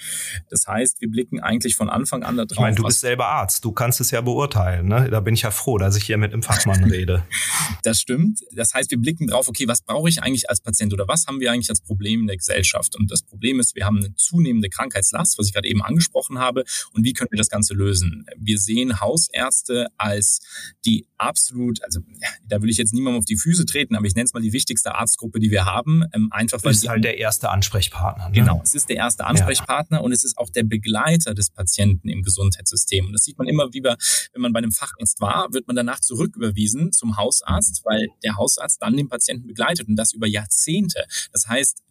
Das 0.49 0.65
heißt, 0.65 1.01
wir 1.01 1.09
blicken 1.09 1.41
eigentlich 1.41 1.75
von 1.75 1.89
Anfang 1.89 2.23
an 2.23 2.37
darauf. 2.37 2.51
Ich 2.51 2.59
meine, 2.59 2.75
du 2.75 2.83
bist 2.83 3.01
selber 3.01 3.27
Arzt, 3.27 3.65
du 3.65 3.73
kannst 3.73 3.99
es 3.99 4.11
ja 4.11 4.21
beurteilen. 4.21 4.87
Ne? 4.87 5.09
Da 5.09 5.19
bin 5.19 5.33
ich 5.33 5.41
ja 5.41 5.51
froh, 5.51 5.77
dass 5.77 5.97
ich 5.97 6.05
hier 6.05 6.17
mit 6.17 6.31
einem 6.31 6.43
Fachmann 6.43 6.83
rede. 6.89 7.25
das 7.83 7.99
stimmt. 7.99 8.39
Das 8.53 8.73
heißt, 8.73 8.89
wir 8.89 8.97
blicken 8.97 9.27
drauf, 9.27 9.49
okay, 9.49 9.67
was 9.67 9.81
brauche 9.81 10.07
ich 10.07 10.23
eigentlich 10.23 10.49
als 10.49 10.61
Patient 10.61 10.93
oder 10.93 11.07
was 11.07 11.27
haben 11.27 11.41
wir 11.41 11.51
eigentlich 11.51 11.69
als 11.69 11.81
Problem 11.81 12.21
in 12.21 12.27
der 12.27 12.37
Gesellschaft? 12.37 12.95
Und 12.95 13.11
das 13.11 13.21
Problem 13.21 13.59
ist, 13.59 13.75
wir 13.75 13.85
haben 13.85 13.97
eine 13.97 14.15
zunehmende 14.15 14.69
Krankheitslast, 14.69 15.37
was 15.37 15.47
ich 15.47 15.53
gerade 15.53 15.67
eben 15.67 15.81
angesprochen 15.81 16.39
habe. 16.39 16.63
Und 16.93 17.03
wie 17.03 17.11
können 17.11 17.31
wir 17.31 17.37
das 17.37 17.49
Ganze 17.49 17.73
lösen? 17.73 18.25
Wir 18.37 18.57
sehen 18.59 19.01
Hausärzte 19.01 19.87
als 19.97 20.39
die 20.85 21.07
absolut, 21.17 21.83
also 21.83 22.01
ja, 22.21 22.29
da 22.47 22.61
will 22.61 22.69
ich 22.69 22.77
jetzt 22.77 22.93
niemandem 22.93 23.19
auf 23.19 23.25
die 23.25 23.37
Füße 23.37 23.65
treten, 23.65 23.95
aber 23.95 24.05
ich 24.05 24.15
nenne 24.15 24.25
es 24.25 24.33
mal 24.33 24.41
die 24.41 24.53
wichtigste 24.53 24.95
Arztgruppe, 24.95 25.39
die 25.39 25.51
wir 25.51 25.65
haben. 25.65 26.03
Ähm, 26.13 26.29
einfach 26.31 26.63
weil 26.63 26.71
es 26.71 26.83
ist 26.83 26.89
halt 26.89 27.03
der 27.03 27.17
erste 27.17 27.49
Ansprechpartner. 27.49 28.29
Ne? 28.29 28.35
Genau, 28.35 28.61
es 28.63 28.75
ist 28.75 28.89
der 28.89 28.97
erste 28.97 29.25
Ansprechpartner 29.25 29.97
ja. 29.97 30.03
und 30.03 30.11
es 30.11 30.23
ist 30.23 30.37
auch 30.37 30.49
der 30.49 30.63
Begleiter 30.63 31.33
des 31.33 31.49
Patienten 31.49 32.09
im 32.09 32.21
Gesundheitssystem. 32.21 33.07
Und 33.07 33.13
das 33.13 33.23
sieht 33.23 33.37
man 33.37 33.47
immer 33.47 33.73
wieder, 33.73 33.97
wenn 34.33 34.41
man 34.41 34.53
bei 34.53 34.59
einem 34.59 34.71
Facharzt 34.71 35.21
war, 35.21 35.53
wird 35.53 35.67
man 35.67 35.75
danach 35.75 35.99
zurücküberwiesen 35.99 36.91
zum 36.91 37.17
Hausarzt, 37.17 37.81
weil 37.85 38.07
der 38.23 38.35
Hausarzt 38.35 38.81
dann 38.81 38.97
den 38.97 39.07
Patienten 39.07 39.47
begleitet 39.47 39.87
und 39.87 39.95
das 39.95 40.13
über 40.13 40.27
Jahrzehnte. 40.27 41.05
Das 41.31 41.47
heißt, 41.47 41.83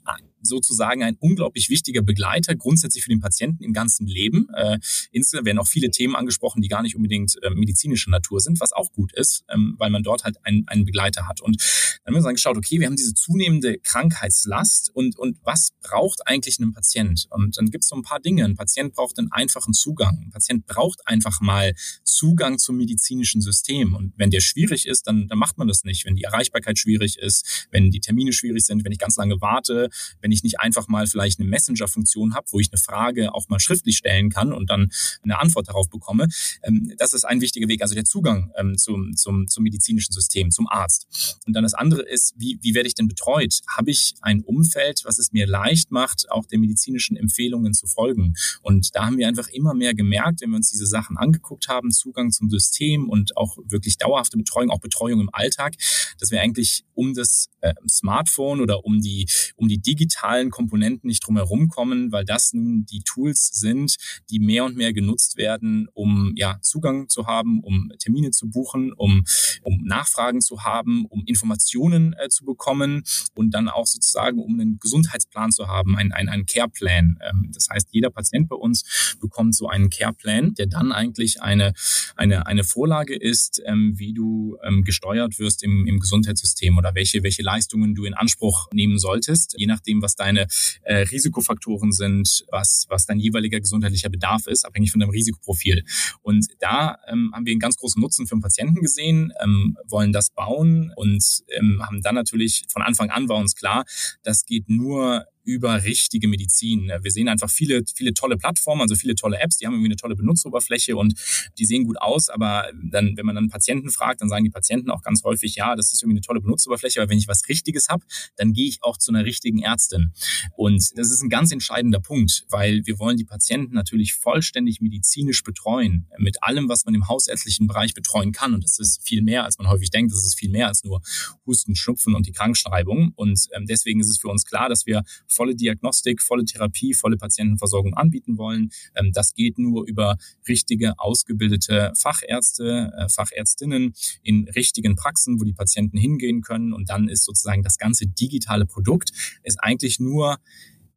sozusagen 0.43 1.03
ein 1.03 1.17
unglaublich 1.21 1.71
wichtiger 1.71 2.03
Begleiter 2.03 2.55
grundsätzlich 2.55 3.05
für 3.05 3.11
den 3.11 3.21
Patienten 3.21 3.63
im 3.63 3.73
ganzen 3.73 4.07
Leben. 4.07 4.49
Äh, 4.55 4.79
insgesamt 5.11 5.47
werden 5.47 5.59
auch 5.59 5.67
viele 5.67 5.91
Themen 5.91 6.17
angesprochen, 6.17 6.63
die 6.63 6.69
gar 6.69 6.83
nicht 6.83 6.97
unbedingt 6.97 7.37
äh, 7.43 7.51
medizinischer 7.51 8.11
Natur 8.11 8.41
sind, 8.41 8.61
was 8.61 8.73
auch 8.73 8.93
gut 8.93 9.13
ist, 9.15 9.45
ähm, 9.49 9.77
weil 9.79 9.91
man 9.91 10.03
dort 10.03 10.25
halt 10.25 10.45
einen, 10.45 10.67
einen 10.67 10.85
Begleiter 10.85 11.29
hat. 11.29 11.41
Und 11.41 11.63
dann 12.05 12.15
haben 12.15 12.23
wir 12.23 12.27
dann 12.27 12.35
geschaut, 12.35 12.57
okay, 12.57 12.81
wir 12.81 12.87
haben 12.87 12.97
diese 12.97 13.15
zunehmende 13.15 13.79
Krankheitslast 13.79 14.91
und, 14.95 15.19
und 15.19 15.39
was 15.45 15.71
braucht 15.81 16.27
eigentlich 16.27 16.59
ein 16.59 16.73
Patient? 16.73 17.27
Und 17.31 17.57
dann 17.57 17.71
gibt 17.71 17.85
es 17.85 17.89
so 17.89 17.97
ein 17.97 18.03
paar 18.03 18.21
Dinge. 18.21 18.45
Ein 18.45 18.57
Patient 18.57 18.95
braucht 18.95 19.19
einen 19.19 19.31
einfachen 19.31 19.73
Zugang. 19.73 20.19
Ein 20.25 20.31
Patient 20.31 20.67
braucht 20.67 21.07
einfach 21.07 21.41
mal 21.41 21.73
Zugang 22.05 22.59
zum 22.59 22.77
medizinischen 22.77 23.41
System. 23.41 23.95
Und 23.95 24.13
wenn 24.17 24.31
der 24.31 24.41
schwierig 24.41 24.87
ist, 24.87 25.07
dann, 25.07 25.29
dann 25.29 25.39
macht 25.39 25.59
man 25.59 25.69
das 25.69 25.85
nicht. 25.85 26.05
Wenn 26.05 26.17
die 26.17 26.23
Erreichbarkeit 26.25 26.79
schwierig 26.79 27.19
ist, 27.19 27.67
wenn 27.71 27.91
die 27.91 28.01
Termine 28.01 28.33
schwierig 28.33 28.65
sind, 28.65 28.85
wenn 28.85 28.93
ich 28.93 28.99
ganz 28.99 29.17
lange 29.17 29.41
warte, 29.41 29.89
wenn 30.21 30.33
ich 30.33 30.43
nicht 30.43 30.61
einfach 30.61 30.89
mal 30.89 31.07
vielleicht 31.07 31.41
eine 31.41 31.49
Messenger-Funktion 31.49 32.35
habe, 32.35 32.47
wo 32.51 32.61
ich 32.61 32.71
eine 32.73 32.81
Frage 32.81 33.35
auch 33.35 33.49
mal 33.49 33.61
schriftlich 33.61 33.97
stellen 33.97 34.31
kann 34.31 34.53
und 34.53 34.71
dann 34.71 34.91
eine 35.23 35.39
Antwort 35.39 35.69
darauf 35.69 35.89
bekomme. 35.89 36.29
Ähm, 36.63 36.93
das 36.99 37.13
ist 37.13 37.25
ein 37.25 37.41
wichtiger 37.41 37.69
Weg, 37.69 37.83
also 37.83 37.95
der 37.95 38.05
Zugang 38.05 38.53
ähm, 38.57 38.77
zum, 38.77 39.17
zum, 39.17 39.49
zum 39.49 39.63
medizinischen 39.65 40.13
System, 40.13 40.51
zum 40.51 40.67
Arzt. 40.69 41.39
Und 41.47 41.55
dann 41.55 41.63
das 41.63 41.75
andere 41.75 42.03
ist, 42.03 42.35
wie, 42.37 42.59
wie 42.63 42.75
werde 42.75 42.89
ich 42.89 42.95
denn 42.95 43.09
betreut? 43.09 43.61
Habe 43.69 43.91
ich 43.91 44.15
ein 44.23 44.43
Umfeld, 44.43 45.03
was 45.05 45.19
es 45.19 45.33
mir 45.33 45.47
leicht 45.47 45.91
macht, 45.91 46.31
auch 46.31 46.47
den 46.47 46.61
medizinischen 46.61 47.17
Empfehlungen 47.17 47.75
zu 47.75 47.87
folgen? 47.87 48.35
Und 48.63 48.95
da 48.95 49.07
haben 49.07 49.19
wir 49.19 49.29
einfach 49.29 49.49
immer 49.49 49.75
mehr 49.75 49.95
gemerkt, 49.95 50.41
wenn 50.41 50.51
wir 50.51 50.57
uns 50.57 50.71
diese 50.71 50.87
Sachen 50.87 51.17
angeguckt 51.17 51.69
haben, 51.69 51.91
Zugang 51.91 52.31
zum 52.31 52.51
System 52.51 53.09
und 53.09 53.37
auch 53.37 53.57
wirklich 53.65 53.99
dauerhafte 53.99 54.37
Betreuung, 54.37 54.71
auch 54.71 54.81
Betreuung 54.81 55.21
im 55.21 55.31
Alltag, 55.33 55.75
dass 56.19 56.31
wir 56.31 56.41
eigentlich 56.41 56.85
um 56.95 57.15
das 57.15 57.49
äh, 57.61 57.75
Smartphone 57.89 58.61
oder 58.61 58.85
um 58.85 59.01
die, 59.01 59.29
um 59.57 59.69
die 59.69 59.79
digitalen 59.83 60.51
Komponenten 60.51 61.09
nicht 61.09 61.27
drumherum 61.27 61.69
kommen, 61.69 62.13
weil 62.13 62.25
das 62.25 62.53
nun 62.53 62.87
die 62.87 63.03
Tools 63.05 63.51
sind, 63.53 63.97
die 64.31 64.39
mehr 64.39 64.65
und 64.65 64.77
mehr 64.77 64.93
genutzt 64.93 65.37
werden, 65.37 65.89
um 65.93 66.33
ja 66.37 66.59
Zugang 66.63 67.09
zu 67.09 67.27
haben, 67.27 67.61
um 67.63 67.93
Termine 67.99 68.31
zu 68.31 68.49
buchen, 68.49 68.93
um, 68.93 69.25
um 69.63 69.83
Nachfragen 69.85 70.41
zu 70.41 70.65
haben, 70.65 71.07
um 71.07 71.25
Informationen 71.27 72.15
äh, 72.19 72.29
zu 72.29 72.45
bekommen 72.45 73.05
und 73.35 73.53
dann 73.53 73.69
auch 73.69 73.87
sozusagen, 73.87 74.39
um 74.39 74.59
einen 74.59 74.79
Gesundheitsplan 74.79 75.53
zu 75.53 75.69
haben, 75.69 75.97
einen, 75.97 76.13
einen, 76.13 76.29
einen 76.29 76.47
Care-Plan. 76.47 77.19
Ähm, 77.21 77.51
das 77.53 77.69
heißt, 77.71 77.89
jeder 77.91 78.11
Patient 78.11 78.49
bei 78.49 78.57
uns 78.57 79.17
bekommt 79.21 79.55
so 79.55 79.69
einen 79.69 79.91
Care-Plan, 79.91 80.55
der 80.55 80.67
dann 80.67 80.93
eigentlich 80.93 81.43
eine, 81.43 81.73
eine, 82.17 82.47
eine 82.47 82.65
Vorlage 82.65 83.15
ist, 83.15 83.63
ähm, 83.67 83.95
wie 83.97 84.13
du 84.13 84.57
ähm, 84.63 84.85
gesteuert 84.85 85.39
wirst 85.39 85.63
im, 85.63 85.87
im 85.87 86.01
Gesundheitssystem 86.01 86.79
oder 86.79 86.95
welche, 86.95 87.23
welche 87.23 87.43
Leistungen 87.43 87.95
du 87.95 88.05
in 88.05 88.15
Anspruch 88.15 88.69
nehmen 88.73 88.99
solltest, 88.99 89.55
je 89.57 89.67
nachdem, 89.73 90.03
was 90.03 90.15
deine 90.15 90.47
äh, 90.83 90.97
Risikofaktoren 90.97 91.93
sind, 91.93 92.45
was, 92.51 92.87
was 92.89 93.07
dein 93.07 93.19
jeweiliger 93.19 93.61
gesundheitlicher 93.61 94.09
Bedarf 94.09 94.47
ist, 94.47 94.65
abhängig 94.65 94.91
von 94.91 95.01
deinem 95.01 95.11
Risikoprofil. 95.11 95.85
Und 96.23 96.47
da 96.61 96.99
ähm, 97.09 97.33
haben 97.35 97.47
wir 97.47 97.53
einen 97.53 97.61
ganz 97.61 97.77
großen 97.77 98.01
Nutzen 98.01 98.27
für 98.27 98.37
den 98.37 98.43
Patienten 98.43 98.81
gesehen, 98.81 99.33
ähm, 99.43 99.77
wollen 99.89 100.13
das 100.13 100.31
bauen 100.31 100.93
und 100.97 101.25
ähm, 101.59 101.83
haben 101.85 102.03
dann 102.03 102.15
natürlich 102.15 102.65
von 102.69 102.83
Anfang 102.83 103.11
an 103.11 103.29
war 103.29 103.37
uns 103.37 103.55
klar, 103.55 103.85
das 104.23 104.45
geht 104.45 104.69
nur 104.69 105.27
über 105.45 105.83
richtige 105.85 106.29
Medizin. 106.29 106.91
Wir 107.03 107.11
sehen 107.11 107.29
einfach 107.29 107.51
viele, 107.51 107.83
viele 107.95 108.15
tolle 108.15 108.37
Plattformen, 108.37 108.83
also 108.83 108.95
viele 108.95 109.15
tolle 109.15 109.41
Apps, 109.41 109.59
die 109.59 109.67
haben 109.67 109.75
irgendwie 109.75 109.89
eine 109.89 109.97
tolle 109.97 110.17
Benutzeroberfläche 110.17 110.97
und 110.97 111.15
die 111.59 111.65
sehen 111.65 111.85
gut 111.85 112.01
aus, 112.01 112.29
aber 112.29 112.71
dann, 112.83 113.17
wenn 113.17 113.27
man 113.27 113.35
dann 113.35 113.49
Patienten 113.49 113.91
fragt, 113.91 114.21
dann 114.21 114.29
sagen 114.29 114.45
die 114.45 114.51
Patienten 114.51 114.91
auch 114.91 115.03
ganz 115.03 115.23
häufig, 115.25 115.57
ja, 115.57 115.75
das 115.77 115.93
ist 115.93 116.03
irgendwie 116.03 116.19
eine 116.19 116.27
tolle 116.27 116.41
Benutzeroberfläche, 116.41 117.01
aber 117.01 117.11
wenn 117.11 117.19
ich 117.19 117.29
was 117.29 117.49
Richtiges 117.49 117.89
habe, 117.89 118.05
dann 118.37 118.53
gehe 118.53 118.69
ich 118.69 118.83
auch 118.83 118.99
zu 118.99 119.13
einer 119.13 119.25
richtigen 119.25 119.63
Ärztin. 119.63 120.13
Und 120.57 120.97
das 120.97 121.11
ist 121.11 121.23
ein 121.23 121.29
ganz 121.29 121.53
entscheidender 121.53 122.01
Punkt, 122.01 122.45
weil 122.49 122.83
wir 122.85 122.99
wollen 122.99 123.17
die 123.17 123.25
Patienten 123.25 123.75
natürlich 123.75 124.15
vollständig 124.15 124.81
medizinisch 124.81 125.43
betreuen, 125.43 126.07
mit 126.19 126.43
allem, 126.43 126.69
was 126.69 126.85
man 126.85 126.95
im 126.95 127.09
hausärztlichen 127.09 127.67
Bereich 127.67 127.95
betreuen 127.95 128.33
kann. 128.33 128.55
Und 128.55 128.65
das 128.65 128.79
ist 128.79 129.03
viel 129.07 129.23
mehr, 129.23 129.45
als 129.45 129.59
man 129.59 129.69
häufig 129.69 129.91
denkt. 129.91 130.13
Das 130.13 130.25
ist 130.25 130.39
viel 130.39 130.51
mehr 130.51 130.69
als 130.69 130.85
nur 130.85 131.03
Husten, 131.47 131.75
Schnupfen 131.75 132.15
und 132.15 132.27
die 132.27 132.33
Krankschreibung. 132.33 133.13
Und 133.17 133.49
ähm, 133.55 133.67
deswegen 133.67 134.01
ist 134.01 134.09
es 134.09 134.19
für 134.19 134.29
uns 134.29 134.45
klar, 134.45 134.69
dass 134.69 134.87
wir 134.87 135.03
volle 135.33 135.55
Diagnostik, 135.55 136.23
volle 136.23 136.45
Therapie, 136.45 136.95
volle 136.95 137.17
Patientenversorgung 137.17 137.95
anbieten 137.95 138.39
wollen. 138.39 138.71
Ähm, 138.95 139.13
das 139.13 139.35
geht 139.35 139.59
nur 139.59 139.87
über 139.87 140.17
richtige, 140.49 140.99
ausgebildete 140.99 141.93
Fachärzte, 141.97 142.93
äh, 142.97 143.09
Fachärztinnen 143.09 143.95
in 144.23 144.49
richtigen 144.49 144.97
Praxen, 144.97 145.41
wo 145.41 145.45
die 145.45 145.53
Patienten 145.53 145.99
hingehen 145.99 146.43
können. 146.43 146.73
Und 146.73 146.91
dann 146.91 147.09
ist 147.09 147.25
sozusagen 147.25 147.63
das 147.63 147.79
ganze 147.79 148.07
digitale 148.07 148.67
Produkt 148.67 149.11
ist 149.43 149.59
eigentlich 149.63 149.99
nur 149.99 150.39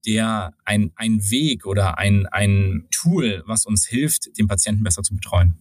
der 0.06 0.54
ein, 0.66 0.92
ein 0.96 1.30
Weg 1.30 1.66
oder 1.66 1.98
ein, 1.98 2.28
ein 2.28 2.88
Tool, 2.92 3.44
was 3.48 3.66
uns 3.66 3.86
hilft, 3.88 4.38
den 4.38 4.48
Patienten 4.48 4.84
besser 4.84 5.04
zu 5.04 5.16
betreuen. 5.16 5.58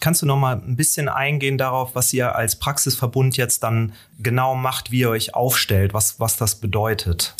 Kannst 0.00 0.22
du 0.22 0.26
noch 0.26 0.36
mal 0.36 0.56
ein 0.56 0.74
bisschen 0.76 1.08
eingehen 1.08 1.58
darauf, 1.58 1.94
was 1.94 2.12
ihr 2.12 2.34
als 2.34 2.58
Praxisverbund 2.58 3.36
jetzt 3.36 3.62
dann 3.62 3.92
genau 4.18 4.56
macht, 4.56 4.90
wie 4.90 5.00
ihr 5.00 5.10
euch 5.10 5.34
aufstellt, 5.34 5.94
was, 5.94 6.18
was 6.18 6.36
das 6.36 6.60
bedeutet? 6.60 7.36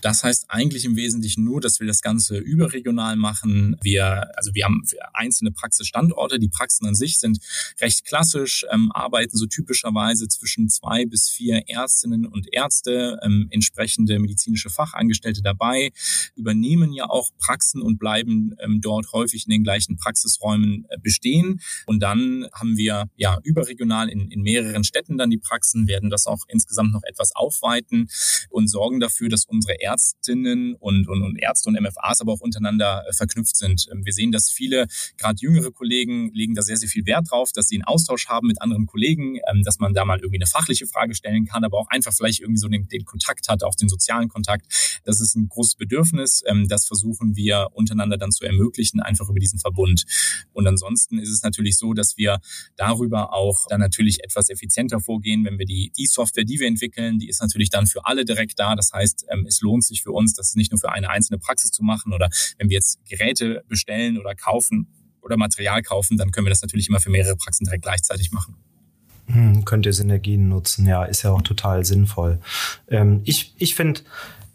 Das 0.00 0.22
heißt 0.22 0.46
eigentlich 0.48 0.84
im 0.84 0.96
Wesentlichen 0.96 1.44
nur, 1.44 1.60
dass 1.60 1.80
wir 1.80 1.86
das 1.86 2.02
Ganze 2.02 2.38
überregional 2.38 3.16
machen. 3.16 3.76
Wir, 3.82 4.30
also 4.36 4.54
wir 4.54 4.64
haben 4.64 4.82
einzelne 5.14 5.52
Praxisstandorte. 5.52 6.38
Die 6.38 6.48
Praxen 6.48 6.86
an 6.86 6.94
sich 6.94 7.18
sind 7.18 7.38
recht 7.80 8.04
klassisch, 8.04 8.64
ähm, 8.70 8.92
arbeiten 8.92 9.36
so 9.36 9.46
typischerweise 9.46 10.28
zwischen 10.28 10.68
zwei 10.68 11.06
bis 11.06 11.28
vier 11.28 11.62
Ärztinnen 11.68 12.26
und 12.26 12.46
Ärzte, 12.52 13.18
ähm, 13.22 13.48
entsprechende 13.50 14.18
medizinische 14.18 14.70
Fachangestellte 14.70 15.42
dabei, 15.42 15.90
übernehmen 16.36 16.92
ja 16.92 17.08
auch 17.08 17.30
Praxen 17.38 17.80
und 17.80 17.98
bleiben 17.98 18.54
ähm, 18.60 18.80
dort 18.80 19.12
häufig 19.12 19.46
in 19.46 19.50
den 19.50 19.64
gleichen 19.64 19.96
Praxisräumen 19.96 20.84
äh, 20.88 20.98
bestehen. 20.98 21.60
Und 21.86 22.00
dann 22.00 22.46
haben 22.52 22.76
wir 22.76 23.08
ja 23.16 23.38
überregional 23.44 24.08
in, 24.08 24.30
in 24.30 24.42
mehreren 24.42 24.84
Städten 24.84 25.16
dann 25.16 25.30
die 25.30 25.38
Praxen, 25.38 25.88
werden 25.88 26.10
das 26.10 26.26
auch 26.26 26.44
insgesamt 26.48 26.92
noch 26.92 27.02
etwas 27.04 27.34
aufweiten 27.34 28.08
und 28.50 28.68
sorgen 28.68 29.00
dafür, 29.00 29.28
dass 29.28 29.44
unsere 29.44 29.80
Ärztinnen 29.86 30.74
und, 30.74 31.08
und, 31.08 31.22
und 31.22 31.36
Ärzte 31.36 31.68
und 31.68 31.80
MFAs 31.80 32.20
aber 32.20 32.32
auch 32.32 32.40
untereinander 32.40 33.04
äh, 33.08 33.12
verknüpft 33.12 33.56
sind. 33.56 33.86
Ähm, 33.92 34.04
wir 34.04 34.12
sehen, 34.12 34.32
dass 34.32 34.50
viele, 34.50 34.86
gerade 35.16 35.38
jüngere 35.40 35.70
Kollegen, 35.70 36.32
legen 36.32 36.54
da 36.54 36.62
sehr, 36.62 36.76
sehr 36.76 36.88
viel 36.88 37.06
Wert 37.06 37.30
drauf, 37.30 37.52
dass 37.52 37.68
sie 37.68 37.76
einen 37.76 37.84
Austausch 37.84 38.26
haben 38.26 38.48
mit 38.48 38.60
anderen 38.60 38.86
Kollegen, 38.86 39.36
ähm, 39.48 39.62
dass 39.62 39.78
man 39.78 39.94
da 39.94 40.04
mal 40.04 40.18
irgendwie 40.18 40.38
eine 40.38 40.46
fachliche 40.46 40.86
Frage 40.86 41.14
stellen 41.14 41.46
kann, 41.46 41.62
aber 41.62 41.78
auch 41.78 41.88
einfach 41.88 42.12
vielleicht 42.12 42.40
irgendwie 42.40 42.58
so 42.58 42.68
den, 42.68 42.88
den 42.88 43.04
Kontakt 43.04 43.48
hat, 43.48 43.62
auch 43.62 43.76
den 43.76 43.88
sozialen 43.88 44.28
Kontakt. 44.28 44.66
Das 45.04 45.20
ist 45.20 45.36
ein 45.36 45.48
großes 45.48 45.76
Bedürfnis. 45.76 46.42
Ähm, 46.46 46.66
das 46.66 46.86
versuchen 46.86 47.36
wir 47.36 47.68
untereinander 47.72 48.16
dann 48.16 48.32
zu 48.32 48.44
ermöglichen, 48.44 49.00
einfach 49.00 49.28
über 49.28 49.38
diesen 49.38 49.60
Verbund. 49.60 50.04
Und 50.52 50.66
ansonsten 50.66 51.20
ist 51.20 51.30
es 51.30 51.42
natürlich 51.42 51.76
so, 51.76 51.94
dass 51.94 52.16
wir 52.16 52.40
darüber 52.76 53.32
auch 53.32 53.66
dann 53.68 53.80
natürlich 53.80 54.24
etwas 54.24 54.48
effizienter 54.48 54.98
vorgehen, 55.00 55.44
wenn 55.44 55.58
wir 55.58 55.66
die, 55.66 55.92
die 55.96 56.06
Software, 56.06 56.44
die 56.44 56.58
wir 56.58 56.66
entwickeln, 56.66 57.18
die 57.18 57.28
ist 57.28 57.40
natürlich 57.40 57.70
dann 57.70 57.86
für 57.86 58.04
alle 58.04 58.24
direkt 58.24 58.58
da. 58.58 58.74
Das 58.74 58.92
heißt, 58.92 59.26
es 59.46 59.60
lohnt 59.60 59.75
sich 59.84 60.02
für 60.02 60.12
uns, 60.12 60.34
das 60.34 60.54
nicht 60.54 60.72
nur 60.72 60.78
für 60.78 60.92
eine 60.92 61.10
einzelne 61.10 61.38
Praxis 61.38 61.70
zu 61.70 61.82
machen 61.82 62.12
oder 62.12 62.28
wenn 62.58 62.68
wir 62.68 62.74
jetzt 62.74 62.98
Geräte 63.08 63.64
bestellen 63.68 64.18
oder 64.18 64.34
kaufen 64.34 64.88
oder 65.20 65.36
Material 65.36 65.82
kaufen, 65.82 66.16
dann 66.16 66.30
können 66.30 66.46
wir 66.46 66.50
das 66.50 66.62
natürlich 66.62 66.88
immer 66.88 67.00
für 67.00 67.10
mehrere 67.10 67.36
Praxen 67.36 67.64
direkt 67.64 67.82
gleichzeitig 67.82 68.32
machen. 68.32 68.56
Hm, 69.26 69.64
könnt 69.64 69.86
ihr 69.86 69.92
Synergien 69.92 70.48
nutzen, 70.48 70.86
ja, 70.86 71.04
ist 71.04 71.22
ja 71.22 71.32
auch 71.32 71.42
total 71.42 71.84
sinnvoll. 71.84 72.38
Ähm, 72.88 73.22
ich 73.24 73.54
ich 73.58 73.74
finde 73.74 74.02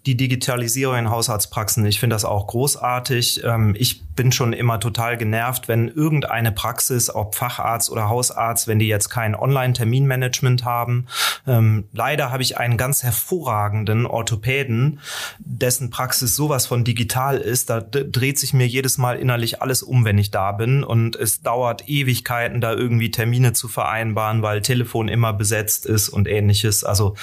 die 0.06 0.18
Digitalisierung 0.18 0.98
in 0.98 1.10
Hausarztpraxen, 1.10 1.86
ich 1.86 2.00
finde 2.00 2.16
das 2.16 2.26
auch 2.26 2.48
großartig. 2.48 3.44
Ähm, 3.44 3.76
ich 3.78 4.08
bin 4.16 4.32
schon 4.32 4.54
immer 4.54 4.80
total 4.80 5.18
genervt, 5.18 5.68
wenn 5.68 5.88
irgendeine 5.88 6.52
Praxis, 6.52 7.14
ob 7.14 7.36
Facharzt 7.36 7.90
oder 7.90 8.10
Hausarzt, 8.10 8.68
wenn 8.68 8.80
die 8.80 8.88
jetzt 8.88 9.10
kein 9.10 9.36
Online-Terminmanagement 9.36 10.66
haben. 10.66 11.08
Ähm, 11.48 11.86
leider 11.94 12.32
habe 12.32 12.44
ich 12.44 12.58
einen 12.58 12.78
ganz 12.78 13.04
hervorragenden 13.04 14.06
Orthopäden, 14.06 15.00
dessen 15.40 15.90
Praxis 15.92 16.36
sowas 16.36 16.66
von 16.66 16.84
digital 16.84 17.38
ist. 17.38 17.70
Da 17.70 17.80
dreht 17.80 18.40
sich 18.40 18.54
mir 18.54 18.68
jedes 18.68 18.98
Mal 18.98 19.18
innerlich 19.18 19.62
alles 19.62 19.84
um, 19.84 20.04
wenn 20.04 20.18
ich 20.18 20.32
da 20.32 20.52
bin. 20.52 20.84
Und 20.84 21.16
es 21.16 21.42
dauert 21.42 21.88
Ewigkeiten, 21.88 22.60
da 22.60 22.74
irgendwie 22.74 23.12
Termine 23.12 23.54
zu 23.54 23.68
vereinbaren, 23.68 24.42
weil 24.42 24.62
Telefon 24.62 25.08
immer 25.08 25.34
besetzt 25.34 25.86
ist 25.86 26.10
und 26.10 26.28
ähnliches. 26.28 26.84
Also 26.84 27.16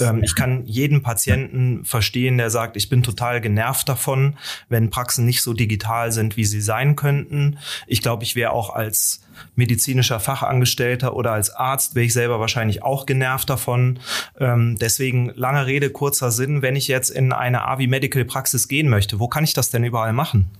ähm, 0.00 0.22
ich 0.22 0.34
kann 0.34 0.64
jeden 0.66 1.02
Patienten 1.02 1.84
verstehen, 1.84 2.21
der 2.38 2.50
sagt, 2.50 2.76
ich 2.76 2.88
bin 2.88 3.02
total 3.02 3.40
genervt 3.40 3.88
davon, 3.88 4.36
wenn 4.68 4.90
Praxen 4.90 5.24
nicht 5.26 5.42
so 5.42 5.52
digital 5.52 6.10
sind 6.10 6.22
sind, 6.22 6.36
wie 6.36 6.44
sie 6.44 6.60
sein 6.60 6.94
könnten. 6.96 7.58
Ich 7.86 8.00
glaube, 8.00 8.22
ich 8.22 8.36
wäre 8.36 8.52
auch 8.52 8.70
als 8.70 9.22
medizinischer 9.56 10.20
Fachangestellter 10.20 11.16
oder 11.16 11.32
als 11.32 11.50
Arzt 11.50 11.94
wäre 11.94 12.06
ich 12.06 12.12
selber 12.12 12.38
wahrscheinlich 12.38 12.82
auch 12.82 13.06
genervt 13.06 13.50
davon. 13.50 13.98
Ähm, 14.38 14.76
deswegen 14.80 15.32
lange 15.34 15.66
Rede, 15.66 15.90
kurzer 15.90 16.30
Sinn, 16.30 16.62
wenn 16.62 16.76
ich 16.76 16.88
jetzt 16.88 17.10
in 17.10 17.32
eine 17.32 17.66
Avi 17.66 17.86
Medical 17.86 18.24
Praxis 18.24 18.68
gehen 18.68 18.88
möchte, 18.88 19.18
wo 19.18 19.28
kann 19.28 19.44
ich 19.44 19.54
das 19.54 19.70
denn 19.70 19.84
überall 19.84 20.12
machen? 20.12 20.50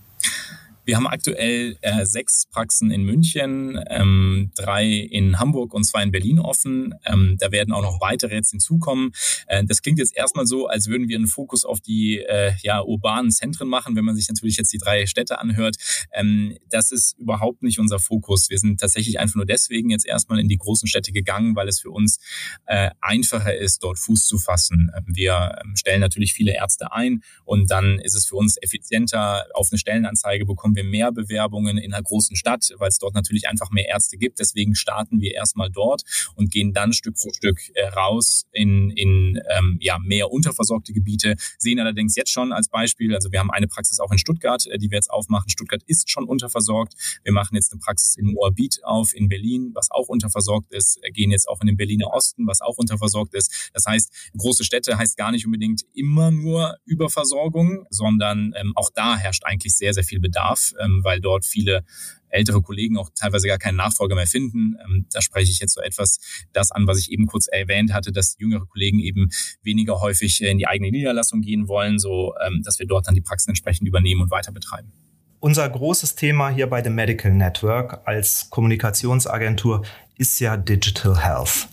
Wir 0.85 0.97
haben 0.97 1.07
aktuell 1.07 1.77
äh, 1.81 2.05
sechs 2.05 2.47
Praxen 2.47 2.91
in 2.91 3.05
München, 3.05 3.79
ähm, 3.89 4.51
drei 4.57 4.89
in 4.89 5.39
Hamburg 5.39 5.75
und 5.75 5.85
zwei 5.85 6.03
in 6.03 6.11
Berlin 6.11 6.41
offen. 6.41 6.95
Ähm, 7.05 7.37
da 7.39 7.53
werden 7.53 7.73
auch 7.73 7.83
noch 7.83 8.01
weitere 8.01 8.35
jetzt 8.35 8.51
hinzukommen. 8.51 9.13
Äh, 9.47 9.65
das 9.65 9.83
klingt 9.83 10.01
jetzt 10.01 10.17
erstmal 10.17 10.45
so, 10.45 10.67
als 10.67 10.89
würden 10.89 11.09
wir 11.09 11.17
einen 11.17 11.29
Fokus 11.29 11.65
auf 11.65 11.81
die 11.81 12.19
äh, 12.19 12.53
ja, 12.63 12.83
urbanen 12.83 13.31
Zentren 13.31 13.69
machen, 13.69 13.95
wenn 13.95 14.05
man 14.05 14.17
sich 14.17 14.29
natürlich 14.29 14.57
jetzt 14.57 14.73
die 14.73 14.79
drei 14.79 15.07
Städte 15.07 15.39
anhört. 15.39 15.77
Ähm, 16.13 16.57
das 16.69 16.91
ist 16.91 17.17
überhaupt 17.17 17.63
nicht 17.63 17.79
unser 17.79 18.01
Fokus. 18.01 18.51
Wir 18.51 18.59
sind 18.59 18.81
tatsächlich 18.81 19.21
einfach 19.21 19.37
nur 19.37 19.47
deswegen 19.47 19.91
jetzt 19.91 20.07
erstmal 20.07 20.41
in 20.41 20.49
die 20.49 20.59
großen 20.59 20.89
Städte 20.89 21.13
gegangen, 21.13 21.55
weil 21.55 21.69
es 21.69 21.81
für 21.81 21.91
uns 21.91 22.19
äh, 22.67 22.91
einfacher 23.01 23.57
ist, 23.57 23.85
dort 23.85 24.01
Fuß 24.01 24.27
zu 24.27 24.39
fassen. 24.39 24.91
Ähm, 24.97 25.05
wir 25.07 25.59
ähm, 25.65 25.77
stellen 25.77 26.01
natürlich 26.01 26.35
viele 26.35 26.55
Ärzte 26.55 26.93
ein 26.93 27.23
und 27.45 27.71
dann 27.71 28.01
ist 28.01 28.17
es 28.17 28.27
für 28.27 28.35
uns 28.35 28.57
effizienter, 28.61 29.47
auf 29.55 29.69
eine 29.71 29.79
Stellenanzeige 29.79 30.45
bekommen 30.45 30.72
bekommen 30.73 30.77
wir 30.77 30.85
mehr 30.85 31.13
Bewerbungen 31.13 31.79
in 31.79 31.93
einer 31.93 32.03
großen 32.03 32.37
Stadt, 32.37 32.73
weil 32.79 32.89
es 32.89 32.99
dort 32.99 33.15
natürlich 33.15 33.49
einfach 33.49 33.71
mehr 33.71 33.89
Ärzte 33.89 34.17
gibt. 34.17 34.39
Deswegen 34.39 34.75
starten 34.75 35.21
wir 35.21 35.35
erstmal 35.35 35.71
dort 35.71 36.03
und 36.35 36.51
gehen 36.51 36.73
dann 36.73 36.93
Stück 36.93 37.19
für 37.19 37.33
Stück 37.33 37.59
äh, 37.75 37.87
raus 37.89 38.47
in, 38.53 38.91
in 38.91 39.41
ähm, 39.57 39.79
ja, 39.81 39.99
mehr 39.99 40.31
unterversorgte 40.31 40.93
Gebiete. 40.93 41.35
Sehen 41.59 41.79
allerdings 41.81 42.17
jetzt 42.17 42.31
schon 42.31 42.53
als 42.53 42.69
Beispiel, 42.69 43.15
also 43.15 43.31
wir 43.33 43.41
haben 43.41 43.51
eine 43.51 43.69
Praxis 43.69 44.01
auch 44.01 44.11
in 44.11 44.19
Stuttgart, 44.19 44.67
äh, 44.67 44.79
die 44.79 44.91
wir 44.91 44.97
jetzt 44.97 45.11
aufmachen. 45.11 45.49
Stuttgart 45.49 45.83
ist 45.87 46.11
schon 46.11 46.25
unterversorgt. 46.25 46.95
Wir 47.25 47.33
machen 47.33 47.55
jetzt 47.55 47.73
eine 47.73 47.81
Praxis 47.81 48.17
in 48.17 48.27
Moabit 48.33 48.81
auf, 48.85 49.15
in 49.15 49.29
Berlin, 49.29 49.73
was 49.75 49.91
auch 49.91 50.09
unterversorgt 50.09 50.73
ist, 50.73 51.01
gehen 51.13 51.31
jetzt 51.31 51.49
auch 51.49 51.61
in 51.61 51.67
den 51.67 51.77
Berliner 51.77 52.09
Osten, 52.13 52.47
was 52.47 52.61
auch 52.61 52.79
unterversorgt 52.79 53.35
ist. 53.35 53.71
Das 53.73 53.87
heißt, 53.87 54.31
große 54.37 54.65
Städte 54.65 54.97
heißt 54.97 55.17
gar 55.17 55.33
nicht 55.33 55.47
unbedingt 55.47 55.83
immer 55.95 56.31
nur 56.31 56.77
Überversorgung, 56.85 57.87
sondern 57.91 58.53
ähm, 58.57 58.73
auch 58.77 58.91
da 58.95 59.17
herrscht 59.17 59.45
eigentlich 59.45 59.75
sehr, 59.75 59.93
sehr 59.93 60.05
viel 60.05 60.21
Bedarf 60.21 60.62
ähm, 60.83 61.01
weil 61.03 61.21
dort 61.21 61.45
viele 61.45 61.85
ältere 62.33 62.63
Kollegen 62.63 62.97
auch 62.97 63.11
teilweise 63.15 63.47
gar 63.47 63.59
keinen 63.59 63.77
Nachfolger 63.77 64.15
mehr 64.15 64.27
finden. 64.27 64.77
Ähm, 64.85 65.07
da 65.13 65.21
spreche 65.21 65.51
ich 65.51 65.61
jetzt 65.61 65.75
so 65.75 65.81
etwas 65.81 66.19
das 66.53 66.73
an, 66.73 66.87
was 66.87 66.99
ich 66.99 67.13
eben 67.13 67.27
kurz 67.27 67.47
erwähnt 67.47 67.93
hatte, 67.93 68.11
dass 68.13 68.37
jüngere 68.39 68.67
Kollegen 68.67 68.99
eben 68.99 69.31
weniger 69.63 70.01
häufig 70.01 70.43
in 70.43 70.59
die 70.59 70.67
eigene 70.67 70.91
Niederlassung 70.91 71.43
gehen 71.43 71.69
wollen, 71.69 71.99
so 71.99 72.35
ähm, 72.45 72.63
dass 72.65 72.79
wir 72.79 72.87
dort 72.87 73.07
dann 73.07 73.15
die 73.15 73.21
Praxen 73.21 73.51
entsprechend 73.51 73.87
übernehmen 73.87 74.23
und 74.23 74.31
weiter 74.31 74.53
betreiben. 74.53 74.93
Unser 75.41 75.69
großes 75.69 76.15
Thema 76.15 76.51
hier 76.51 76.69
bei 76.69 76.83
The 76.83 76.91
Medical 76.91 77.33
Network 77.33 78.03
als 78.07 78.49
Kommunikationsagentur 78.51 79.85
ist 80.17 80.39
ja 80.39 80.57
Digital 80.57 81.21
Health. 81.25 81.69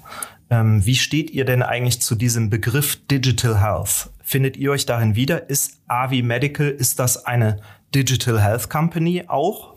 Ähm, 0.49 0.83
wie 0.85 0.95
steht 0.95 1.29
ihr 1.29 1.45
denn 1.45 1.61
eigentlich 1.61 2.01
zu 2.01 2.15
diesem 2.15 2.49
Begriff 2.49 2.97
Digital 3.07 3.61
Health? 3.61 4.09
Findet 4.23 4.57
ihr 4.57 4.71
euch 4.71 4.87
darin 4.87 5.15
wieder? 5.15 5.49
Ist 5.49 5.81
Avi 5.87 6.23
Medical, 6.23 6.69
ist 6.69 6.97
das 6.97 7.25
eine 7.25 7.61
Digital 7.93 8.39
Health 8.39 8.69
Company 8.69 9.23
auch? 9.27 9.75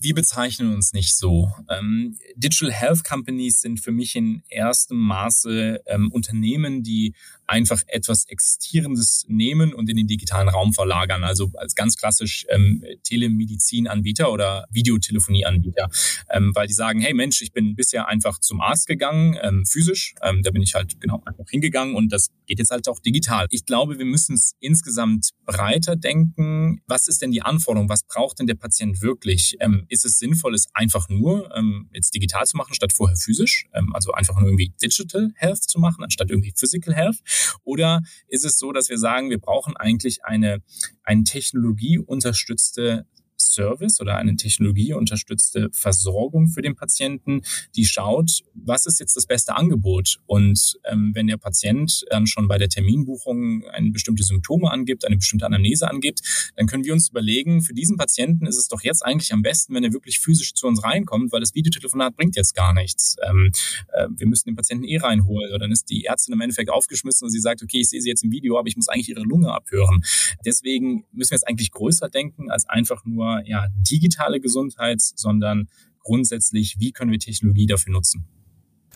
Wir 0.00 0.14
bezeichnen 0.14 0.74
uns 0.74 0.94
nicht 0.94 1.16
so. 1.16 1.52
Ähm, 1.68 2.16
Digital 2.34 2.72
Health 2.72 3.04
Companies 3.04 3.60
sind 3.60 3.78
für 3.78 3.92
mich 3.92 4.16
in 4.16 4.42
erstem 4.48 4.98
Maße 4.98 5.82
ähm, 5.86 6.10
Unternehmen, 6.10 6.82
die 6.82 7.14
einfach 7.52 7.82
etwas 7.86 8.24
Existierendes 8.24 9.26
nehmen 9.28 9.74
und 9.74 9.88
in 9.90 9.96
den 9.96 10.06
digitalen 10.06 10.48
Raum 10.48 10.72
verlagern. 10.72 11.22
Also 11.22 11.50
als 11.54 11.74
ganz 11.74 11.96
klassisch 11.96 12.46
ähm, 12.48 12.82
Telemedizinanbieter 13.02 14.32
oder 14.32 14.64
Videotelefonieanbieter, 14.70 15.90
ähm, 16.30 16.52
weil 16.54 16.66
die 16.66 16.72
sagen, 16.72 17.00
hey 17.00 17.12
Mensch, 17.12 17.42
ich 17.42 17.52
bin 17.52 17.76
bisher 17.76 18.08
einfach 18.08 18.38
zum 18.38 18.62
Arzt 18.62 18.86
gegangen, 18.86 19.36
ähm, 19.42 19.66
physisch, 19.66 20.14
ähm, 20.22 20.42
da 20.42 20.50
bin 20.50 20.62
ich 20.62 20.74
halt 20.74 20.98
genau 20.98 21.22
einfach 21.26 21.44
hingegangen 21.50 21.94
und 21.94 22.10
das 22.10 22.30
geht 22.46 22.58
jetzt 22.58 22.70
halt 22.70 22.88
auch 22.88 23.00
digital. 23.00 23.46
Ich 23.50 23.66
glaube, 23.66 23.98
wir 23.98 24.06
müssen 24.06 24.34
es 24.34 24.54
insgesamt 24.60 25.30
breiter 25.44 25.94
denken. 25.94 26.80
Was 26.86 27.06
ist 27.06 27.20
denn 27.20 27.32
die 27.32 27.42
Anforderung? 27.42 27.90
Was 27.90 28.04
braucht 28.04 28.38
denn 28.38 28.46
der 28.46 28.54
Patient 28.54 29.02
wirklich? 29.02 29.56
Ähm, 29.60 29.84
ist 29.88 30.06
es 30.06 30.18
sinnvoll, 30.18 30.54
es 30.54 30.68
einfach 30.72 31.10
nur 31.10 31.54
ähm, 31.54 31.90
jetzt 31.92 32.14
digital 32.14 32.46
zu 32.46 32.56
machen, 32.56 32.74
statt 32.74 32.94
vorher 32.94 33.16
physisch? 33.16 33.66
Ähm, 33.74 33.94
also 33.94 34.12
einfach 34.12 34.40
nur 34.40 34.48
irgendwie 34.48 34.72
Digital 34.82 35.32
Health 35.34 35.62
zu 35.64 35.78
machen, 35.78 36.02
anstatt 36.02 36.30
irgendwie 36.30 36.54
Physical 36.56 36.94
Health? 36.94 37.18
Oder 37.64 38.02
ist 38.28 38.44
es 38.44 38.58
so, 38.58 38.72
dass 38.72 38.88
wir 38.88 38.98
sagen, 38.98 39.30
wir 39.30 39.38
brauchen 39.38 39.76
eigentlich 39.76 40.24
eine, 40.24 40.62
eine 41.02 41.24
technologieunterstützte 41.24 43.06
Service 43.52 44.00
oder 44.00 44.16
eine 44.16 44.36
technologieunterstützte 44.36 45.70
Versorgung 45.72 46.48
für 46.48 46.62
den 46.62 46.74
Patienten, 46.74 47.42
die 47.76 47.84
schaut, 47.84 48.42
was 48.54 48.86
ist 48.86 49.00
jetzt 49.00 49.16
das 49.16 49.26
beste 49.26 49.56
Angebot. 49.56 50.20
Und 50.26 50.78
ähm, 50.84 51.12
wenn 51.14 51.26
der 51.26 51.36
Patient 51.36 52.04
dann 52.10 52.26
schon 52.26 52.48
bei 52.48 52.58
der 52.58 52.68
Terminbuchung 52.68 53.64
ein 53.68 53.92
bestimmte 53.92 54.22
Symptome 54.22 54.70
angibt, 54.70 55.04
eine 55.04 55.16
bestimmte 55.16 55.46
Anamnese 55.46 55.88
angibt, 55.88 56.52
dann 56.56 56.66
können 56.66 56.84
wir 56.84 56.92
uns 56.92 57.08
überlegen, 57.08 57.62
für 57.62 57.74
diesen 57.74 57.96
Patienten 57.96 58.46
ist 58.46 58.56
es 58.56 58.68
doch 58.68 58.82
jetzt 58.82 59.04
eigentlich 59.04 59.32
am 59.32 59.42
besten, 59.42 59.74
wenn 59.74 59.84
er 59.84 59.92
wirklich 59.92 60.20
physisch 60.20 60.54
zu 60.54 60.66
uns 60.66 60.82
reinkommt, 60.82 61.32
weil 61.32 61.40
das 61.40 61.54
Videotelefonat 61.54 62.16
bringt 62.16 62.36
jetzt 62.36 62.54
gar 62.54 62.72
nichts. 62.74 63.16
Ähm, 63.28 63.52
äh, 63.92 64.08
wir 64.16 64.26
müssen 64.26 64.48
den 64.48 64.56
Patienten 64.56 64.84
eh 64.84 64.98
reinholen. 64.98 65.50
Oder 65.50 65.60
dann 65.60 65.72
ist 65.72 65.90
die 65.90 66.04
Ärztin 66.04 66.34
im 66.34 66.40
Endeffekt 66.40 66.70
aufgeschmissen 66.70 67.26
und 67.26 67.30
sie 67.30 67.40
sagt, 67.40 67.62
okay, 67.62 67.80
ich 67.80 67.88
sehe 67.88 68.00
sie 68.00 68.08
jetzt 68.08 68.24
im 68.24 68.30
Video, 68.30 68.58
aber 68.58 68.68
ich 68.68 68.76
muss 68.76 68.88
eigentlich 68.88 69.08
ihre 69.08 69.22
Lunge 69.22 69.52
abhören. 69.52 70.02
Deswegen 70.44 71.04
müssen 71.12 71.30
wir 71.30 71.36
jetzt 71.36 71.48
eigentlich 71.48 71.70
größer 71.70 72.08
denken 72.08 72.50
als 72.50 72.68
einfach 72.68 73.04
nur 73.04 73.41
ja, 73.46 73.66
digitale 73.76 74.40
Gesundheit, 74.40 75.00
sondern 75.00 75.68
grundsätzlich, 76.00 76.76
wie 76.78 76.92
können 76.92 77.10
wir 77.10 77.18
Technologie 77.18 77.66
dafür 77.66 77.92
nutzen? 77.92 78.26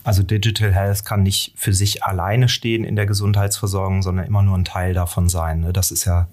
Also 0.03 0.23
Digital 0.23 0.73
Health 0.73 1.03
kann 1.05 1.23
nicht 1.23 1.53
für 1.55 1.73
sich 1.73 2.03
alleine 2.03 2.47
stehen 2.47 2.83
in 2.83 2.95
der 2.95 3.05
Gesundheitsversorgung, 3.05 4.01
sondern 4.01 4.25
immer 4.25 4.41
nur 4.41 4.57
ein 4.57 4.65
Teil 4.65 4.93
davon 4.93 5.27
sein. 5.27 5.59
Ne? 5.61 5.73
Das 5.73 5.91
ist 5.91 6.05
ja 6.05 6.29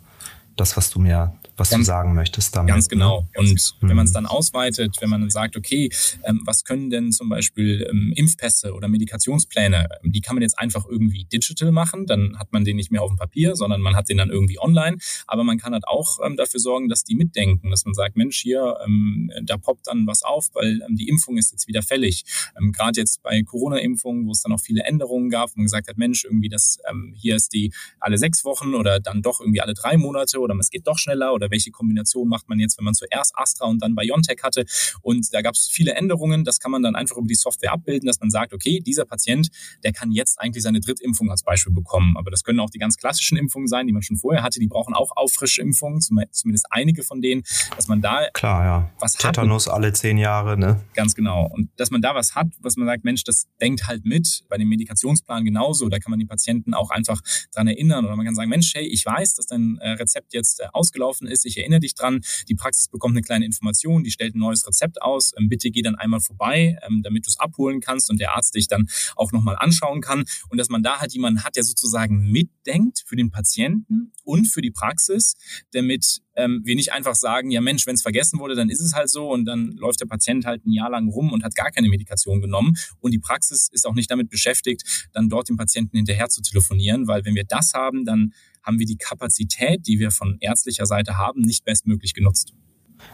das, 0.57 0.77
was 0.77 0.91
du 0.91 1.01
mir 1.01 1.35
was 1.57 1.71
ganz, 1.71 1.83
du 1.83 1.87
sagen 1.87 2.15
möchtest 2.15 2.55
damit. 2.57 2.69
Ganz 2.73 2.87
ne? 2.87 2.91
genau. 2.91 3.29
Und 3.37 3.75
mhm. 3.81 3.89
wenn 3.89 3.97
man 3.97 4.07
es 4.07 4.13
dann 4.13 4.27
ausweitet, 4.27 4.97
wenn 5.01 5.11
man 5.11 5.21
dann 5.21 5.31
sagt, 5.31 5.57
okay, 5.57 5.91
ähm, 6.25 6.43
was 6.45 6.65
können 6.65 6.91
denn 6.91 7.13
zum 7.13 7.29
Beispiel 7.29 7.87
ähm, 7.91 8.13
Impfpässe 8.17 8.73
oder 8.73 8.89
Medikationspläne, 8.89 9.89
ähm, 10.03 10.13
die 10.13 10.21
kann 10.21 10.35
man 10.37 10.43
jetzt 10.43 10.59
einfach 10.59 10.85
irgendwie 10.89 11.27
digital 11.27 11.71
machen, 11.71 12.07
dann 12.07 12.39
hat 12.39 12.53
man 12.53 12.65
den 12.65 12.77
nicht 12.77 12.91
mehr 12.91 13.03
auf 13.03 13.11
dem 13.11 13.19
Papier, 13.19 13.55
sondern 13.55 13.81
man 13.81 13.95
hat 13.95 14.09
den 14.09 14.19
dann 14.19 14.31
irgendwie 14.31 14.59
online. 14.59 14.97
Aber 15.27 15.45
man 15.45 15.59
kann 15.59 15.73
halt 15.73 15.87
auch 15.87 16.19
ähm, 16.25 16.37
dafür 16.37 16.61
sorgen, 16.61 16.89
dass 16.89 17.05
die 17.05 17.15
mitdenken, 17.15 17.71
dass 17.71 17.85
man 17.85 17.95
sagt, 17.95 18.17
Mensch, 18.17 18.39
hier, 18.41 18.77
ähm, 18.85 19.31
da 19.45 19.57
poppt 19.57 19.87
dann 19.87 20.07
was 20.07 20.23
auf, 20.23 20.49
weil 20.55 20.81
ähm, 20.89 20.97
die 20.97 21.09
Impfung 21.09 21.37
ist 21.37 21.53
jetzt 21.53 21.69
wieder 21.69 21.83
fällig. 21.83 22.25
Gerade 22.73 23.01
jetzt 23.01 23.23
bei 23.23 23.43
Corona-Impfungen, 23.43 24.27
wo 24.27 24.33
es 24.33 24.43
dann 24.43 24.53
auch 24.53 24.61
viele 24.61 24.83
Änderungen 24.83 25.31
gab, 25.31 25.51
wo 25.51 25.55
man 25.57 25.67
gesagt 25.67 25.89
hat, 25.89 25.99
Mensch, 25.99 26.25
irgendwie 26.25 26.49
das, 26.49 26.79
hier 27.15 27.37
ist 27.37 27.53
die 27.53 27.73
alle 28.01 28.19
sechs 28.19 28.45
Wochen 28.45 28.75
oder 28.75 29.01
dann 29.01 29.23
doch 29.23 29.41
irgendwie 29.41 29.61
alle 29.61 29.75
drei 29.75 29.97
Monate 29.97 30.39
oder 30.39 30.55
es 30.59 30.71
geht 30.71 30.87
doch 30.87 30.99
schneller 30.99 31.33
oder 31.35 31.44
oder 31.45 31.51
welche 31.51 31.71
Kombination 31.71 32.29
macht 32.29 32.49
man 32.49 32.59
jetzt, 32.59 32.79
wenn 32.79 32.85
man 32.85 32.95
zuerst 32.95 33.33
Astra 33.37 33.67
und 33.67 33.83
dann 33.83 33.95
BioNTech 33.95 34.43
hatte. 34.43 34.65
Und 35.03 35.33
da 35.33 35.43
gab 35.43 35.55
es 35.55 35.69
viele 35.71 35.95
Änderungen. 35.95 36.45
Das 36.45 36.59
kann 36.59 36.71
man 36.71 36.83
dann 36.83 36.97
einfach 36.97 37.17
über 37.17 37.27
die 37.27 37.35
Software 37.35 37.73
abbilden, 37.73 38.07
dass 38.07 38.21
man 38.21 38.31
sagt, 38.31 38.53
okay, 38.53 38.81
dieser 38.81 39.05
Patient, 39.05 39.49
der 39.83 39.93
kann 39.93 40.11
jetzt 40.11 40.41
eigentlich 40.41 40.63
seine 40.63 40.81
Drittimpfung 40.81 41.31
als 41.31 41.43
Beispiel 41.43 41.73
bekommen. 41.73 42.17
Aber 42.17 42.31
das 42.31 42.45
können 42.45 42.61
auch 42.61 42.71
die 42.71 42.79
ganz 42.79 42.97
klassischen 42.97 43.37
Impfungen 43.37 43.69
sein, 43.69 43.87
die 43.87 43.93
man 43.93 44.03
schon 44.03 44.17
vorher 44.17 44.43
hatte. 44.43 44.59
Die 44.59 44.67
brauchen 44.67 44.95
auch 44.95 45.13
Auffrischimpfungen, 45.17 46.01
zumindest 46.01 46.67
einige 46.71 47.03
von 47.03 47.21
denen, 47.21 47.43
dass 47.77 47.89
man 47.89 48.01
da 48.01 48.29
Klar, 48.33 48.65
ja. 48.65 48.91
was 48.99 49.13
Tetanus 49.13 49.67
hat. 49.67 49.75
alle 49.75 49.93
zehn 49.93 50.19
Jahre, 50.19 50.57
ne? 50.57 50.81
Ganz 50.95 51.15
genau. 51.15 51.47
Und 51.47 51.71
dass 51.77 51.91
man 51.91 52.01
da 52.01 52.15
was 52.15 52.35
hat, 52.35 52.49
was 52.61 52.77
man 52.77 52.87
sagt, 52.87 53.05
Mensch, 53.05 53.25
das 53.25 53.47
denkt 53.61 53.87
halt 53.87 54.05
mit. 54.05 54.45
Bei 54.49 54.57
dem 54.57 54.69
Medikationsplan 54.69 55.45
genauso. 55.45 55.89
Da 55.89 55.99
kann 55.99 56.11
man 56.11 56.19
die 56.19 56.27
Patienten 56.27 56.75
auch 56.75 56.91
einfach 56.91 57.21
dran 57.53 57.69
erinnern. 57.69 58.05
Oder 58.05 58.17
man 58.17 58.25
kann 58.25 58.35
sagen, 58.35 58.49
Mensch, 58.49 58.73
hey, 58.75 58.87
ich 58.87 59.05
weiß, 59.05 59.35
dass 59.35 59.47
dein 59.47 59.79
äh, 59.79 59.91
Rezept 59.91 60.33
jetzt 60.33 60.61
äh, 60.61 60.67
ausgelaufen 60.73 61.27
ist 61.27 61.34
ist. 61.35 61.45
Ich 61.45 61.59
erinnere 61.59 61.81
dich 61.81 61.95
dran, 61.95 62.23
die 62.49 62.55
Praxis 62.55 62.89
bekommt 62.89 63.15
eine 63.15 63.23
kleine 63.23 63.45
Information, 63.45 64.03
die 64.03 64.11
stellt 64.11 64.35
ein 64.35 64.39
neues 64.39 64.67
Rezept 64.67 65.03
aus. 65.03 65.33
Ähm, 65.37 65.49
bitte 65.49 65.71
geh 65.71 65.83
dann 65.83 65.97
einmal 65.97 66.21
vorbei, 66.21 66.79
ähm, 66.87 67.03
damit 67.03 67.27
du 67.27 67.29
es 67.29 67.39
abholen 67.39 67.81
kannst 67.81 68.11
und 68.11 68.21
der 68.21 68.35
Arzt 68.35 68.55
dich 68.55 68.69
dann 68.69 68.89
auch 69.17 69.33
nochmal 69.33 69.57
anschauen 69.59 70.01
kann. 70.01 70.25
Und 70.49 70.59
dass 70.59 70.71
man 70.71 70.83
da 70.83 71.01
halt 71.01 71.13
jemanden 71.13 71.45
hat, 71.45 71.57
der 71.57 71.65
sozusagen 71.65 72.31
mitdenkt 72.31 73.05
für 73.07 73.17
den 73.17 73.31
Patienten 73.31 74.13
und 74.25 74.47
für 74.47 74.63
die 74.63 74.71
Praxis, 74.71 75.35
damit 75.73 76.23
ähm, 76.37 76.63
wir 76.65 76.75
nicht 76.75 76.93
einfach 76.93 77.15
sagen, 77.15 77.51
ja 77.51 77.61
Mensch, 77.61 77.87
wenn 77.87 77.95
es 77.95 78.03
vergessen 78.03 78.39
wurde, 78.39 78.55
dann 78.55 78.71
ist 78.71 78.81
es 78.81 78.95
halt 78.95 79.11
so 79.11 79.31
und 79.31 79.45
dann 79.45 79.73
läuft 79.77 80.01
der 80.01 80.07
Patient 80.07 80.45
halt 80.47 80.65
ein 80.67 80.73
Jahr 80.73 80.91
lang 80.91 81.09
rum 81.09 81.33
und 81.33 81.45
hat 81.45 81.55
gar 81.55 81.71
keine 81.71 81.89
Medikation 81.89 82.41
genommen 82.41 82.75
und 83.01 83.13
die 83.13 83.19
Praxis 83.19 83.69
ist 83.71 83.87
auch 83.87 83.95
nicht 83.95 84.11
damit 84.11 84.31
beschäftigt, 84.31 85.09
dann 85.13 85.29
dort 85.29 85.49
dem 85.49 85.57
Patienten 85.57 85.97
hinterher 85.97 86.29
zu 86.29 86.43
telefonieren, 86.43 87.07
weil 87.07 87.25
wenn 87.25 87.35
wir 87.35 87.45
das 87.45 87.75
haben, 87.75 88.05
dann 88.05 88.33
haben 88.65 88.79
wir 88.79 88.87
die 88.87 88.97
Kapazität, 88.97 89.87
die 89.87 89.99
wir 89.99 90.11
von 90.11 90.39
ärztlicher 90.41 90.87
Seite 90.87 91.19
haben, 91.19 91.43
nicht 91.43 91.65
bestmöglich 91.65 92.15
genutzt. 92.15 92.55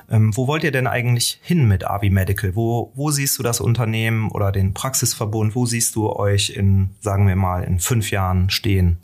Ähm, 0.09 0.37
wo 0.37 0.47
wollt 0.47 0.65
ihr 0.65 0.73
denn 0.73 0.87
eigentlich 0.87 1.41
hin 1.43 1.67
mit 1.67 1.85
Avi 1.85 2.11
Medical? 2.11 2.55
Wo, 2.55 2.93
wo 2.95 3.11
siehst 3.11 3.39
du 3.39 3.43
das 3.43 3.61
Unternehmen 3.61 4.31
oder 4.31 4.53
den 4.53 4.75
Praxisverbund? 4.75 5.55
Wo 5.55 5.67
siehst 5.67 5.97
du 5.97 6.11
euch 6.11 6.51
in, 6.51 6.91
sagen 7.01 7.27
wir 7.27 7.37
mal, 7.37 7.65
in 7.65 7.79
fünf 7.81 8.11
Jahren 8.11 8.51
stehen? 8.51 8.99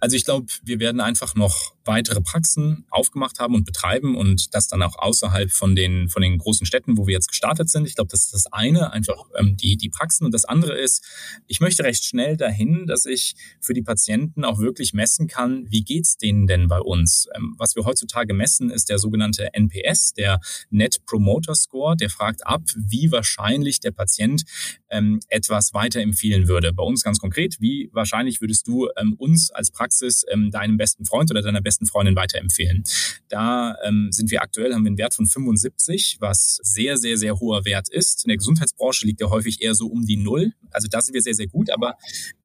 Also 0.00 0.16
ich 0.16 0.24
glaube, 0.24 0.46
wir 0.64 0.80
werden 0.80 1.00
einfach 1.00 1.34
noch 1.34 1.74
weitere 1.90 2.20
Praxen 2.20 2.86
aufgemacht 2.88 3.40
haben 3.40 3.56
und 3.56 3.64
betreiben 3.64 4.16
und 4.16 4.54
das 4.54 4.68
dann 4.68 4.80
auch 4.80 4.96
außerhalb 4.96 5.50
von 5.50 5.74
den, 5.74 6.08
von 6.08 6.22
den 6.22 6.38
großen 6.38 6.64
Städten, 6.64 6.96
wo 6.96 7.08
wir 7.08 7.14
jetzt 7.14 7.26
gestartet 7.26 7.68
sind. 7.68 7.84
Ich 7.84 7.96
glaube, 7.96 8.10
das 8.10 8.26
ist 8.26 8.32
das 8.32 8.46
eine, 8.52 8.92
einfach 8.92 9.24
ähm, 9.36 9.56
die, 9.56 9.76
die 9.76 9.88
Praxen. 9.88 10.24
Und 10.24 10.32
das 10.32 10.44
andere 10.44 10.78
ist, 10.78 11.04
ich 11.48 11.58
möchte 11.58 11.82
recht 11.82 12.04
schnell 12.04 12.36
dahin, 12.36 12.86
dass 12.86 13.06
ich 13.06 13.34
für 13.60 13.74
die 13.74 13.82
Patienten 13.82 14.44
auch 14.44 14.60
wirklich 14.60 14.92
messen 14.94 15.26
kann, 15.26 15.66
wie 15.68 15.82
geht's 15.82 16.16
denen 16.16 16.46
denn 16.46 16.68
bei 16.68 16.78
uns? 16.78 17.26
Ähm, 17.34 17.56
was 17.58 17.74
wir 17.74 17.84
heutzutage 17.84 18.34
messen, 18.34 18.70
ist 18.70 18.88
der 18.88 18.98
sogenannte 18.98 19.52
NPS, 19.52 20.14
der 20.14 20.38
Net 20.70 21.04
Promoter 21.06 21.56
Score. 21.56 21.96
Der 21.96 22.08
fragt 22.08 22.46
ab, 22.46 22.62
wie 22.76 23.10
wahrscheinlich 23.10 23.80
der 23.80 23.90
Patient 23.90 24.44
ähm, 24.90 25.18
etwas 25.28 25.74
weiterempfehlen 25.74 26.46
würde. 26.46 26.72
Bei 26.72 26.84
uns 26.84 27.02
ganz 27.02 27.18
konkret, 27.18 27.56
wie 27.60 27.90
wahrscheinlich 27.92 28.40
würdest 28.40 28.68
du 28.68 28.88
ähm, 28.96 29.14
uns 29.18 29.50
als 29.50 29.72
Praxis 29.72 30.24
ähm, 30.30 30.52
deinem 30.52 30.76
besten 30.76 31.04
Freund 31.04 31.32
oder 31.32 31.42
deiner 31.42 31.60
besten 31.60 31.79
Freundin 31.86 32.16
weiterempfehlen? 32.16 32.84
Da 33.28 33.76
ähm, 33.84 34.10
sind 34.12 34.30
wir 34.30 34.42
aktuell, 34.42 34.74
haben 34.74 34.84
wir 34.84 34.88
einen 34.88 34.98
Wert 34.98 35.14
von 35.14 35.26
75, 35.26 36.18
was 36.20 36.60
sehr, 36.62 36.96
sehr, 36.96 37.16
sehr 37.16 37.38
hoher 37.40 37.64
Wert 37.64 37.88
ist. 37.88 38.24
In 38.24 38.28
der 38.28 38.36
Gesundheitsbranche 38.36 39.06
liegt 39.06 39.20
er 39.20 39.30
häufig 39.30 39.62
eher 39.62 39.74
so 39.74 39.86
um 39.86 40.04
die 40.04 40.16
Null. 40.16 40.52
Also 40.70 40.88
da 40.88 41.00
sind 41.00 41.14
wir 41.14 41.22
sehr, 41.22 41.34
sehr 41.34 41.46
gut, 41.46 41.70
aber 41.70 41.94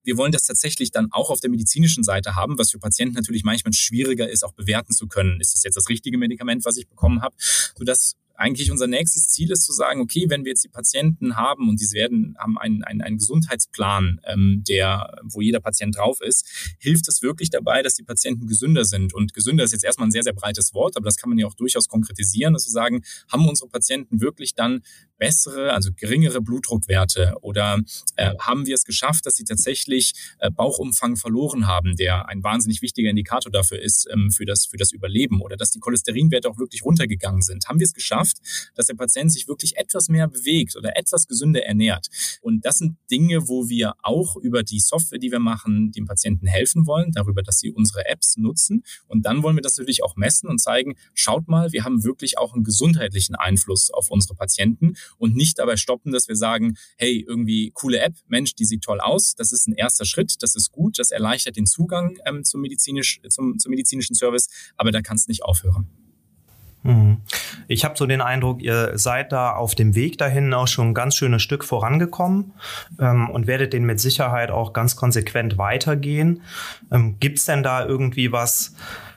wir 0.04 0.18
wollen 0.18 0.32
das 0.32 0.46
tatsächlich 0.46 0.92
dann 0.92 1.12
auch 1.12 1.30
auf 1.30 1.40
der 1.40 1.50
medizinischen 1.50 2.04
Seite 2.04 2.36
haben, 2.36 2.58
was 2.58 2.72
für 2.72 2.80
Patienten 2.80 3.16
natürlich 3.16 3.44
manchmal 3.44 3.74
schwieriger 3.74 4.30
ist, 4.30 4.44
auch 4.44 4.54
bewerten 4.54 4.94
zu 4.94 5.08
können. 5.08 5.40
Ist 5.42 5.56
das 5.56 5.64
jetzt 5.64 5.76
das 5.76 5.90
richtige 5.90 6.18
Medikament, 6.18 6.66
was 6.66 6.78
ich 6.78 6.88
bekommen 6.88 7.22
habe? 7.22 7.36
Sodass 7.76 8.16
eigentlich 8.38 8.72
unser 8.72 8.88
nächstes 8.88 9.28
Ziel 9.28 9.52
ist 9.52 9.64
zu 9.64 9.74
sagen, 9.74 10.02
okay, 10.02 10.26
wenn 10.30 10.46
wir 10.46 10.52
jetzt 10.52 10.64
die 10.64 10.70
Patienten 10.70 11.36
haben 11.36 11.70
und 11.70 11.80
diese 11.80 11.96
werden, 11.96 12.36
haben 12.38 12.58
einen, 12.58 12.84
einen, 12.84 13.02
einen 13.02 13.18
Gesundheitsplan, 13.18 14.22
ähm, 14.26 14.64
der, 14.68 15.22
wo 15.24 15.42
jeder 15.42 15.60
Patient 15.60 15.98
drauf 15.98 16.22
ist, 16.22 16.46
hilft 16.80 17.08
es 17.08 17.22
wirklich 17.22 17.50
dabei, 17.50 17.82
dass 17.82 17.96
die 17.96 18.04
Patienten 18.04 18.48
gesünder 18.48 18.86
sind. 18.86 19.14
Und 19.14 19.34
gesünder 19.34 19.64
ist 19.64 19.72
jetzt 19.72 19.84
erstmal 19.84 20.08
ein 20.08 20.12
sehr, 20.12 20.24
sehr 20.24 20.34
breites 20.34 20.74
Wort, 20.74 20.98
aber 20.98 21.06
das 21.06 21.16
kann 21.16 21.30
man 21.30 21.40
ja 21.40 21.48
auch 21.48 21.54
durchaus 21.54 21.88
konkretisieren, 21.88 22.54
dass 22.54 22.66
wir 22.66 22.72
sagen, 22.72 23.04
haben 23.32 23.48
unsere 23.48 23.70
Patienten 23.70 24.22
wirklich 24.22 24.54
dann 24.54 24.82
bessere, 25.18 25.74
also 25.74 25.92
geringere 25.96 26.42
Blutdruckwerte 26.42 27.36
oder 27.42 27.80
äh, 28.18 28.36
haben 28.40 28.66
wir 28.66 28.76
es 28.76 28.84
geschafft, 28.84 29.26
dass 29.26 29.36
sie 29.36 29.46
tatsächlich 29.46 30.14
äh, 30.40 30.52
Bauchumfang 30.52 31.16
verloren 31.16 31.68
haben, 31.68 31.96
der 31.96 32.28
ein 32.28 32.44
wahnsinnig 32.44 32.82
wichtiger 32.82 33.10
Indikator 33.10 33.52
dafür 33.52 33.82
ist, 33.82 34.08
ähm, 34.12 34.32
für, 34.32 34.46
das, 34.46 34.66
für 34.66 34.78
das 34.78 34.92
Überleben 34.92 35.42
oder 35.42 35.56
dass 35.56 35.72
die 35.72 35.80
Cholesterinwerte 35.80 36.50
auch 36.50 36.58
wirklich 36.58 36.84
runtergegangen 36.84 37.42
sind. 37.42 37.68
Haben 37.68 37.80
wir 37.80 37.86
es 37.86 37.94
geschafft, 37.94 38.25
dass 38.76 38.88
der 38.88 38.96
Patient 38.96 39.32
sich 39.32 39.48
wirklich 39.48 39.78
etwas 39.78 40.10
mehr 40.10 40.28
bewegt 40.28 40.76
oder 40.76 40.98
etwas 40.98 41.28
gesünder 41.28 41.64
ernährt? 41.64 42.08
Und 42.42 42.66
das 42.66 42.78
sind 42.78 42.98
Dinge, 43.12 43.48
wo 43.48 43.70
wir 43.70 43.94
auch 44.02 44.36
über 44.38 44.64
die 44.64 44.80
Software, 44.80 45.20
die 45.20 45.32
wir 45.32 45.40
machen, 45.40 45.92
dem 45.92 46.06
Patienten 46.06 46.48
helfen 46.48 46.88
wollen, 46.88 47.12
darüber, 47.12 47.44
dass 47.44 47.60
sie 47.60 47.72
unsere 47.72 48.06
Apps 48.08 48.38
nutzen. 48.38 48.84
Und 49.08 49.26
dann 49.26 49.44
wollen 49.44 49.56
wir 49.56 49.62
das 49.62 49.78
natürlich 49.78 50.04
auch 50.04 50.16
messen 50.16 50.48
und 50.48 50.60
zeigen, 50.60 50.96
schaut 51.14 51.48
mal, 51.48 51.72
wir 51.72 51.84
haben 51.84 52.04
wirklich 52.04 52.38
auch 52.38 52.54
einen 52.54 52.64
gesundheitlichen 52.64 53.36
Einfluss 53.36 53.92
auf 53.92 54.10
unsere 54.10 54.36
Patienten 54.36 54.96
und 55.18 55.36
nicht 55.36 55.60
dabei 55.60 55.78
stoppen, 55.78 56.12
dass 56.12 56.28
wir 56.28 56.36
sagen, 56.36 56.76
hey, 56.98 57.26
irgendwie 57.28 57.72
coole 57.72 58.00
App, 58.00 58.16
Mensch, 58.28 58.56
die 58.56 58.66
sieht 58.66 58.84
toll 58.84 59.00
aus, 59.00 59.36
das 59.36 59.52
ist 59.52 59.68
ein 59.68 59.74
erster 59.74 60.06
Schritt, 60.06 60.36
das 60.42 60.56
ist 60.56 60.72
gut, 60.72 61.00
das 61.00 61.12
erleichtert 61.12 61.56
den 61.56 61.66
Zugang 61.66 62.18
ähm, 62.26 62.44
zum, 62.44 62.62
medizinisch, 62.62 63.20
zum, 63.30 63.58
zum 63.60 63.70
medizinischen 63.70 64.16
Service, 64.16 64.48
aber 64.78 64.92
da 64.92 65.02
kann 65.02 65.18
es 65.18 65.28
nicht 65.28 65.44
aufhören. 65.44 66.05
Mhm. 66.86 67.18
Ich 67.68 67.84
habe 67.84 67.98
so 67.98 68.06
den 68.06 68.22
Eindruck, 68.22 68.62
ihr 68.62 68.92
seid 68.98 69.32
da 69.32 69.54
auf 69.54 69.74
dem 69.74 69.96
Weg 69.96 70.20
dahin 70.20 70.54
auch 70.54 70.68
schon 70.68 70.90
ein 70.90 70.94
ganz 70.94 71.16
schönes 71.16 71.42
Stück 71.42 71.64
vorangekommen 71.64 72.54
ähm, 73.00 73.30
und 73.32 73.48
werdet 73.48 73.74
den 73.74 73.86
mit 73.86 74.00
Sicherheit 74.00 74.52
auch 74.52 74.72
ganz 74.72 74.96
konsequent 74.96 75.58
weitergehen. 75.58 76.44
Ähm, 76.92 77.18
Gibt 77.20 77.40
es 77.40 77.46
denn 77.46 77.64
da 77.64 77.84
irgendwie 77.84 78.32
was, 78.32 78.76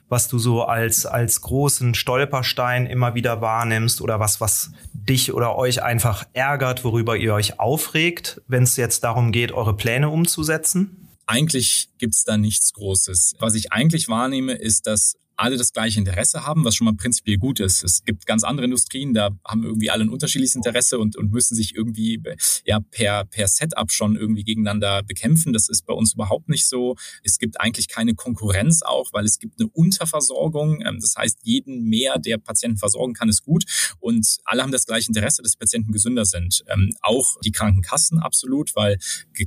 was 0.08 0.28
du 0.28 0.38
so 0.38 0.64
als, 0.64 1.04
als 1.04 1.42
großen 1.42 1.94
Stolperstein 1.94 2.86
immer 2.86 3.14
wieder 3.14 3.42
wahrnimmst 3.42 4.00
oder 4.00 4.18
was, 4.18 4.40
was 4.40 4.70
dich 4.94 5.34
oder 5.34 5.56
euch 5.56 5.82
einfach 5.82 6.24
ärgert, 6.32 6.84
worüber 6.84 7.18
ihr 7.18 7.34
euch 7.34 7.60
aufregt, 7.60 8.40
wenn 8.48 8.62
es 8.62 8.76
jetzt 8.76 9.04
darum 9.04 9.30
geht, 9.30 9.52
eure 9.52 9.76
Pläne 9.76 10.08
umzusetzen? 10.08 11.08
Eigentlich 11.26 11.90
gibt's 11.98 12.24
da 12.24 12.38
nichts 12.38 12.72
Großes. 12.72 13.34
Was 13.38 13.54
ich 13.54 13.72
eigentlich 13.74 14.08
wahrnehme, 14.08 14.54
ist, 14.54 14.86
dass 14.86 15.18
alle 15.38 15.56
das 15.56 15.72
gleiche 15.72 15.98
Interesse 16.00 16.44
haben, 16.44 16.64
was 16.64 16.74
schon 16.74 16.84
mal 16.84 16.94
prinzipiell 16.94 17.36
gut 17.38 17.60
ist. 17.60 17.84
Es 17.84 18.04
gibt 18.04 18.26
ganz 18.26 18.42
andere 18.42 18.64
Industrien, 18.64 19.14
da 19.14 19.30
haben 19.46 19.64
irgendwie 19.64 19.88
alle 19.90 20.04
ein 20.04 20.08
unterschiedliches 20.08 20.56
Interesse 20.56 20.98
und, 20.98 21.16
und 21.16 21.30
müssen 21.30 21.54
sich 21.54 21.74
irgendwie 21.74 22.20
ja 22.64 22.80
per, 22.80 23.24
per 23.24 23.46
Setup 23.46 23.90
schon 23.92 24.16
irgendwie 24.16 24.42
gegeneinander 24.42 25.02
bekämpfen. 25.02 25.52
Das 25.52 25.68
ist 25.68 25.86
bei 25.86 25.94
uns 25.94 26.14
überhaupt 26.14 26.48
nicht 26.48 26.66
so. 26.66 26.96
Es 27.22 27.38
gibt 27.38 27.60
eigentlich 27.60 27.88
keine 27.88 28.14
Konkurrenz 28.14 28.82
auch, 28.82 29.12
weil 29.12 29.24
es 29.24 29.38
gibt 29.38 29.60
eine 29.60 29.68
Unterversorgung. 29.70 30.82
Ähm, 30.84 30.98
das 31.00 31.14
heißt, 31.16 31.38
jeden 31.44 31.84
mehr, 31.84 32.18
der 32.18 32.38
Patienten 32.38 32.78
versorgen 32.78 33.14
kann, 33.14 33.28
ist 33.28 33.44
gut. 33.44 33.64
Und 34.00 34.38
alle 34.44 34.62
haben 34.62 34.72
das 34.72 34.86
gleiche 34.86 35.08
Interesse, 35.08 35.42
dass 35.42 35.52
die 35.52 35.58
Patienten 35.58 35.92
gesünder 35.92 36.24
sind. 36.24 36.64
Ähm, 36.68 36.94
auch 37.00 37.36
die 37.44 37.52
Krankenkassen 37.52 38.18
absolut, 38.18 38.74
weil 38.74 38.98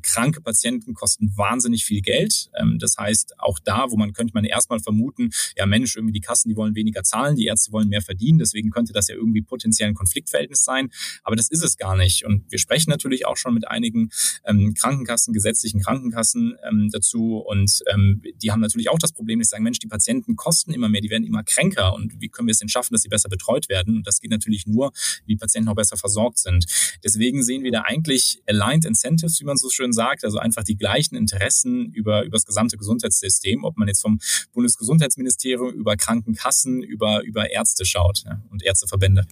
kranke 0.04 0.42
Patienten 0.42 0.94
kosten 0.94 1.36
wahnsinnig 1.36 1.86
viel 1.86 2.02
Geld. 2.02 2.50
Ähm, 2.60 2.80
das 2.80 2.96
heißt, 2.98 3.40
auch 3.40 3.60
da, 3.60 3.88
wo 3.90 3.98
man 3.98 4.14
könnte 4.14 4.34
man 4.34 4.46
erstmal 4.46 4.80
vermuten, 4.80 5.32
ja 5.58 5.66
Mensch, 5.66 5.81
Mensch, 5.82 5.96
irgendwie 5.96 6.14
die 6.14 6.22
Kassen, 6.22 6.50
die 6.50 6.56
wollen 6.56 6.76
weniger 6.76 7.04
zahlen, 7.04 7.36
die 7.36 7.46
Ärzte 7.46 7.72
wollen 7.72 7.90
mehr 7.90 8.02
verdienen, 8.02 8.40
deswegen 8.40 8.70
könnte 8.70 8.94
das 8.94 9.08
ja 9.08 9.16
irgendwie 9.16 9.42
potenziell 9.42 9.90
ein 9.90 9.96
Konfliktverhältnis 9.96 10.64
sein. 10.64 10.90
Aber 11.24 11.36
das 11.36 11.50
ist 11.50 11.64
es 11.64 11.78
gar 11.78 11.96
nicht. 11.96 12.26
Und 12.26 12.50
wir 12.52 12.60
sprechen 12.60 12.90
natürlich 12.90 13.26
auch 13.26 13.38
schon 13.38 13.54
mit 13.54 13.68
einigen 13.68 14.10
ähm, 14.46 14.74
Krankenkassen, 14.74 15.34
gesetzlichen 15.34 15.82
Krankenkassen 15.82 16.56
ähm, 16.68 16.90
dazu. 16.92 17.38
Und 17.38 17.82
ähm, 17.92 18.22
die 18.42 18.52
haben 18.52 18.62
natürlich 18.62 18.90
auch 18.90 19.00
das 19.00 19.12
Problem, 19.12 19.40
dass 19.40 19.50
sie 19.50 19.52
sagen, 19.52 19.64
Mensch, 19.64 19.80
die 19.80 19.88
Patienten 19.88 20.36
kosten 20.36 20.74
immer 20.74 20.90
mehr, 20.90 21.02
die 21.02 21.10
werden 21.10 21.26
immer 21.26 21.44
kränker. 21.44 21.94
Und 21.94 22.22
wie 22.22 22.30
können 22.30 22.48
wir 22.48 22.52
es 22.52 22.60
denn 22.60 22.70
schaffen, 22.70 22.94
dass 22.94 23.02
sie 23.02 23.10
besser 23.10 23.30
betreut 23.30 23.70
werden? 23.70 23.98
Und 23.98 24.08
das 24.08 24.20
geht 24.20 24.32
natürlich 24.32 24.68
nur, 24.68 24.92
wie 25.26 25.34
die 25.34 25.38
Patienten 25.38 25.70
auch 25.70 25.76
besser 25.76 25.98
versorgt 25.98 26.38
sind. 26.38 26.66
Deswegen 27.04 27.44
sehen 27.44 27.64
wir 27.64 27.72
da 27.72 27.82
eigentlich 27.82 28.42
aligned 28.48 28.86
incentives, 28.86 29.40
wie 29.40 29.46
man 29.46 29.58
so 29.58 29.70
schön 29.70 29.94
sagt, 29.94 30.24
also 30.24 30.38
einfach 30.38 30.64
die 30.64 30.78
gleichen 30.78 31.16
Interessen 31.16 31.92
über, 31.94 32.24
über 32.24 32.38
das 32.38 32.46
gesamte 32.46 32.78
Gesundheitssystem, 32.78 33.64
ob 33.64 33.78
man 33.78 33.88
jetzt 33.88 34.02
vom 34.02 34.20
Bundesgesundheitsministerium 34.54 35.71
über 35.72 35.96
Krankenkassen, 35.96 36.84
über, 36.84 37.22
über 37.24 37.52
Ärzte 37.52 37.86
schaut 37.86 38.24
ja, 38.26 38.42
und 38.52 38.64
Ärzteverbände. 38.64 39.26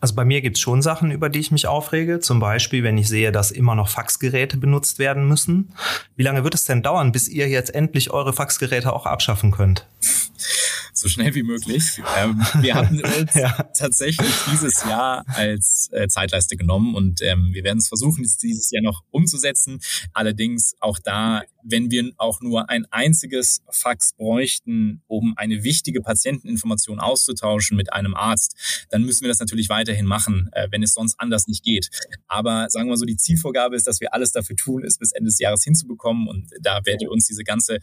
Also 0.00 0.14
bei 0.14 0.24
mir 0.24 0.40
gibt 0.40 0.56
es 0.56 0.60
schon 0.60 0.82
Sachen, 0.82 1.10
über 1.10 1.28
die 1.28 1.38
ich 1.38 1.50
mich 1.50 1.66
aufrege. 1.66 2.20
Zum 2.20 2.40
Beispiel, 2.40 2.82
wenn 2.82 2.98
ich 2.98 3.08
sehe, 3.08 3.30
dass 3.32 3.50
immer 3.50 3.74
noch 3.74 3.88
Faxgeräte 3.88 4.56
benutzt 4.56 4.98
werden 4.98 5.28
müssen. 5.28 5.72
Wie 6.16 6.22
lange 6.22 6.42
wird 6.44 6.54
es 6.54 6.64
denn 6.64 6.82
dauern, 6.82 7.12
bis 7.12 7.28
ihr 7.28 7.48
jetzt 7.48 7.74
endlich 7.74 8.10
eure 8.10 8.32
Faxgeräte 8.32 8.92
auch 8.92 9.06
abschaffen 9.06 9.52
könnt? 9.52 9.86
so 11.00 11.08
schnell 11.08 11.34
wie 11.34 11.42
möglich. 11.42 12.00
Ähm, 12.18 12.40
wir 12.60 12.74
hatten 12.74 13.00
uns 13.20 13.34
ja. 13.34 13.50
tatsächlich 13.76 14.32
dieses 14.52 14.84
Jahr 14.84 15.24
als 15.26 15.88
äh, 15.92 16.08
Zeitleiste 16.08 16.56
genommen 16.56 16.94
und 16.94 17.22
ähm, 17.22 17.50
wir 17.52 17.64
werden 17.64 17.78
es 17.78 17.88
versuchen, 17.88 18.22
dieses 18.22 18.70
Jahr 18.70 18.82
noch 18.82 19.02
umzusetzen. 19.10 19.80
Allerdings 20.12 20.74
auch 20.80 20.98
da, 21.02 21.42
wenn 21.62 21.90
wir 21.90 22.10
auch 22.16 22.40
nur 22.40 22.70
ein 22.70 22.86
einziges 22.90 23.62
Fax 23.70 24.12
bräuchten, 24.14 25.02
um 25.06 25.34
eine 25.36 25.64
wichtige 25.64 26.00
Patienteninformation 26.00 27.00
auszutauschen 27.00 27.76
mit 27.76 27.92
einem 27.92 28.14
Arzt, 28.14 28.56
dann 28.90 29.04
müssen 29.04 29.22
wir 29.22 29.28
das 29.28 29.40
natürlich 29.40 29.68
weiterhin 29.68 30.06
machen, 30.06 30.48
äh, 30.52 30.68
wenn 30.70 30.82
es 30.82 30.94
sonst 30.94 31.18
anders 31.18 31.46
nicht 31.46 31.64
geht. 31.64 31.90
Aber 32.26 32.66
sagen 32.68 32.88
wir 32.88 32.96
so, 32.96 33.04
die 33.04 33.16
Zielvorgabe 33.16 33.76
ist, 33.76 33.86
dass 33.86 34.00
wir 34.00 34.14
alles 34.14 34.32
dafür 34.32 34.56
tun, 34.56 34.84
es 34.84 34.98
bis 34.98 35.12
Ende 35.12 35.28
des 35.28 35.38
Jahres 35.38 35.64
hinzubekommen 35.64 36.28
und 36.28 36.50
da 36.60 36.80
werde 36.84 37.10
uns 37.10 37.26
diese 37.26 37.44
ganze 37.44 37.78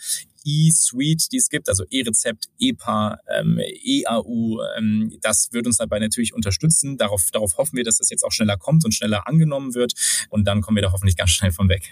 E-Suite, 0.48 1.32
die 1.32 1.38
es 1.38 1.50
gibt, 1.50 1.68
also 1.68 1.84
E-Rezept, 1.90 2.48
EPA, 2.60 3.20
ähm, 3.38 3.60
EAU, 3.60 4.62
ähm, 4.78 5.18
das 5.22 5.50
wird 5.52 5.68
uns 5.68 5.78
dabei 5.78 6.00
natürlich 6.00 6.34
unterstützen. 6.34 6.98
Darauf, 6.98 7.30
darauf 7.32 7.58
hoffen 7.58 7.76
wir, 7.76 7.84
dass 7.84 7.98
das 7.98 8.10
jetzt 8.10 8.24
auch 8.24 8.32
schneller 8.32 8.58
kommt 8.58 8.86
und 8.86 8.94
schneller 8.94 9.28
angenommen 9.28 9.76
wird. 9.76 9.94
Und 10.30 10.48
dann 10.48 10.62
kommen 10.62 10.78
wir 10.78 10.84
da 10.84 10.92
hoffentlich 10.92 11.18
ganz 11.18 11.32
schnell 11.32 11.52
von 11.52 11.68
weg. 11.70 11.92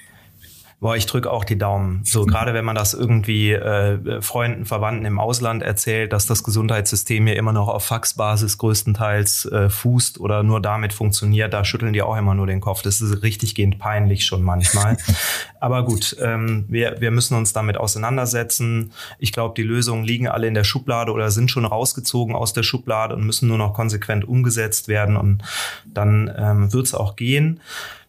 Boah, 0.82 0.98
ich 0.98 1.06
drücke 1.06 1.32
auch 1.32 1.46
die 1.46 1.58
Daumen. 1.58 2.02
So 2.04 2.26
gerade 2.26 2.54
wenn 2.54 2.66
man 2.66 2.76
das 2.76 2.94
irgendwie 2.94 3.54
äh, 3.54 4.22
Freunden, 4.22 4.66
Verwandten 4.66 5.06
im 5.06 5.20
Ausland 5.20 5.64
erzählt, 5.64 6.12
dass 6.12 6.26
das 6.26 6.44
Gesundheitssystem 6.44 7.26
hier 7.28 7.38
immer 7.38 7.54
noch 7.54 7.70
auf 7.70 7.86
Faxbasis 7.86 8.58
größtenteils 8.58 9.46
äh, 9.46 9.70
fußt 9.70 10.20
oder 10.20 10.44
nur 10.44 10.62
damit 10.62 10.92
funktioniert, 10.92 11.54
da 11.54 11.64
schütteln 11.64 11.94
die 11.94 12.02
auch 12.02 12.18
immer 12.18 12.36
nur 12.36 12.46
den 12.46 12.60
Kopf. 12.60 12.82
Das 12.82 13.00
ist 13.00 13.24
richtiggehend 13.24 13.80
peinlich 13.80 14.26
schon 14.26 14.44
manchmal. 14.44 14.98
Aber 15.62 15.86
gut, 15.86 16.18
ähm, 16.20 16.66
wir, 16.68 17.00
wir 17.00 17.10
müssen 17.10 17.38
uns 17.38 17.54
damit 17.54 17.78
auseinandersetzen. 17.78 18.92
Ich 19.18 19.32
glaube, 19.32 19.54
die 19.56 19.64
Lösungen 19.64 20.04
liegen 20.04 20.28
alle 20.28 20.48
in 20.48 20.54
der 20.54 20.66
Schublade 20.66 21.14
oder 21.14 21.32
sind 21.32 21.50
schon 21.50 21.66
rausgezogen 21.66 22.36
aus 22.36 22.52
der 22.52 22.64
Schublade 22.64 23.16
und 23.16 23.26
müssen 23.26 23.48
nur 23.48 23.58
noch 23.58 23.74
konsequent 23.74 24.28
umgesetzt 24.28 24.90
werden 24.90 25.16
und 25.16 25.42
dann 25.86 26.32
ähm, 26.38 26.74
wird 26.74 26.86
es 26.86 26.94
auch 26.94 27.16
gehen. 27.16 27.62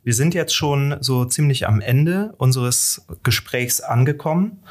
Wir 0.07 0.15
sind 0.15 0.35
jetzt 0.35 0.55
schon 0.55 0.95
so 1.01 1.25
ziemlich 1.25 1.67
am 1.67 1.81
Ende 1.81 2.33
unseres 2.39 3.05
Gesprächs 3.25 3.81
angekommen. 3.81 4.63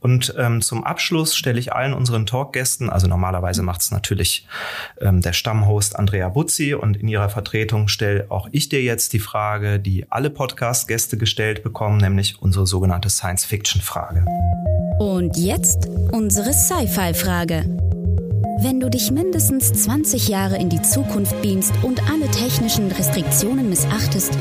Und 0.00 0.34
ähm, 0.36 0.60
zum 0.60 0.84
Abschluss 0.84 1.34
stelle 1.34 1.58
ich 1.58 1.72
allen 1.72 1.94
unseren 1.94 2.26
Talkgästen, 2.26 2.90
also 2.90 3.06
normalerweise 3.06 3.62
macht 3.62 3.80
es 3.80 3.90
natürlich 3.90 4.46
ähm, 5.00 5.22
der 5.22 5.32
Stammhost 5.32 5.98
Andrea 5.98 6.28
Buzzi 6.28 6.74
und 6.74 6.98
in 6.98 7.08
ihrer 7.08 7.30
Vertretung 7.30 7.88
stelle 7.88 8.26
auch 8.28 8.50
ich 8.52 8.68
dir 8.68 8.82
jetzt 8.82 9.14
die 9.14 9.18
Frage, 9.18 9.80
die 9.80 10.04
alle 10.12 10.28
Podcast-Gäste 10.28 11.16
gestellt 11.16 11.62
bekommen, 11.62 11.96
nämlich 11.96 12.42
unsere 12.42 12.66
sogenannte 12.66 13.08
Science-Fiction-Frage. 13.08 14.26
Und 14.98 15.38
jetzt 15.38 15.88
unsere 16.12 16.52
Sci-Fi-Frage. 16.52 18.01
Wenn 18.62 18.78
du 18.78 18.88
dich 18.88 19.10
mindestens 19.10 19.72
20 19.72 20.28
Jahre 20.28 20.56
in 20.56 20.68
die 20.68 20.80
Zukunft 20.82 21.42
beamst 21.42 21.72
und 21.82 22.00
alle 22.08 22.30
technischen 22.30 22.92
Restriktionen 22.92 23.68
missachtest, 23.68 24.38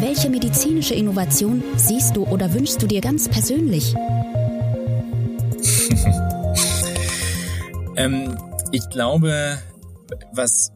welche 0.00 0.28
medizinische 0.28 0.94
Innovation 0.94 1.62
siehst 1.76 2.16
du 2.16 2.26
oder 2.26 2.52
wünschst 2.52 2.82
du 2.82 2.88
dir 2.88 3.00
ganz 3.00 3.28
persönlich? 3.28 3.94
ähm, 7.96 8.36
ich 8.72 8.90
glaube, 8.90 9.62
was, 10.32 10.72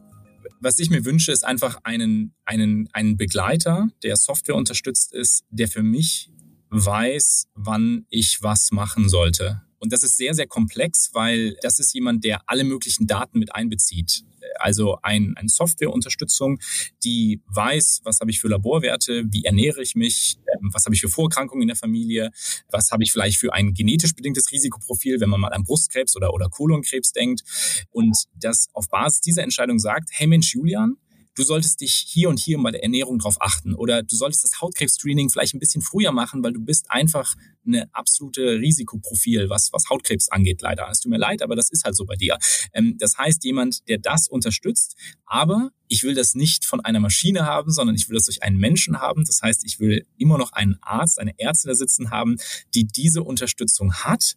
was 0.61 0.79
ich 0.79 0.89
mir 0.89 1.03
wünsche, 1.03 1.33
ist 1.33 1.43
einfach 1.43 1.79
einen, 1.83 2.33
einen, 2.45 2.87
einen 2.93 3.17
Begleiter, 3.17 3.89
der 4.03 4.15
Software 4.15 4.55
unterstützt 4.55 5.13
ist, 5.13 5.43
der 5.49 5.67
für 5.67 5.83
mich 5.83 6.31
weiß, 6.69 7.47
wann 7.55 8.05
ich 8.09 8.37
was 8.41 8.71
machen 8.71 9.09
sollte. 9.09 9.64
Und 9.85 9.93
das 9.93 10.01
ist 10.01 10.17
sehr, 10.17 10.33
sehr 10.33 10.47
komplex, 10.47 11.11
weil 11.13 11.55
das 11.61 11.77
ist 11.77 11.93
jemand, 11.93 12.23
der 12.23 12.41
alle 12.47 12.63
möglichen 12.63 13.05
Daten 13.05 13.37
mit 13.37 13.53
einbezieht. 13.53 14.23
Also 14.59 14.97
ein, 15.03 15.35
eine 15.37 15.47
Softwareunterstützung, 15.49 16.59
die 17.03 17.41
weiß, 17.47 18.01
was 18.03 18.19
habe 18.19 18.31
ich 18.31 18.39
für 18.39 18.47
Laborwerte, 18.47 19.25
wie 19.29 19.43
ernähre 19.43 19.83
ich 19.83 19.93
mich, 19.93 20.39
ähm, 20.53 20.71
was 20.73 20.85
habe 20.85 20.95
ich 20.95 21.01
für 21.01 21.09
Vorerkrankungen 21.09 21.61
in 21.61 21.67
der 21.67 21.77
Familie, 21.77 22.31
was 22.71 22.89
habe 22.89 23.03
ich 23.03 23.11
vielleicht 23.11 23.37
für 23.37 23.53
ein 23.53 23.75
genetisch 23.75 24.15
bedingtes 24.15 24.51
Risikoprofil, 24.51 25.19
wenn 25.19 25.29
man 25.29 25.39
mal 25.39 25.53
an 25.53 25.63
Brustkrebs 25.63 26.15
oder, 26.15 26.33
oder 26.33 26.49
Kolonkrebs 26.49 27.11
denkt. 27.11 27.43
Und 27.91 28.25
das 28.33 28.67
auf 28.73 28.89
Basis 28.89 29.21
dieser 29.21 29.43
Entscheidung 29.43 29.77
sagt, 29.77 30.09
hey 30.13 30.25
Mensch, 30.25 30.53
Julian, 30.55 30.97
du 31.35 31.43
solltest 31.43 31.81
dich 31.81 31.93
hier 32.07 32.29
und 32.29 32.39
hier 32.39 32.57
bei 32.61 32.71
der 32.71 32.83
Ernährung 32.83 33.19
drauf 33.19 33.35
achten 33.39 33.73
oder 33.73 34.03
du 34.03 34.15
solltest 34.15 34.43
das 34.43 34.61
Hautkrebs-Screening 34.61 35.29
vielleicht 35.29 35.53
ein 35.53 35.59
bisschen 35.59 35.81
früher 35.81 36.11
machen, 36.11 36.43
weil 36.43 36.53
du 36.53 36.61
bist 36.61 36.89
einfach 36.89 37.35
eine 37.67 37.93
absolute 37.93 38.59
Risikoprofil, 38.59 39.49
was, 39.49 39.71
was 39.73 39.89
Hautkrebs 39.89 40.29
angeht, 40.29 40.61
leider. 40.61 40.87
Es 40.89 40.99
tut 40.99 41.09
mir 41.09 41.17
leid, 41.17 41.41
aber 41.41 41.55
das 41.55 41.69
ist 41.69 41.83
halt 41.83 41.95
so 41.95 42.05
bei 42.05 42.15
dir. 42.15 42.37
Ähm, 42.73 42.97
das 42.97 43.17
heißt, 43.17 43.43
jemand, 43.43 43.87
der 43.87 43.97
das 43.97 44.27
unterstützt, 44.27 44.95
aber 45.25 45.71
ich 45.87 46.03
will 46.03 46.15
das 46.15 46.35
nicht 46.35 46.65
von 46.65 46.79
einer 46.79 46.99
Maschine 46.99 47.45
haben, 47.45 47.71
sondern 47.71 47.95
ich 47.95 48.07
will 48.09 48.15
das 48.15 48.25
durch 48.25 48.43
einen 48.43 48.57
Menschen 48.57 48.99
haben. 48.99 49.23
Das 49.25 49.41
heißt, 49.41 49.65
ich 49.65 49.79
will 49.79 50.05
immer 50.17 50.37
noch 50.37 50.51
einen 50.51 50.77
Arzt, 50.81 51.19
eine 51.19 51.37
Ärztin 51.37 51.69
da 51.69 51.75
sitzen 51.75 52.11
haben, 52.11 52.37
die 52.73 52.85
diese 52.85 53.23
Unterstützung 53.23 53.93
hat, 53.93 54.35